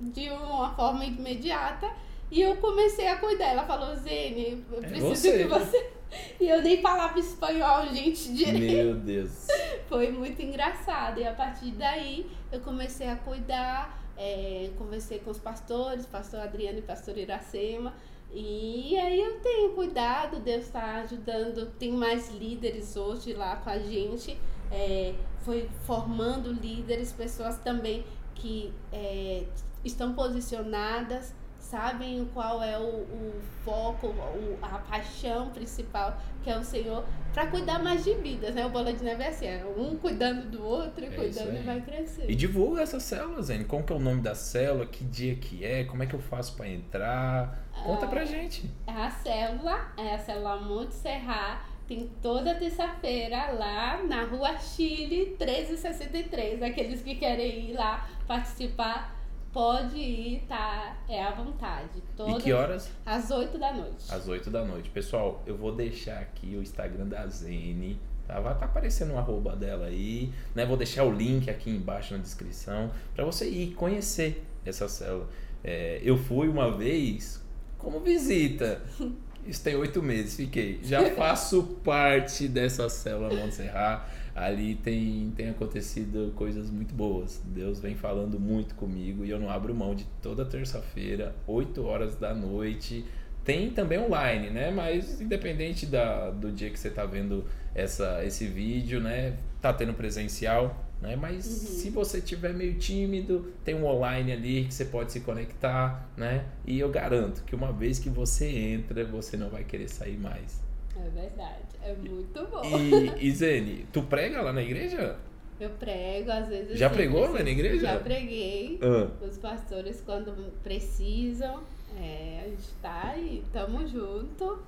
de 0.00 0.30
uma 0.30 0.74
forma 0.74 1.04
imediata. 1.04 1.90
E 2.30 2.40
eu 2.40 2.56
comecei 2.56 3.08
a 3.08 3.16
cuidar. 3.16 3.46
Ela 3.46 3.64
falou, 3.64 3.94
Zene, 3.96 4.64
eu 4.70 4.82
é 4.82 4.86
preciso 4.86 5.28
é 5.28 5.38
que 5.38 5.44
você. 5.44 5.90
E 6.40 6.48
eu 6.48 6.62
nem 6.62 6.80
falava 6.80 7.18
espanhol, 7.18 7.86
gente, 7.88 8.32
direito. 8.32 8.86
Meu 8.86 8.94
Deus. 8.94 9.46
Foi 9.90 10.10
muito 10.10 10.40
engraçado. 10.40 11.20
E 11.20 11.26
a 11.26 11.34
partir 11.34 11.70
daí 11.72 12.26
eu 12.50 12.60
comecei 12.60 13.08
a 13.08 13.16
cuidar, 13.16 14.02
é, 14.16 14.70
conversei 14.78 15.18
com 15.18 15.30
os 15.30 15.38
pastores, 15.38 16.06
pastor 16.06 16.40
Adriano 16.40 16.78
e 16.78 16.82
pastor 16.82 17.18
Iracema. 17.18 17.92
E 18.32 18.96
aí 18.98 19.20
eu 19.20 19.40
tenho 19.40 19.72
cuidado, 19.72 20.38
Deus 20.40 20.64
está 20.64 20.96
ajudando, 20.96 21.72
tem 21.78 21.92
mais 21.92 22.30
líderes 22.30 22.94
hoje 22.96 23.32
lá 23.32 23.56
com 23.56 23.70
a 23.70 23.78
gente, 23.78 24.38
é, 24.70 25.14
foi 25.40 25.68
formando 25.84 26.52
líderes, 26.52 27.10
pessoas 27.10 27.56
também 27.58 28.04
que 28.34 28.72
é, 28.92 29.44
estão 29.82 30.14
posicionadas, 30.14 31.34
sabem 31.70 32.28
qual 32.32 32.62
é 32.62 32.78
o, 32.78 32.82
o 32.82 33.40
foco, 33.64 34.08
o, 34.08 34.58
a 34.62 34.78
paixão 34.78 35.50
principal 35.50 36.18
que 36.42 36.50
é 36.50 36.58
o 36.58 36.64
Senhor, 36.64 37.04
para 37.34 37.46
cuidar 37.48 37.78
mais 37.78 38.02
de 38.04 38.14
vidas, 38.14 38.54
né? 38.54 38.64
O 38.64 38.70
bola 38.70 38.92
de 38.92 39.04
neve 39.04 39.22
é 39.22 39.28
assim, 39.28 39.46
é 39.46 39.64
um 39.76 39.96
cuidando 39.96 40.50
do 40.50 40.64
outro, 40.64 41.04
é 41.04 41.10
cuidando 41.10 41.54
e 41.54 41.62
vai 41.62 41.80
crescer. 41.80 42.30
E 42.30 42.34
divulga 42.34 42.80
essas 42.80 43.02
células, 43.02 43.46
Zene. 43.46 43.64
Como 43.64 43.84
que 43.84 43.92
é 43.92 43.96
o 43.96 43.98
nome 43.98 44.22
da 44.22 44.34
célula, 44.34 44.86
que 44.86 45.04
dia 45.04 45.34
que 45.34 45.64
é, 45.64 45.84
como 45.84 46.02
é 46.02 46.06
que 46.06 46.14
eu 46.14 46.20
faço 46.20 46.56
para 46.56 46.68
entrar? 46.68 47.68
Conta 47.84 48.06
pra 48.06 48.24
gente. 48.24 48.70
A 48.86 49.10
célula 49.10 49.92
é 49.96 50.14
a 50.14 50.18
célula 50.18 50.56
Monte 50.56 50.94
Serra. 50.94 51.60
Tem 51.86 52.10
toda 52.20 52.54
terça-feira 52.54 53.52
lá 53.52 54.02
na 54.02 54.24
Rua 54.24 54.58
Chile 54.58 55.36
1363. 55.38 56.62
Aqueles 56.62 57.02
que 57.02 57.14
querem 57.14 57.70
ir 57.70 57.74
lá 57.74 58.08
participar, 58.26 59.17
pode 59.52 59.98
ir, 59.98 60.42
tá? 60.48 60.96
É 61.08 61.22
à 61.22 61.30
vontade. 61.32 62.02
Todas, 62.16 62.36
e 62.36 62.44
que 62.44 62.52
horas? 62.52 62.90
Às 63.04 63.30
8 63.30 63.58
da 63.58 63.72
noite. 63.72 64.12
Às 64.12 64.28
8 64.28 64.50
da 64.50 64.64
noite. 64.64 64.90
Pessoal, 64.90 65.42
eu 65.46 65.56
vou 65.56 65.74
deixar 65.74 66.18
aqui 66.18 66.56
o 66.56 66.62
Instagram 66.62 67.06
da 67.06 67.26
Zene. 67.26 68.00
Tá? 68.26 68.40
Vai 68.40 68.52
estar 68.52 68.66
tá 68.66 68.66
aparecendo 68.66 69.14
o 69.14 69.18
arroba 69.18 69.56
dela 69.56 69.86
aí. 69.86 70.32
Né? 70.54 70.66
Vou 70.66 70.76
deixar 70.76 71.04
o 71.04 71.12
link 71.12 71.48
aqui 71.48 71.70
embaixo 71.70 72.14
na 72.14 72.20
descrição 72.20 72.90
para 73.14 73.24
você 73.24 73.48
ir 73.48 73.74
conhecer 73.74 74.44
essa 74.64 74.88
célula. 74.88 75.28
É, 75.64 76.00
eu 76.02 76.16
fui 76.16 76.48
uma 76.48 76.70
vez 76.76 77.44
como 77.78 78.00
visita. 78.00 78.82
Isso 79.46 79.62
tem 79.62 79.74
oito 79.76 80.02
meses, 80.02 80.36
fiquei. 80.36 80.80
Já 80.82 81.10
faço 81.16 81.62
parte 81.84 82.48
dessa 82.48 82.88
célula 82.88 83.34
Montserrat. 83.34 84.02
Ali 84.34 84.76
tem, 84.76 85.32
tem 85.36 85.48
acontecido 85.48 86.32
coisas 86.36 86.70
muito 86.70 86.94
boas. 86.94 87.42
Deus 87.44 87.80
vem 87.80 87.96
falando 87.96 88.38
muito 88.38 88.76
comigo 88.76 89.24
e 89.24 89.30
eu 89.30 89.38
não 89.40 89.50
abro 89.50 89.74
mão 89.74 89.96
de 89.96 90.06
toda 90.22 90.44
terça-feira, 90.44 91.34
8 91.44 91.84
horas 91.84 92.14
da 92.14 92.32
noite. 92.32 93.04
Tem 93.44 93.70
também 93.70 93.98
online, 93.98 94.50
né? 94.50 94.70
Mas 94.70 95.20
independente 95.20 95.86
da, 95.86 96.30
do 96.30 96.52
dia 96.52 96.70
que 96.70 96.78
você 96.78 96.86
está 96.86 97.04
vendo 97.04 97.46
essa, 97.74 98.24
esse 98.24 98.46
vídeo, 98.46 99.00
né? 99.00 99.36
Tá 99.60 99.72
tendo 99.72 99.92
presencial, 99.92 100.87
né? 101.00 101.16
Mas 101.16 101.46
uhum. 101.46 101.52
se 101.52 101.90
você 101.90 102.20
tiver 102.20 102.52
meio 102.52 102.74
tímido, 102.74 103.52
tem 103.64 103.74
um 103.74 103.86
online 103.86 104.32
ali 104.32 104.64
que 104.64 104.74
você 104.74 104.84
pode 104.84 105.12
se 105.12 105.20
conectar, 105.20 106.08
né? 106.16 106.44
E 106.66 106.78
eu 106.78 106.88
garanto 106.90 107.42
que 107.44 107.54
uma 107.54 107.72
vez 107.72 107.98
que 107.98 108.08
você 108.08 108.48
entra, 108.48 109.04
você 109.04 109.36
não 109.36 109.48
vai 109.48 109.64
querer 109.64 109.88
sair 109.88 110.18
mais. 110.18 110.60
É 110.96 111.08
verdade, 111.10 111.64
é 111.82 111.94
muito 111.94 112.46
bom. 112.48 112.62
E, 112.64 113.28
e 113.28 113.30
Zene, 113.30 113.86
tu 113.92 114.02
prega 114.02 114.42
lá 114.42 114.52
na 114.52 114.62
igreja? 114.62 115.16
Eu 115.60 115.70
prego, 115.70 116.30
às 116.30 116.48
vezes. 116.48 116.78
Já 116.78 116.88
pregou 116.88 117.32
lá 117.32 117.42
na 117.42 117.50
igreja? 117.50 117.80
Já 117.80 117.98
preguei. 117.98 118.78
Ah. 118.80 119.08
Os 119.24 119.38
pastores, 119.38 120.00
quando 120.04 120.52
precisam, 120.62 121.62
é, 121.96 122.42
a 122.44 122.48
gente 122.48 122.68
tá 122.80 123.12
aí, 123.14 123.42
tamo 123.52 123.86
junto, 123.86 124.58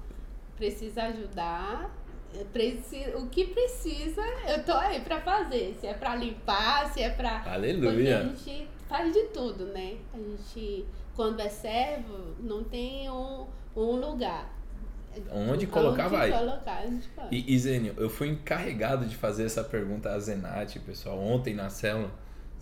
precisa 0.56 1.04
ajudar 1.04 1.94
Preci... 2.52 3.06
o 3.16 3.26
que 3.26 3.46
precisa, 3.46 4.22
eu 4.48 4.64
tô 4.64 4.72
aí 4.72 5.00
pra 5.00 5.20
fazer. 5.20 5.76
Se 5.80 5.86
é 5.86 5.94
pra 5.94 6.14
limpar, 6.14 6.92
se 6.92 7.02
é 7.02 7.10
pra. 7.10 7.42
Aleluia. 7.44 7.90
Porque 7.90 8.08
a 8.08 8.22
gente 8.22 8.68
faz 8.88 9.12
de 9.12 9.24
tudo, 9.28 9.66
né? 9.66 9.96
A 10.14 10.16
gente, 10.16 10.84
quando 11.14 11.40
é 11.40 11.48
servo, 11.48 12.34
não 12.40 12.62
tem 12.62 13.10
um, 13.10 13.46
um 13.76 13.96
lugar. 13.96 14.60
Onde 15.32 15.66
colocar, 15.66 16.06
Onde 16.06 16.16
vai. 16.16 16.30
Colocar, 16.30 16.84
E, 17.32 17.52
e 17.52 17.58
Zênio, 17.58 17.94
eu 17.96 18.08
fui 18.08 18.28
encarregado 18.28 19.06
de 19.06 19.16
fazer 19.16 19.44
essa 19.44 19.64
pergunta 19.64 20.10
a 20.10 20.18
Zenate, 20.18 20.78
pessoal, 20.78 21.18
ontem 21.18 21.52
na 21.52 21.68
célula. 21.68 22.12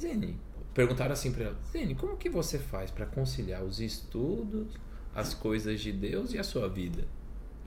Zênio, 0.01 0.35
perguntaram 0.73 1.13
assim 1.13 1.31
pra 1.31 1.45
ela: 1.45 1.57
Zênio, 1.71 1.95
como 1.97 2.17
que 2.17 2.31
você 2.31 2.59
faz 2.59 2.91
para 2.91 3.05
conciliar 3.05 3.63
os 3.63 3.81
estudos, 3.81 4.73
as 5.15 5.35
coisas 5.35 5.81
de 5.81 5.93
Deus 5.93 6.33
e 6.33 6.39
a 6.39 6.45
sua 6.45 6.69
vida? 6.69 7.05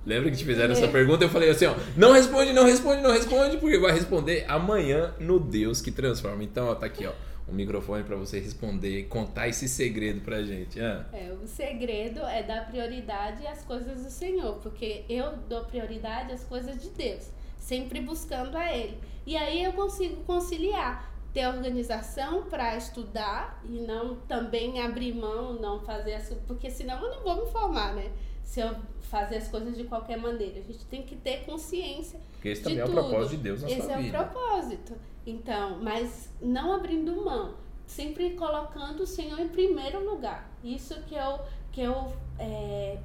Lembra 0.05 0.31
que 0.31 0.37
te 0.37 0.45
fizeram 0.45 0.73
essa 0.73 0.87
pergunta? 0.87 1.23
Eu 1.23 1.29
falei 1.29 1.49
assim, 1.49 1.65
ó, 1.65 1.75
não 1.95 2.11
responde, 2.11 2.53
não 2.53 2.65
responde, 2.65 3.01
não 3.01 3.11
responde, 3.11 3.57
porque 3.57 3.77
vai 3.77 3.91
responder 3.91 4.45
amanhã 4.47 5.13
no 5.19 5.39
Deus 5.39 5.81
que 5.81 5.91
transforma. 5.91 6.43
Então, 6.43 6.67
ó, 6.67 6.75
tá 6.75 6.87
aqui, 6.87 7.05
ó, 7.05 7.11
o 7.47 7.53
microfone 7.53 8.03
para 8.03 8.15
você 8.15 8.39
responder, 8.39 9.03
contar 9.03 9.47
esse 9.47 9.67
segredo 9.67 10.21
pra 10.21 10.41
gente. 10.41 10.79
Ah. 10.79 11.05
É, 11.13 11.31
o 11.31 11.47
segredo 11.47 12.21
é 12.21 12.41
dar 12.41 12.67
prioridade 12.67 13.45
às 13.45 13.63
coisas 13.63 14.03
do 14.03 14.09
Senhor, 14.09 14.55
porque 14.55 15.03
eu 15.07 15.33
dou 15.47 15.65
prioridade 15.65 16.31
às 16.31 16.43
coisas 16.43 16.81
de 16.81 16.89
Deus, 16.89 17.29
sempre 17.59 17.99
buscando 18.01 18.55
a 18.55 18.75
Ele. 18.75 18.97
E 19.25 19.37
aí 19.37 19.63
eu 19.63 19.73
consigo 19.73 20.23
conciliar 20.23 21.11
ter 21.33 21.47
organização 21.47 22.43
para 22.43 22.75
estudar 22.75 23.61
e 23.63 23.79
não 23.79 24.15
também 24.27 24.81
abrir 24.81 25.13
mão, 25.13 25.53
não 25.53 25.79
fazer 25.79 26.15
assim, 26.15 26.37
porque 26.45 26.69
senão 26.69 27.01
eu 27.01 27.09
não 27.09 27.23
vou 27.23 27.45
me 27.45 27.51
formar, 27.51 27.95
né? 27.95 28.11
Se 28.43 28.59
eu 28.59 28.75
fazer 29.11 29.35
as 29.35 29.49
coisas 29.49 29.75
de 29.75 29.83
qualquer 29.83 30.17
maneira. 30.17 30.59
A 30.59 30.63
gente 30.63 30.85
tem 30.85 31.03
que 31.03 31.17
ter 31.17 31.43
consciência. 31.45 32.17
Porque 32.31 32.47
esse 32.47 32.63
também 32.63 32.79
é 32.79 32.85
o 32.85 32.91
propósito 32.91 33.31
de 33.31 33.43
Deus 33.43 33.61
na 33.61 33.67
esse 33.67 33.81
sua 33.81 33.97
vida. 33.97 34.07
Esse 34.07 34.15
é 34.15 34.19
o 34.21 34.29
propósito. 34.29 34.95
Então, 35.27 35.79
mas 35.83 36.29
não 36.41 36.73
abrindo 36.73 37.23
mão, 37.23 37.55
sempre 37.85 38.31
colocando 38.31 39.01
o 39.01 39.05
Senhor 39.05 39.37
em 39.39 39.49
primeiro 39.49 40.09
lugar. 40.09 40.49
Isso 40.63 40.95
que 41.03 41.13
eu, 41.13 41.39
que 41.73 41.81
eu 41.81 42.13
é, 42.39 42.97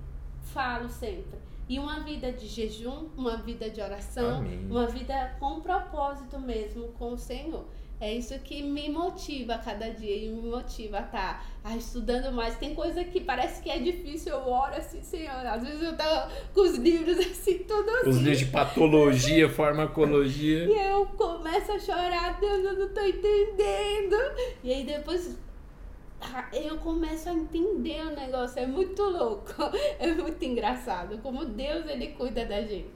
falo 0.45 0.89
sempre. 0.89 1.39
E 1.69 1.81
uma 1.81 1.99
vida 2.01 2.31
de 2.31 2.47
jejum, 2.47 3.09
uma 3.17 3.37
vida 3.39 3.69
de 3.69 3.81
oração, 3.81 4.37
Amém. 4.37 4.65
uma 4.71 4.87
vida 4.87 5.37
com 5.41 5.61
propósito 5.61 6.39
mesmo 6.39 6.89
com 6.93 7.15
o 7.15 7.19
Senhor. 7.19 7.65
É 7.99 8.13
isso 8.13 8.39
que 8.41 8.63
me 8.63 8.91
motiva 8.91 9.55
a 9.55 9.59
cada 9.59 9.89
dia 9.89 10.15
e 10.15 10.29
me 10.29 10.51
motiva 10.51 10.99
a 10.99 11.01
estar 11.01 11.47
tá, 11.63 11.77
estudando 11.77 12.31
mais. 12.31 12.59
Tem 12.59 12.75
coisa 12.75 13.03
que 13.03 13.21
parece 13.21 13.63
que 13.63 13.71
é 13.71 13.79
difícil, 13.79 14.33
eu 14.33 14.47
oro 14.47 14.75
assim, 14.75 15.03
Senhor. 15.03 15.47
Às 15.47 15.63
vezes 15.63 15.83
eu 15.83 15.97
tava 15.97 16.31
com 16.53 16.61
os 16.61 16.77
livros 16.77 17.19
assim, 17.19 17.65
assim. 17.65 17.67
Os 18.07 18.17
livros 18.19 18.39
de 18.41 18.47
patologia, 18.47 19.49
farmacologia. 19.51 20.65
E 20.65 20.93
eu 20.93 21.07
começo 21.07 21.73
a 21.73 21.79
chorar, 21.79 22.39
Deus, 22.39 22.65
eu 22.65 22.79
não 22.79 22.89
tô 22.91 23.01
entendendo. 23.01 24.17
E 24.63 24.73
aí 24.75 24.85
depois 24.85 25.39
ah, 26.21 26.49
eu 26.53 26.77
começo 26.79 27.29
a 27.29 27.33
entender 27.33 28.03
o 28.03 28.15
negócio. 28.15 28.59
É 28.59 28.67
muito 28.67 29.03
louco, 29.03 29.55
é 29.99 30.13
muito 30.13 30.45
engraçado. 30.45 31.19
Como 31.23 31.47
Deus 31.47 31.87
ele 31.87 32.09
cuida 32.09 32.45
da 32.45 32.61
gente. 32.61 32.95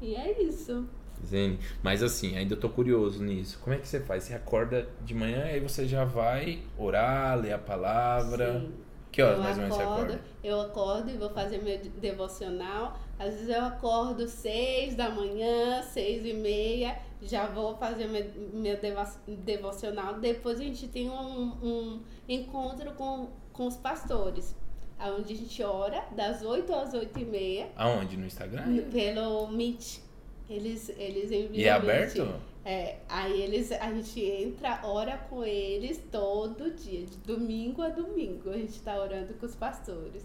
E 0.00 0.14
é 0.14 0.42
isso. 0.42 0.86
Zene. 1.26 1.58
Mas 1.82 2.02
assim, 2.02 2.36
ainda 2.36 2.56
tô 2.56 2.68
curioso 2.68 3.22
nisso. 3.22 3.58
Como 3.62 3.74
é 3.74 3.78
que 3.78 3.86
você 3.86 4.00
faz? 4.00 4.24
Você 4.24 4.34
acorda 4.34 4.88
de 5.04 5.14
manhã 5.14 5.46
e 5.46 5.50
aí 5.54 5.60
você 5.60 5.86
já 5.86 6.04
vai 6.04 6.62
orar, 6.76 7.38
ler 7.38 7.52
a 7.52 7.58
palavra. 7.58 8.60
Sim. 8.60 8.72
Que 9.10 9.20
horas 9.20 9.36
eu 9.36 9.42
mais 9.42 9.56
ou 9.56 9.62
menos 9.62 9.76
você 9.76 9.82
acorda? 9.82 10.20
Eu 10.42 10.60
acordo 10.62 11.10
e 11.10 11.16
vou 11.18 11.28
fazer 11.30 11.58
meu 11.58 11.78
devocional. 12.00 12.98
Às 13.18 13.34
vezes 13.34 13.48
eu 13.50 13.62
acordo 13.62 14.26
seis 14.26 14.96
da 14.96 15.10
manhã, 15.10 15.82
seis 15.82 16.24
e 16.24 16.32
meia, 16.32 16.96
já 17.20 17.46
vou 17.46 17.76
fazer 17.76 18.06
meu, 18.06 18.24
meu 18.54 18.78
devocional. 19.26 20.18
Depois 20.18 20.58
a 20.58 20.64
gente 20.64 20.88
tem 20.88 21.10
um, 21.10 21.52
um 21.62 22.00
encontro 22.26 22.92
com, 22.92 23.28
com 23.52 23.66
os 23.66 23.76
pastores 23.76 24.56
onde 25.10 25.34
a 25.34 25.36
gente 25.36 25.62
ora 25.62 26.04
das 26.14 26.42
8 26.42 26.72
às 26.72 26.94
8 26.94 27.18
e 27.18 27.24
meia. 27.24 27.68
Aonde? 27.76 28.16
No 28.16 28.26
Instagram? 28.26 28.84
Pelo 28.90 29.48
Meet. 29.48 30.00
Eles, 30.48 30.88
eles 30.96 31.30
enviam. 31.30 31.54
E 31.54 31.64
é 31.64 31.70
aberto? 31.70 32.40
É, 32.64 32.98
aí 33.08 33.42
eles, 33.42 33.72
a 33.72 33.90
gente 33.92 34.20
entra, 34.20 34.80
ora 34.84 35.18
com 35.18 35.44
eles 35.44 36.00
todo 36.12 36.70
dia, 36.70 37.04
de 37.04 37.16
domingo 37.18 37.82
a 37.82 37.88
domingo. 37.88 38.50
A 38.50 38.56
gente 38.56 38.80
tá 38.80 39.00
orando 39.00 39.34
com 39.34 39.46
os 39.46 39.54
pastores. 39.54 40.24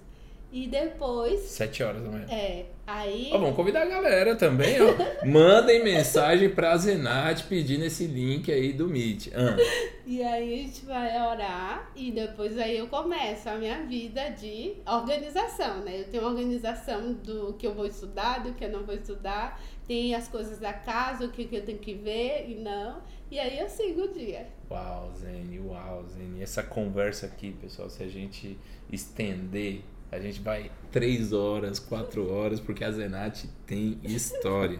E 0.57 0.65
depois. 0.65 1.41
Sete 1.41 1.83
horas 1.83 2.01
da 2.01 2.09
manhã. 2.09 2.25
É. 2.31 2.65
Aí. 2.87 3.29
Ó, 3.31 3.37
vamos 3.37 3.55
convidar 3.55 3.83
a 3.83 3.85
galera 3.85 4.35
também, 4.35 4.77
ó. 4.81 4.87
Mandem 5.23 5.83
mensagem 5.83 6.49
pra 6.49 6.75
Zenate 6.75 7.43
pedindo 7.43 7.85
esse 7.85 8.07
link 8.07 8.51
aí 8.51 8.73
do 8.73 8.87
Meet. 8.87 9.27
Ah. 9.35 9.55
E 10.09 10.23
aí 10.23 10.53
a 10.53 10.57
gente 10.63 10.85
vai 10.85 11.21
orar 11.21 11.91
e 11.93 12.13
depois 12.13 12.57
aí 12.57 12.77
eu 12.77 12.87
começo 12.87 13.49
a 13.49 13.55
minha 13.55 13.85
vida 13.85 14.29
de 14.29 14.75
organização, 14.87 15.81
né? 15.81 15.99
Eu 15.99 16.05
tenho 16.05 16.23
uma 16.23 16.29
organização 16.29 17.11
do 17.11 17.53
que 17.59 17.67
eu 17.67 17.73
vou 17.73 17.85
estudar, 17.85 18.41
do 18.41 18.53
que 18.53 18.63
eu 18.63 18.69
não 18.69 18.85
vou 18.85 18.95
estudar, 18.95 19.61
tem 19.85 20.15
as 20.15 20.29
coisas 20.29 20.59
da 20.59 20.71
casa, 20.71 21.25
o 21.25 21.29
que, 21.29 21.43
que 21.43 21.57
eu 21.57 21.65
tenho 21.65 21.79
que 21.79 21.93
ver 21.93 22.45
e 22.47 22.55
não. 22.55 23.01
E 23.29 23.37
aí 23.37 23.59
eu 23.59 23.67
sigo 23.67 24.03
o 24.03 24.13
dia. 24.13 24.47
Uau, 24.71 25.11
Zene, 25.13 25.59
uau, 25.59 26.05
Zene. 26.07 26.41
Essa 26.41 26.63
conversa 26.63 27.25
aqui, 27.25 27.51
pessoal, 27.51 27.89
se 27.89 28.01
a 28.01 28.07
gente 28.07 28.57
estender 28.89 29.83
a 30.11 30.19
gente 30.19 30.39
vai 30.39 30.71
três 30.91 31.33
horas, 31.33 31.79
quatro 31.79 32.31
horas, 32.31 32.59
porque 32.59 32.83
a 32.83 32.91
Zenate 32.91 33.49
tem 33.65 33.99
história. 34.03 34.79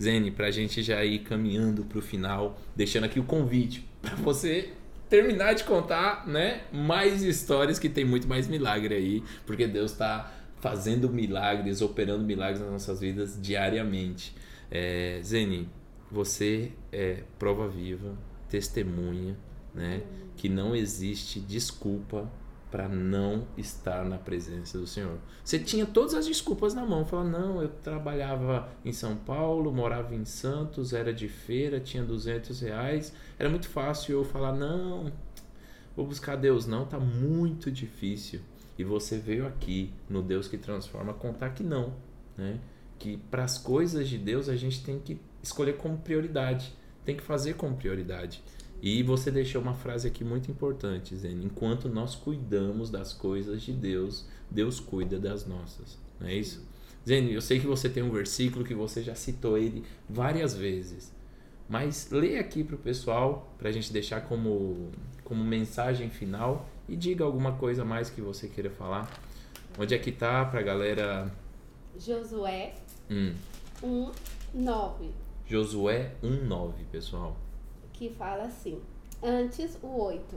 Zene, 0.00 0.30
para 0.30 0.46
a 0.46 0.50
gente 0.50 0.82
já 0.82 1.04
ir 1.04 1.20
caminhando 1.20 1.84
para 1.84 1.98
o 1.98 2.02
final, 2.02 2.58
deixando 2.76 3.04
aqui 3.04 3.18
o 3.18 3.24
convite 3.24 3.88
para 4.00 4.14
você 4.16 4.72
terminar 5.08 5.54
de 5.54 5.64
contar, 5.64 6.26
né, 6.26 6.62
mais 6.72 7.22
histórias 7.22 7.78
que 7.78 7.88
tem 7.88 8.04
muito 8.04 8.28
mais 8.28 8.46
milagre 8.46 8.94
aí, 8.94 9.24
porque 9.46 9.66
Deus 9.66 9.92
está 9.92 10.32
fazendo 10.60 11.08
milagres, 11.08 11.80
operando 11.80 12.24
milagres 12.24 12.60
nas 12.60 12.70
nossas 12.70 13.00
vidas 13.00 13.38
diariamente. 13.40 14.34
É, 14.70 15.20
Zene, 15.24 15.68
você 16.10 16.72
é 16.92 17.22
prova 17.38 17.68
viva, 17.68 18.16
testemunha, 18.48 19.36
né, 19.74 20.02
que 20.36 20.48
não 20.48 20.76
existe 20.76 21.40
desculpa 21.40 22.30
para 22.70 22.88
não 22.88 23.46
estar 23.56 24.04
na 24.04 24.18
presença 24.18 24.78
do 24.78 24.86
Senhor. 24.86 25.18
Você 25.42 25.58
tinha 25.58 25.86
todas 25.86 26.14
as 26.14 26.26
desculpas 26.26 26.74
na 26.74 26.84
mão, 26.84 27.04
falava: 27.04 27.28
"Não, 27.28 27.62
eu 27.62 27.68
trabalhava 27.68 28.68
em 28.84 28.92
São 28.92 29.16
Paulo, 29.16 29.72
morava 29.72 30.14
em 30.14 30.24
Santos, 30.24 30.92
era 30.92 31.12
de 31.12 31.28
feira, 31.28 31.80
tinha 31.80 32.04
200 32.04 32.60
reais, 32.60 33.12
era 33.38 33.48
muito 33.48 33.68
fácil 33.68 34.18
eu 34.18 34.24
falar: 34.24 34.52
"Não, 34.52 35.10
vou 35.96 36.06
buscar 36.06 36.36
Deus 36.36 36.66
não, 36.66 36.84
tá 36.84 36.98
muito 36.98 37.70
difícil". 37.70 38.40
E 38.78 38.84
você 38.84 39.18
veio 39.18 39.46
aqui 39.46 39.92
no 40.08 40.22
Deus 40.22 40.46
que 40.46 40.56
transforma 40.56 41.12
contar 41.12 41.50
que 41.50 41.64
não, 41.64 41.94
né? 42.36 42.60
Que 42.98 43.16
para 43.16 43.44
as 43.44 43.58
coisas 43.58 44.08
de 44.08 44.18
Deus 44.18 44.48
a 44.48 44.56
gente 44.56 44.84
tem 44.84 44.98
que 44.98 45.20
escolher 45.42 45.76
como 45.76 45.98
prioridade, 45.98 46.72
tem 47.04 47.16
que 47.16 47.22
fazer 47.22 47.54
como 47.54 47.76
prioridade. 47.76 48.42
E 48.80 49.02
você 49.02 49.30
deixou 49.30 49.60
uma 49.60 49.74
frase 49.74 50.06
aqui 50.06 50.22
muito 50.22 50.50
importante, 50.50 51.14
dizendo: 51.14 51.44
enquanto 51.44 51.88
nós 51.88 52.14
cuidamos 52.14 52.90
das 52.90 53.12
coisas 53.12 53.62
de 53.62 53.72
Deus, 53.72 54.26
Deus 54.50 54.78
cuida 54.78 55.18
das 55.18 55.46
nossas. 55.46 55.98
Não 56.20 56.28
é 56.28 56.34
isso? 56.34 56.64
Zene, 57.06 57.32
eu 57.32 57.40
sei 57.40 57.58
que 57.58 57.66
você 57.66 57.88
tem 57.88 58.02
um 58.02 58.10
versículo 58.10 58.64
que 58.64 58.74
você 58.74 59.02
já 59.02 59.14
citou 59.14 59.56
ele 59.58 59.84
várias 60.08 60.54
vezes, 60.54 61.12
mas 61.68 62.10
lê 62.10 62.38
aqui 62.38 62.62
para 62.62 62.76
o 62.76 62.78
pessoal, 62.78 63.52
para 63.58 63.68
a 63.68 63.72
gente 63.72 63.92
deixar 63.92 64.20
como, 64.22 64.90
como 65.24 65.42
mensagem 65.42 66.10
final 66.10 66.68
e 66.88 66.94
diga 66.94 67.24
alguma 67.24 67.52
coisa 67.52 67.84
mais 67.84 68.10
que 68.10 68.20
você 68.20 68.46
queira 68.48 68.70
falar. 68.70 69.10
Onde 69.78 69.94
é 69.94 69.98
que 69.98 70.12
tá 70.12 70.44
para 70.44 70.60
a 70.60 70.62
galera? 70.62 71.32
Josué 71.98 72.74
hum. 73.10 73.32
1, 73.82 74.10
9. 74.54 75.10
Josué 75.46 76.12
1, 76.22 76.44
9, 76.44 76.84
pessoal 76.92 77.36
que 77.98 78.08
fala 78.10 78.44
assim. 78.44 78.80
Antes, 79.22 79.76
o 79.82 80.00
8. 80.00 80.36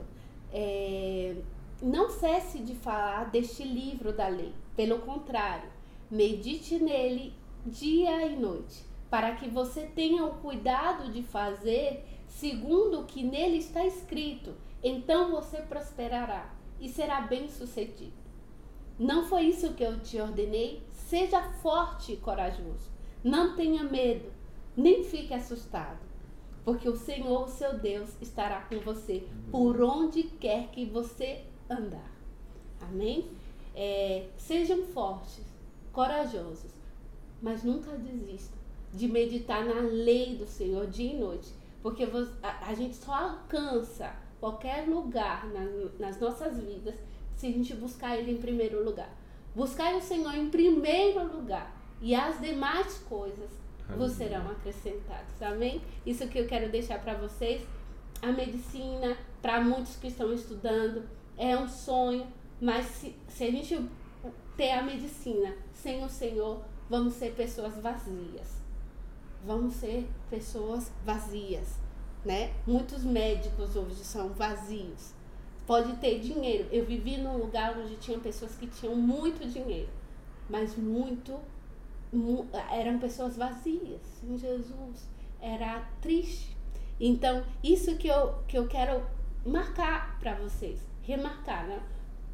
É, 0.52 1.36
não 1.80 2.10
cesse 2.10 2.58
de 2.58 2.74
falar 2.74 3.30
deste 3.30 3.62
livro 3.62 4.12
da 4.12 4.26
lei. 4.26 4.52
Pelo 4.74 4.98
contrário, 4.98 5.70
medite 6.10 6.78
nele 6.78 7.32
dia 7.64 8.26
e 8.26 8.36
noite, 8.36 8.84
para 9.08 9.36
que 9.36 9.48
você 9.48 9.82
tenha 9.82 10.24
o 10.24 10.34
cuidado 10.40 11.12
de 11.12 11.22
fazer 11.22 12.04
segundo 12.26 13.00
o 13.00 13.04
que 13.04 13.22
nele 13.22 13.58
está 13.58 13.86
escrito. 13.86 14.54
Então 14.82 15.30
você 15.30 15.58
prosperará 15.58 16.52
e 16.80 16.88
será 16.88 17.20
bem 17.20 17.48
sucedido. 17.48 18.20
Não 18.98 19.24
foi 19.24 19.44
isso 19.44 19.74
que 19.74 19.84
eu 19.84 20.00
te 20.00 20.20
ordenei? 20.20 20.82
Seja 20.92 21.40
forte 21.62 22.12
e 22.12 22.16
corajoso. 22.16 22.90
Não 23.22 23.54
tenha 23.54 23.84
medo, 23.84 24.32
nem 24.76 25.04
fique 25.04 25.32
assustado 25.32 26.11
porque 26.64 26.88
o 26.88 26.96
Senhor, 26.96 27.48
seu 27.48 27.78
Deus, 27.78 28.10
estará 28.20 28.60
com 28.62 28.78
você 28.80 29.26
por 29.50 29.80
onde 29.82 30.22
quer 30.22 30.68
que 30.68 30.84
você 30.84 31.44
andar. 31.68 32.10
Amém? 32.80 33.30
É, 33.74 34.28
sejam 34.36 34.84
fortes, 34.86 35.40
corajosos, 35.92 36.70
mas 37.40 37.64
nunca 37.64 37.90
desistam 37.92 38.58
de 38.92 39.08
meditar 39.08 39.64
na 39.64 39.80
lei 39.80 40.36
do 40.36 40.46
Senhor 40.46 40.86
dia 40.86 41.12
e 41.12 41.18
noite, 41.18 41.52
porque 41.82 42.06
a, 42.42 42.74
gente 42.74 42.94
só 42.94 43.12
alcança 43.12 44.14
qualquer 44.38 44.86
lugar 44.86 45.46
na, 45.48 45.64
nas 45.98 46.20
nossas 46.20 46.58
vidas 46.58 46.94
se 47.36 47.46
a 47.46 47.50
gente 47.50 47.74
buscar 47.74 48.16
Ele 48.16 48.32
em 48.32 48.36
primeiro 48.36 48.84
lugar. 48.84 49.10
Buscar 49.54 49.94
o 49.96 50.00
Senhor 50.00 50.34
em 50.34 50.48
primeiro 50.50 51.24
lugar 51.34 51.74
e 52.00 52.14
as 52.14 52.40
demais 52.40 52.98
coisas 53.08 53.50
vos 53.88 54.12
serão 54.12 54.50
acrescentados. 54.50 55.40
Amém? 55.40 55.80
Isso 56.06 56.26
que 56.28 56.38
eu 56.38 56.46
quero 56.46 56.70
deixar 56.70 57.00
para 57.00 57.14
vocês. 57.14 57.62
A 58.20 58.30
medicina, 58.30 59.16
para 59.40 59.60
muitos 59.60 59.96
que 59.96 60.06
estão 60.06 60.32
estudando, 60.32 61.08
é 61.36 61.56
um 61.56 61.68
sonho, 61.68 62.26
mas 62.60 62.86
se, 62.86 63.16
se 63.28 63.44
a 63.44 63.50
gente 63.50 63.88
ter 64.56 64.70
a 64.72 64.82
medicina 64.82 65.54
sem 65.72 66.04
o 66.04 66.08
Senhor, 66.08 66.62
vamos 66.88 67.14
ser 67.14 67.32
pessoas 67.32 67.74
vazias. 67.78 68.62
Vamos 69.44 69.74
ser 69.74 70.06
pessoas 70.30 70.92
vazias, 71.04 71.76
né? 72.24 72.52
Muitos 72.64 73.02
médicos 73.02 73.74
hoje 73.74 74.04
são 74.04 74.28
vazios. 74.28 75.12
Pode 75.66 75.96
ter 75.96 76.20
dinheiro. 76.20 76.68
Eu 76.70 76.84
vivi 76.84 77.16
num 77.16 77.38
lugar 77.38 77.76
onde 77.76 77.96
tinha 77.96 78.18
pessoas 78.18 78.54
que 78.54 78.68
tinham 78.68 78.94
muito 78.94 79.44
dinheiro, 79.48 79.88
mas 80.48 80.76
muito 80.76 81.40
eram 82.70 82.98
pessoas 82.98 83.36
vazias 83.36 84.22
em 84.22 84.38
Jesus. 84.38 85.08
Era 85.40 85.80
triste. 86.00 86.56
Então, 87.00 87.44
isso 87.64 87.96
que 87.96 88.08
eu, 88.08 88.34
que 88.46 88.56
eu 88.56 88.68
quero 88.68 89.02
marcar 89.44 90.18
para 90.20 90.34
vocês, 90.34 90.80
remarcar, 91.02 91.66
né? 91.66 91.82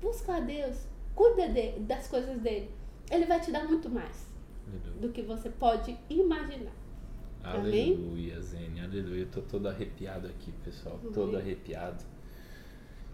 Busca 0.01 0.37
a 0.37 0.41
Deus, 0.41 0.77
cuida 1.15 1.49
de, 1.49 1.79
das 1.81 2.09
coisas 2.09 2.39
dele. 2.41 2.71
Ele 3.11 3.25
vai 3.25 3.41
te 3.41 3.51
dar 3.51 3.65
muito 3.65 3.89
mais 3.89 4.27
aleluia. 4.67 5.01
do 5.01 5.09
que 5.11 5.23
você 5.23 5.49
pode 5.49 5.97
imaginar. 6.11 6.73
Aleluia, 7.43 8.41
Zene, 8.43 8.81
aleluia. 8.81 9.23
Eu 9.23 9.31
tô 9.31 9.41
todo 9.41 9.69
arrepiado 9.69 10.27
aqui, 10.27 10.53
pessoal. 10.65 11.01
Todo 11.15 11.37
arrepiado. 11.37 12.05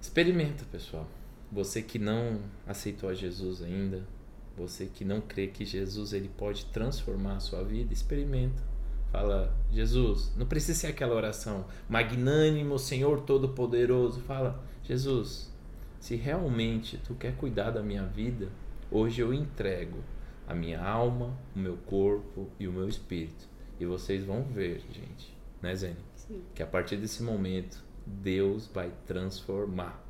Experimenta, 0.01 0.65
pessoal. 0.73 1.07
Você 1.53 1.83
que 1.83 1.99
não 1.99 2.41
aceitou 2.67 3.09
a 3.09 3.15
Jesus 3.15 3.62
ainda, 3.62 4.05
você 4.57 4.87
que 4.87 5.05
não 5.05 5.21
crê 5.21 5.49
que 5.49 5.65
Jesus 5.65 6.13
ele 6.13 6.29
pode 6.29 6.67
transformar 6.67 7.37
a 7.37 7.41
sua 7.41 7.63
vida, 7.63 7.93
experimenta. 7.93 8.63
Fala, 9.11 9.55
Jesus, 9.73 10.33
não 10.37 10.47
precisa 10.47 10.79
ser 10.79 10.87
aquela 10.89 11.15
oração 11.15 11.67
magnânimo, 11.89 12.79
Senhor 12.79 13.21
Todo-Poderoso. 13.21 14.21
Fala, 14.21 14.63
Jesus, 14.83 15.53
se 16.01 16.17
realmente 16.17 16.99
tu 16.99 17.15
quer 17.15 17.37
cuidar 17.37 17.71
da 17.71 17.83
minha 17.83 18.05
vida, 18.05 18.49
hoje 18.91 19.21
eu 19.21 19.33
entrego 19.33 19.99
a 20.47 20.55
minha 20.55 20.83
alma, 20.83 21.37
o 21.55 21.59
meu 21.59 21.77
corpo 21.77 22.49
e 22.59 22.67
o 22.67 22.73
meu 22.73 22.89
espírito. 22.89 23.47
E 23.79 23.87
vocês 23.87 24.25
vão 24.25 24.43
ver, 24.43 24.83
gente, 24.91 25.37
né, 25.63 25.75
Zene? 25.75 25.97
Sim. 26.15 26.43
Que 26.55 26.63
a 26.63 26.67
partir 26.67 26.97
desse 26.97 27.23
momento, 27.23 27.83
Deus 28.07 28.69
vai 28.73 28.93
transformar. 29.07 30.03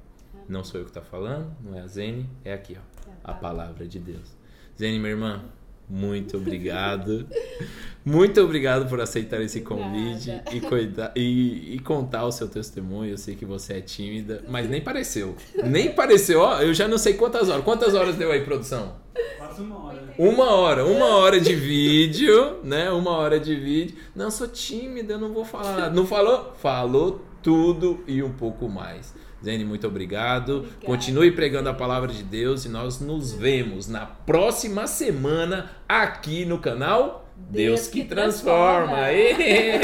Não 0.49 0.65
sou 0.65 0.81
eu 0.81 0.85
que 0.85 0.91
está 0.91 1.03
falando, 1.03 1.55
não 1.63 1.79
é 1.79 1.83
a 1.83 1.87
Zene, 1.87 2.29
é 2.45 2.53
aqui, 2.53 2.77
ó 2.79 2.94
a 3.25 3.33
palavra 3.33 3.89
de 3.89 3.99
Deus. 3.99 4.37
Zene, 4.79 4.99
minha 4.99 5.13
irmã, 5.13 5.43
muito 5.89 6.37
obrigado. 6.37 7.27
muito 8.05 8.41
obrigado 8.41 8.89
por 8.89 9.01
aceitar 9.01 9.41
esse 9.41 9.61
convite 9.61 10.31
e, 10.53 10.61
cuidar, 10.61 11.13
e, 11.17 11.75
e, 11.75 11.79
contar 11.81 12.25
o 12.25 12.33
seu 12.33 12.49
testemunho. 12.49 13.11
Eu 13.11 13.19
sei 13.19 13.35
que 13.35 13.45
você 13.45 13.75
é 13.75 13.81
tímida, 13.81 14.45
mas 14.49 14.69
nem 14.69 14.81
pareceu. 14.81 15.37
Nem 15.65 15.93
pareceu. 15.93 16.41
Ó, 16.41 16.61
eu 16.61 16.73
já 16.73 16.89
não 16.89 16.99
sei 16.99 17.15
quantas 17.15 17.49
horas. 17.49 17.65
Quantas 17.65 17.95
horas 17.95 18.17
deu 18.17 18.31
aí, 18.31 18.45
produção? 18.45 18.97
Quase 19.39 19.63
uma 19.63 19.85
hora. 19.85 20.15
Uma 20.19 20.51
hora, 20.51 20.87
uma 20.87 21.17
hora 21.17 21.41
de 21.41 21.55
vídeo, 21.55 22.59
né? 22.63 22.91
Uma 22.91 23.11
hora 23.13 23.39
de 23.39 23.55
vídeo. 23.55 23.97
Não, 24.15 24.31
sou 24.31 24.49
tímida, 24.49 25.15
eu 25.15 25.19
não 25.19 25.33
vou 25.33 25.45
falar. 25.45 25.93
Não 25.93 26.07
falou? 26.07 26.55
Falou 26.57 27.21
tudo 27.43 28.03
e 28.07 28.23
um 28.23 28.33
pouco 28.33 28.69
mais. 28.69 29.15
Zene, 29.45 29.65
muito 29.65 29.87
obrigado. 29.87 30.57
Obrigada. 30.59 30.87
Continue 30.87 31.31
pregando 31.31 31.69
a 31.69 31.75
palavra 31.75 32.13
de 32.13 32.23
Deus 32.23 32.65
e 32.65 32.69
nós 32.69 33.01
nos 33.01 33.33
vemos 33.33 33.89
na 33.89 34.07
próxima 34.07 34.87
semana 34.87 35.71
aqui 35.89 36.45
no 36.45 36.59
canal 36.59 37.29
Deus, 37.37 37.81
Deus 37.81 37.89
que, 37.89 38.03
que, 38.03 38.09
Transforma. 38.09 38.97
transforma. 38.97 39.75